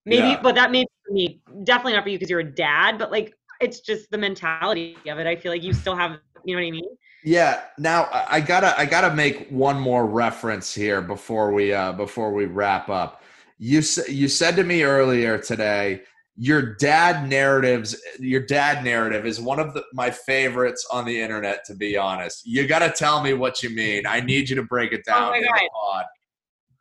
[0.05, 0.41] Maybe, Yeah.
[0.41, 1.41] but that may be for me.
[1.63, 2.97] Definitely not for you because you're a dad.
[2.97, 5.25] But like, it's just the mentality of it.
[5.27, 6.97] I feel like you still have, you know what I mean?
[7.23, 7.61] Yeah.
[7.77, 12.45] Now I gotta I gotta make one more reference here before we uh before we
[12.45, 13.23] wrap up.
[13.57, 16.01] You you said to me earlier today
[16.37, 21.63] your dad narratives your dad narrative is one of the, my favorites on the internet
[21.63, 24.63] to be honest you got to tell me what you mean i need you to
[24.63, 26.05] break it down Oh my God.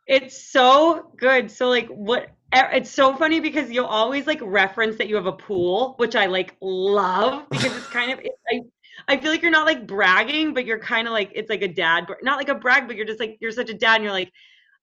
[0.07, 1.49] It's so good.
[1.49, 2.29] So like, what?
[2.53, 6.27] It's so funny because you'll always like reference that you have a pool, which I
[6.27, 8.19] like love because it's kind of.
[8.19, 8.61] It, I
[9.07, 11.67] I feel like you're not like bragging, but you're kind of like it's like a
[11.67, 14.13] dad, not like a brag, but you're just like you're such a dad, and you're
[14.13, 14.31] like.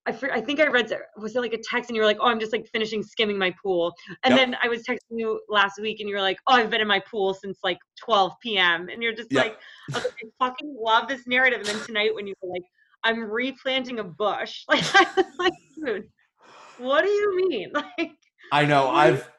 [0.04, 2.26] I, I think I read was it like a text and you were like, oh,
[2.26, 3.94] I'm just like finishing skimming my pool,
[4.24, 4.38] and Yep.
[4.40, 6.88] then I was texting you last week and you were like, oh, I've been in
[6.88, 8.88] my pool since like 12 p.m.
[8.88, 9.44] and you're just Yep.
[9.44, 9.58] like,
[9.94, 11.60] I, I fucking love this narrative.
[11.60, 12.64] And then tonight when you were like,
[13.04, 15.52] I'm replanting a bush, like I was like,
[15.84, 16.08] dude,
[16.76, 17.72] what do you mean?
[17.98, 18.12] Like,
[18.50, 19.30] i know i've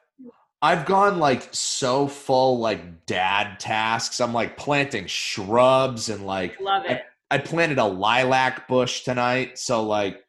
[0.64, 6.86] i've gone like so full like dad tasks i'm like planting shrubs and like love
[6.86, 7.04] it.
[7.34, 9.58] I planted a lilac bush tonight.
[9.58, 10.24] So like,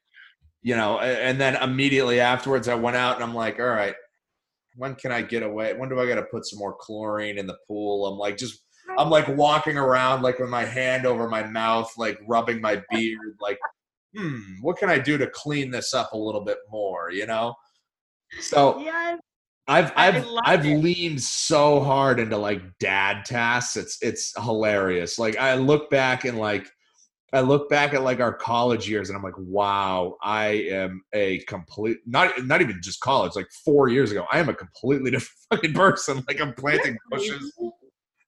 [0.63, 3.95] you know, and then immediately afterwards I went out and I'm like, all right,
[4.77, 5.75] when can I get away?
[5.75, 8.07] When do I got to put some more chlorine in the pool?
[8.07, 8.63] I'm like, just,
[8.97, 13.37] I'm like walking around like with my hand over my mouth, like rubbing my beard,
[13.39, 13.59] like,
[14.17, 17.55] hmm, what can I do to clean this up a little bit more, you know?
[18.41, 19.21] So Yes.
[19.67, 20.79] I've I've I've it.
[20.79, 23.77] leaned so hard into like dad tasks.
[23.77, 25.19] It's it's hilarious.
[25.19, 26.71] Like I look back and like
[27.33, 31.39] I look back at like our college years and I'm like, wow, I am a
[31.45, 35.39] complete not not even just college, like four years ago, I am a completely different
[35.51, 36.23] fucking person.
[36.29, 37.53] Like I'm planting bushes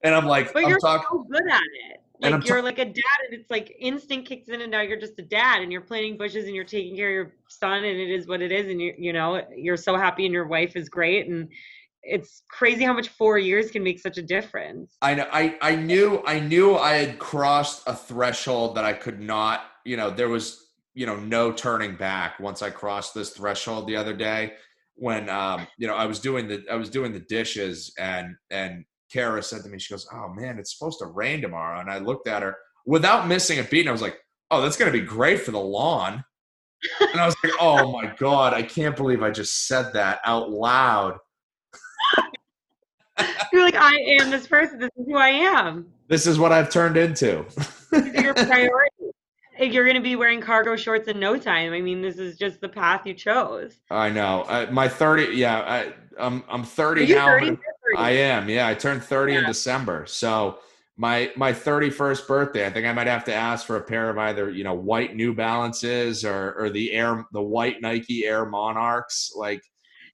[0.02, 1.60] and I'm like But I'm you're talking so good at
[1.90, 2.00] it.
[2.22, 4.98] And Like you're like a dad, and it's like instinct kicks in, and now you're
[4.98, 7.98] just a dad, and you're planting bushes, and you're taking care of your son, and
[7.98, 10.76] it is what it is, and you you know you're so happy, and your wife
[10.76, 11.48] is great, and
[12.02, 14.96] it's crazy how much four years can make such a difference.
[15.02, 19.20] I know I, I knew I knew I had crossed a threshold that I could
[19.20, 23.88] not, you know, there was, you know, no turning back once I crossed this threshold
[23.88, 24.54] the other day
[24.94, 28.84] when um, you know, I was doing the I was doing the dishes and and
[29.12, 31.80] Kara said to me, she goes, Oh man, it's supposed to rain tomorrow.
[31.80, 32.56] And I looked at her
[32.86, 34.18] without missing a beat, and I was like,
[34.50, 36.24] Oh, that's gonna be great for the lawn.
[37.00, 40.50] And I was like, Oh my God, I can't believe I just said that out
[40.50, 41.18] loud.
[43.52, 44.78] You're like, I am this person.
[44.78, 45.86] This is who I am.
[46.08, 47.44] This is what I've turned into.
[47.92, 49.12] Your priorities.
[49.58, 51.72] You're going to be wearing cargo shorts in no time.
[51.72, 53.80] I mean, this is just the path you chose.
[53.90, 54.44] I know.
[54.48, 57.26] I, my 30, yeah, I, I'm, I'm 30 Are you now.
[57.26, 57.58] 30?
[57.96, 58.48] I am.
[58.48, 60.06] Yeah, I turned 30 in December.
[60.06, 60.58] So
[60.96, 64.18] my my 31st birthday, I think I might have to ask for a pair of
[64.18, 69.32] either, you know, white New Balances or or the Air the white Nike Air Monarchs
[69.36, 69.62] like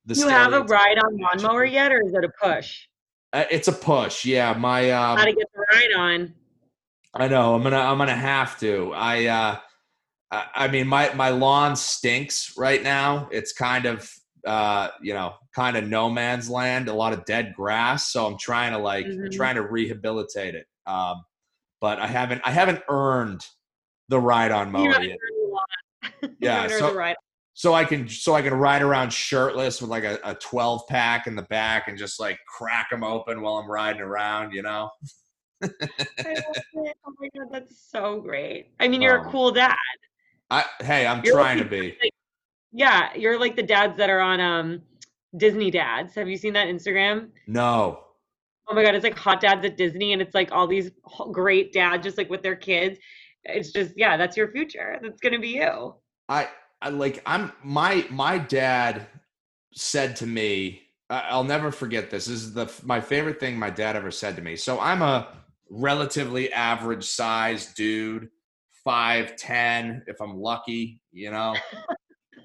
[0.06, 2.86] the you have a ride on lawnmower yet, or is it a push?
[3.32, 4.24] Uh, It's a push.
[4.24, 6.34] Yeah, my um How to get the ride on?
[7.14, 7.54] I know.
[7.54, 7.76] I'm gonna.
[7.78, 8.92] I'm gonna have to.
[8.94, 9.26] I.
[9.26, 9.58] uh
[10.30, 13.28] I, I mean, my my lawn stinks right now.
[13.30, 14.10] It's kind of.
[14.46, 16.88] uh You know, kind of no man's land.
[16.88, 18.12] A lot of dead grass.
[18.12, 19.30] So I'm trying to like Mhm.
[19.32, 20.66] trying to rehabilitate it.
[20.86, 21.24] Um,
[21.80, 22.42] but I haven't.
[22.44, 23.46] I haven't earned
[24.08, 24.98] the ride on mower yet.
[25.00, 26.12] earned the lawn.
[26.22, 27.14] You Yeah, so-
[27.54, 28.08] So I can.
[28.08, 31.88] So I can ride around shirtless with like a, a 12 pack in the back
[31.88, 34.52] and just like crack them open while I'm riding around.
[34.52, 34.90] You know.
[35.62, 35.72] I love
[36.18, 36.96] it.
[37.06, 38.68] Oh my god, that's so great.
[38.80, 39.76] I mean, you're Um, a cool dad.
[40.50, 40.64] I.
[40.82, 42.12] Hey, I'm You're trying to like- be.
[42.72, 44.82] Yeah, you're like the dads that are on um
[45.36, 46.14] Disney dads.
[46.14, 47.28] Have you seen that Instagram?
[47.46, 48.00] No.
[48.68, 50.90] Oh my god, it's like hot dads at Disney, and it's like all these
[51.32, 52.98] great dads just like with their kids.
[53.44, 54.98] It's just yeah, that's your future.
[55.02, 55.94] That's gonna be you.
[56.28, 56.48] I,
[56.80, 59.06] I like I'm my my dad
[59.74, 60.82] said to me
[61.12, 62.24] I'll never forget this.
[62.24, 64.56] This is the my favorite thing my dad ever said to me.
[64.56, 65.28] So I'm a
[65.68, 68.28] relatively average sized dude,
[68.82, 71.54] five ten if I'm lucky, you know.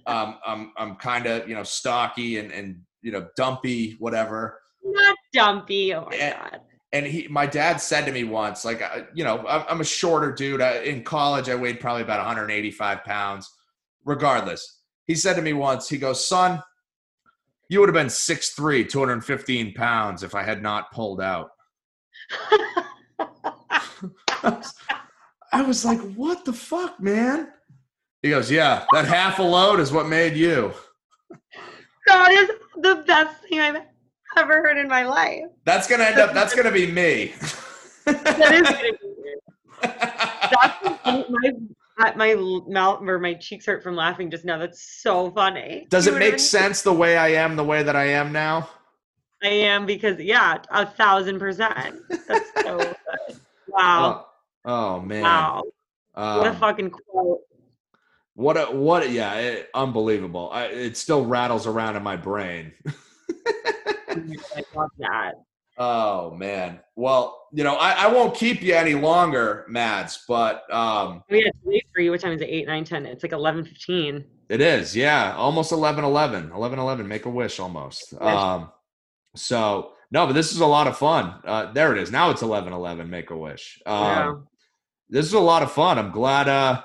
[0.07, 4.59] um, I'm I'm kind of you know stocky and and you know dumpy whatever.
[4.83, 5.93] Not dumpy.
[5.93, 6.49] Oh my Yeah.
[6.49, 6.61] god.
[6.93, 9.83] And he, my dad said to me once, like, uh, you know, I'm, I'm a
[9.83, 10.61] shorter dude.
[10.61, 13.53] I, in college, I weighed probably about 185 pounds.
[14.05, 16.63] Regardless, he said to me once, he goes, son,
[17.69, 21.49] you would have been 6'3", 215 pounds if I had not pulled out.
[25.51, 27.49] I was like, what the fuck, man?
[28.23, 30.73] He goes, yeah, that half a load is what made you.
[32.07, 32.49] that is
[32.81, 33.81] the best thing I've
[34.37, 35.43] ever heard in my life.
[35.65, 36.33] That's gonna end up.
[36.33, 37.33] That's gonna be me.
[38.05, 39.07] That is gonna be.
[41.99, 42.35] That's my
[42.67, 44.57] mouth or my cheeks hurt from laughing just now.
[44.57, 45.87] That's so funny.
[45.89, 46.39] Does You it what I make mean?
[46.39, 48.69] sense the way I am, the way that I am now?
[49.43, 51.75] I am because yeah, a thousand percent.
[52.27, 52.77] That's so
[53.27, 53.39] good.
[53.67, 54.27] Wow.
[54.65, 55.23] Oh, oh, man.
[55.23, 55.63] wow.
[56.13, 57.41] what a Um, fucking quote.
[58.37, 60.49] What a what a, yeah, it, unbelievable.
[60.53, 62.71] I, it still rattles around in my brain.
[64.09, 65.33] I love that.
[65.79, 66.79] Oh man.
[66.95, 71.51] Well, you know, I, I won't keep you any longer, Mads, but um We had
[71.51, 72.11] to wait for you.
[72.11, 72.45] What time is it?
[72.49, 73.05] 8, 9, 10.
[73.07, 74.23] It's like eleven fifteen.
[74.49, 76.51] it is, yeah, almost 11 11.
[76.51, 78.13] 11 11, make a wish almost.
[78.21, 78.69] Um
[79.35, 81.33] so no, but this is a lot of fun.
[81.43, 82.11] Uh there it is.
[82.11, 83.81] Now it's 11 11, make a wish.
[83.87, 84.33] Um Yeah.
[85.09, 85.97] this is a lot of fun.
[85.99, 86.81] I'm glad uh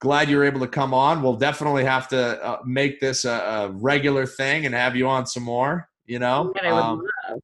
[0.00, 1.22] glad you're able to come on.
[1.22, 5.26] We'll definitely have to uh, make this a, a regular thing and have you on
[5.26, 6.52] some more, you know.
[6.58, 6.98] And I would Um,
[7.28, 7.40] love.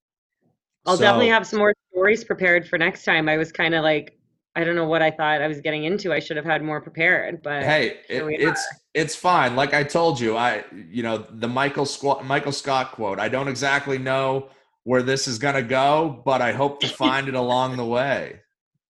[0.86, 3.28] I'll definitely have some more stories prepared for next time.
[3.28, 4.18] I was kind of like,
[4.54, 6.12] I don't know what I thought I was getting into.
[6.12, 9.56] I should have had more prepared, but Hey, it, it's it's fine.
[9.56, 13.18] Like I told you, I you know the Michael Scott Michael Scott quote.
[13.18, 14.48] I don't exactly know
[14.84, 18.40] where this is gonna go, but I hope to find it along the way.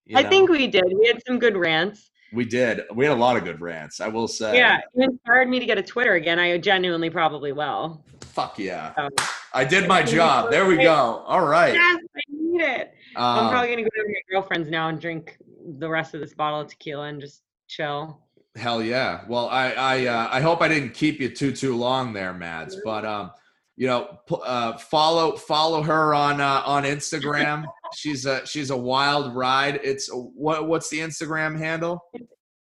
[0.05, 0.29] you I know?
[0.31, 0.85] think we did.
[0.99, 2.11] We had some good rants.
[2.33, 2.83] We did.
[2.95, 4.01] We had a lot of good rants.
[4.01, 4.57] I will say.
[4.57, 6.39] Yeah, it inspired me to get a Twitter again.
[6.39, 8.03] I genuinely probably will.
[8.21, 8.93] Fuck yeah.
[9.55, 10.51] I did my job.
[10.51, 11.23] There we go.
[11.27, 11.73] All right.
[11.73, 12.95] yes, I need it.
[13.17, 15.39] I'm Um, probably gonna go to my girlfriend's now and drink
[15.79, 18.21] the rest of this bottle of tequila and just chill.
[18.57, 19.23] Hell yeah.
[19.29, 22.77] Well, I I uh, I hope I didn't keep you too too long there, Mads.
[22.85, 23.31] But um,
[23.77, 27.65] you know, uh, follow follow her on uh, on Instagram.
[27.95, 29.81] she's a she's a wild ride.
[29.85, 32.03] It's what what's the Instagram handle?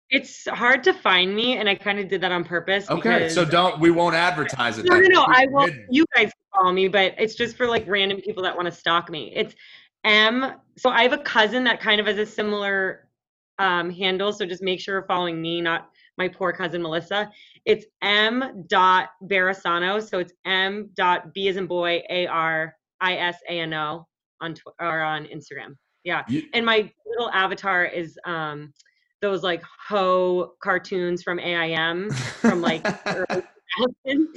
[0.09, 2.89] It's hard to find me, and I kind of did that on purpose.
[2.89, 4.85] Okay, so don't we won't advertise it.
[4.85, 5.25] No, no, no.
[5.27, 5.69] I will.
[5.89, 9.09] You guys follow me, but it's just for like random people that want to stalk
[9.09, 9.31] me.
[9.35, 9.55] It's
[10.03, 10.53] M.
[10.77, 13.07] So I have a cousin that kind of has a similar
[13.57, 14.33] um, handle.
[14.33, 17.31] So just make sure you're following me, not my poor cousin Melissa.
[17.65, 18.65] It's M.
[18.67, 20.01] Dot Barisano.
[20.07, 20.89] So it's M.
[20.95, 24.07] Dot B as in boy A R I S A N O
[24.41, 25.75] on Tw- or on Instagram.
[26.03, 28.73] Yeah, You- and my little avatar is um
[29.21, 33.43] those like ho cartoons from AIM from like early
[34.07, 34.27] 2000s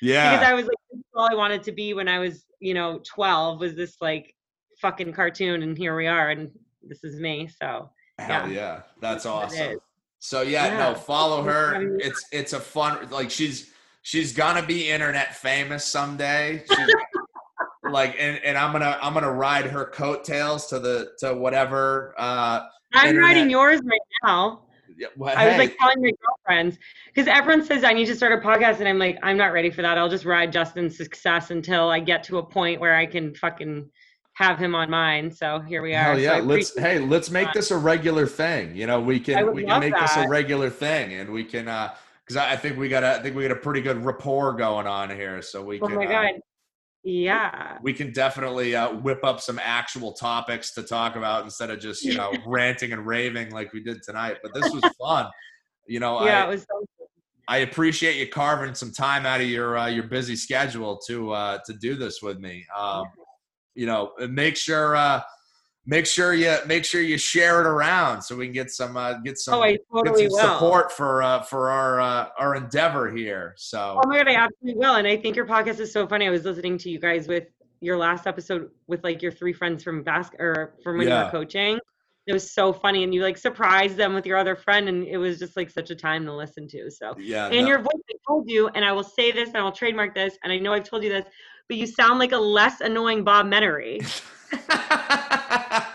[0.00, 0.42] because.
[0.42, 3.00] I was like, this is all I wanted to be when I was, you know,
[3.04, 4.34] 12 was this like
[4.80, 6.50] fucking cartoon, and here we are, and
[6.82, 7.48] this is me.
[7.60, 8.54] So Hell yeah.
[8.54, 8.80] yeah.
[9.00, 9.78] That's awesome.
[10.20, 10.78] So yeah, Yeah.
[10.78, 11.96] no, follow her.
[11.98, 13.72] It's it's a fun like she's
[14.02, 16.62] she's gonna be internet famous someday.
[16.68, 16.88] She's,
[17.90, 22.60] like and, and i'm gonna i'm gonna ride her coattails to the to whatever uh
[22.92, 23.26] I'm Internet.
[23.28, 24.62] writing yours right now.
[24.96, 26.76] yeah, well, I was like telling my girlfriends
[27.06, 29.70] because everyone says I need to start a podcast, and I'm like, I'm not ready
[29.70, 29.96] for that.
[29.96, 33.88] I'll just ride Justin's success until I get to a point where I can fucking
[34.40, 35.30] have him on mine.
[35.30, 36.02] So here we are.
[36.02, 39.54] hell yeah I let's hey let's make this a regular thing you know we can
[39.54, 41.94] we can make this a regular thing and we can uh
[42.24, 44.54] because I, I think we got a i think we got a pretty good rapport
[44.54, 46.40] going on here so we Oh can my uh, god.
[47.02, 47.78] Yeah.
[47.82, 52.02] we can definitely uh, whip up some actual topics to talk about instead of just
[52.02, 55.26] you know ranting and raving like we did tonight but this was fun
[55.86, 56.84] you know Yeah, I, it was so
[57.48, 61.58] I appreciate you carving some time out of your uh, your busy schedule to uh,
[61.66, 62.64] to do this with me.
[62.78, 63.06] Um,
[63.74, 65.22] you know, make sure uh,
[65.86, 69.14] make sure you make sure you share it around so we can get some uh,
[69.24, 73.10] get some Oh, I get totally some support for uh, for our uh, our endeavor
[73.10, 73.54] here.
[73.56, 74.96] So Oh my god, I absolutely will.
[74.96, 76.26] And I think your podcast is so funny.
[76.26, 77.48] I was listening to you guys with
[77.80, 81.30] your last episode with like your three friends from basket or from when you were
[81.30, 81.78] coaching.
[82.26, 85.16] It was so funny, and you like surprised them with your other friend, and it
[85.16, 86.90] was just like such a time to listen to.
[86.90, 89.56] So, yeah, and no- your voice, I told you, and I will say this, and
[89.56, 91.24] I will trademark this, and I know I've told you this,
[91.70, 94.02] but you sound like a less annoying Bob Menery.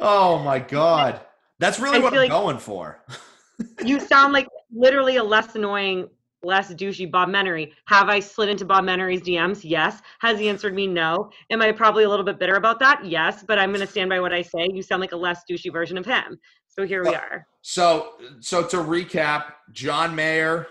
[0.00, 1.20] oh my god,
[1.60, 3.00] that's really I what I'm like- going for.
[3.84, 6.08] you sound like literally a less annoying,
[6.42, 7.70] less douchey Bob Menery.
[7.84, 9.60] Have I slid into Bob Menery's DMs?
[9.62, 10.02] Yes.
[10.18, 10.88] Has he answered me?
[10.88, 11.30] No.
[11.50, 13.04] Am I probably a little bit bitter about that?
[13.04, 13.44] Yes.
[13.46, 14.68] But I'm going to stand by what I say.
[14.72, 16.36] You sound like a less douchey version of him.
[16.66, 17.46] So here we are.
[17.62, 20.66] So so to recap, John Mayer,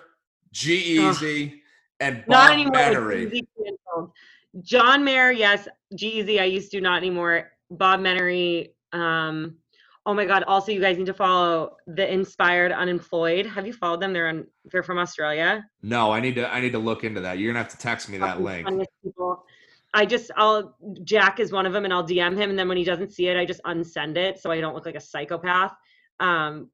[0.51, 1.61] G-Eazy,
[1.99, 2.71] and Not Bob anymore.
[2.73, 3.41] with Menery.
[4.61, 5.67] John Mayer, yes.
[5.95, 7.51] G-Eazy, I used to, not anymore.
[7.71, 8.69] Bob Menery.
[8.93, 9.57] Um,
[10.05, 10.43] oh my God.
[10.43, 13.45] Also, you guys need to follow the Inspired Unemployed.
[13.45, 14.13] Have you followed them?
[14.13, 14.45] They're on.
[14.71, 15.65] They're from Australia.
[15.81, 17.37] No, I need to I need to look into that.
[17.37, 18.67] You're gonna have to text me that link.
[19.93, 22.77] I just I'll Jack is one of them and I'll DM him and then when
[22.77, 25.73] he doesn't see it I just unsend it so I don't look like a psychopath.
[26.19, 26.69] Um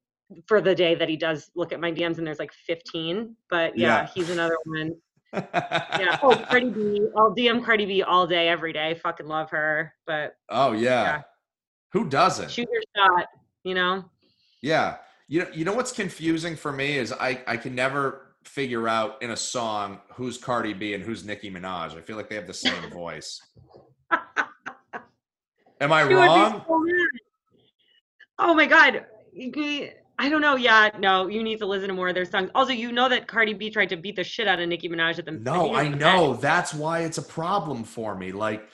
[0.48, 3.36] for the day that he does look at my DMs and there's like 15.
[3.50, 4.08] But yeah, Yeah.
[4.14, 4.96] he's another one.
[6.00, 6.18] Yeah.
[6.24, 7.08] Oh, Cardi B.
[7.16, 8.96] I'll DM Cardi B all day, every day.
[8.96, 9.94] Fucking love her.
[10.08, 11.04] But oh yeah.
[11.04, 11.22] Yeah.
[11.94, 12.50] Who doesn't?
[12.52, 13.28] shoot your shot,
[13.64, 14.06] you know?
[14.62, 14.98] Yeah.
[15.28, 19.22] You know, you know what's confusing for me is I, I can never figure out
[19.22, 21.96] in a song who's Cardi B and who's Nicki Minaj.
[21.98, 23.40] I feel like they have the same voice.
[25.80, 26.64] Am I She wrong?
[26.68, 26.86] so.
[28.40, 29.06] Oh my god.
[30.22, 30.56] I don't know.
[30.56, 32.52] Yeah, no, you need to listen to more of their songs.
[32.54, 35.18] Also, you know that Cardi B tried to beat the shit out of Nicki Minaj
[35.18, 36.36] at the No, I the know.
[36.36, 38.32] That's why it's a problem for me.
[38.32, 38.70] Like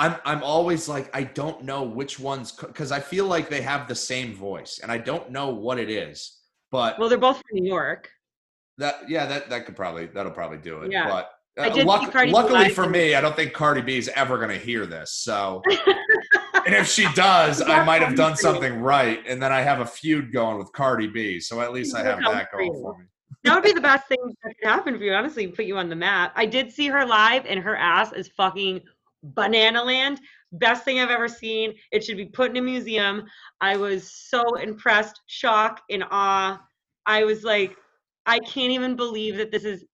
[0.00, 3.86] I'm I'm always like I don't know which ones cuz I feel like they have
[3.86, 6.40] the same voice and I don't know what it is.
[6.72, 8.10] But Well, they're both from New York.
[8.78, 10.90] that yeah, that that could probably that'll probably do it.
[10.90, 11.06] Yeah.
[11.08, 11.30] But
[11.64, 14.84] uh, luck- luckily for me, I don't think Cardi B is ever going to hear
[14.84, 15.12] this.
[15.12, 15.62] So
[16.68, 19.86] And if she does, I might have done something right, and then I have a
[19.86, 21.40] feud going with Cardi B.
[21.40, 23.06] So at least I have that going for me.
[23.44, 25.88] That would be the best thing that could happen for you, honestly, put you on
[25.88, 26.34] the map.
[26.36, 28.82] I did see her live, and her ass is fucking
[29.22, 30.20] banana land.
[30.52, 31.72] Best thing I've ever seen.
[31.90, 33.24] It should be put in a museum.
[33.62, 36.60] I was so impressed, shocked, in awe.
[37.06, 37.78] I was like,
[38.26, 39.86] I can't even believe that this is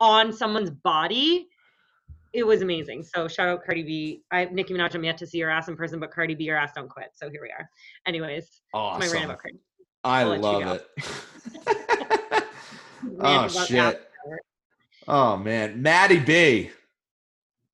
[0.00, 1.49] on someone's body.
[2.32, 3.02] It was amazing.
[3.02, 4.22] So shout out Cardi B.
[4.30, 6.56] I Nicki Minaj, I'm yet to see her ass in person, but Cardi B, your
[6.56, 7.08] ass don't quit.
[7.14, 7.68] So here we are.
[8.06, 9.12] Anyways, that's my Awesome.
[9.12, 9.58] rant about Cardi.
[10.04, 12.44] I I'll let you love it.
[13.18, 14.08] Oh shit.
[15.08, 16.70] Oh man, Maddie B.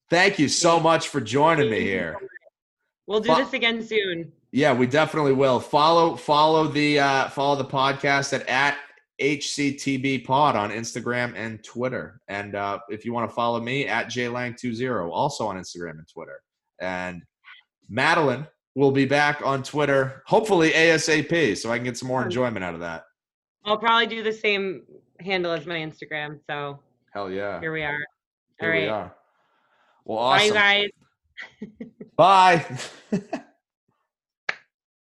[0.09, 2.17] Thank you so much for joining me here.
[3.07, 4.33] We'll do this again soon.
[4.53, 5.61] Yeah, we definitely will.
[5.61, 8.79] Follow follow the uh follow the podcast at at
[9.21, 12.21] HCTB Pod on Instagram and Twitter.
[12.29, 16.41] And uh if you want to follow me at JLang20 also on Instagram and Twitter.
[16.81, 17.23] And
[17.89, 22.65] Madeline will be back on Twitter, hopefully ASAP, so I can get some more enjoyment
[22.65, 23.05] out of that.
[23.65, 24.83] I'll probably do the same
[25.19, 26.39] handle as my Instagram.
[26.49, 26.81] So
[27.13, 27.59] Hell yeah.
[27.61, 28.05] here we are.
[28.61, 29.15] Here All we are.
[30.05, 30.47] Well, Bye, awesome.
[30.47, 30.89] you guys.
[32.17, 33.41] Bye.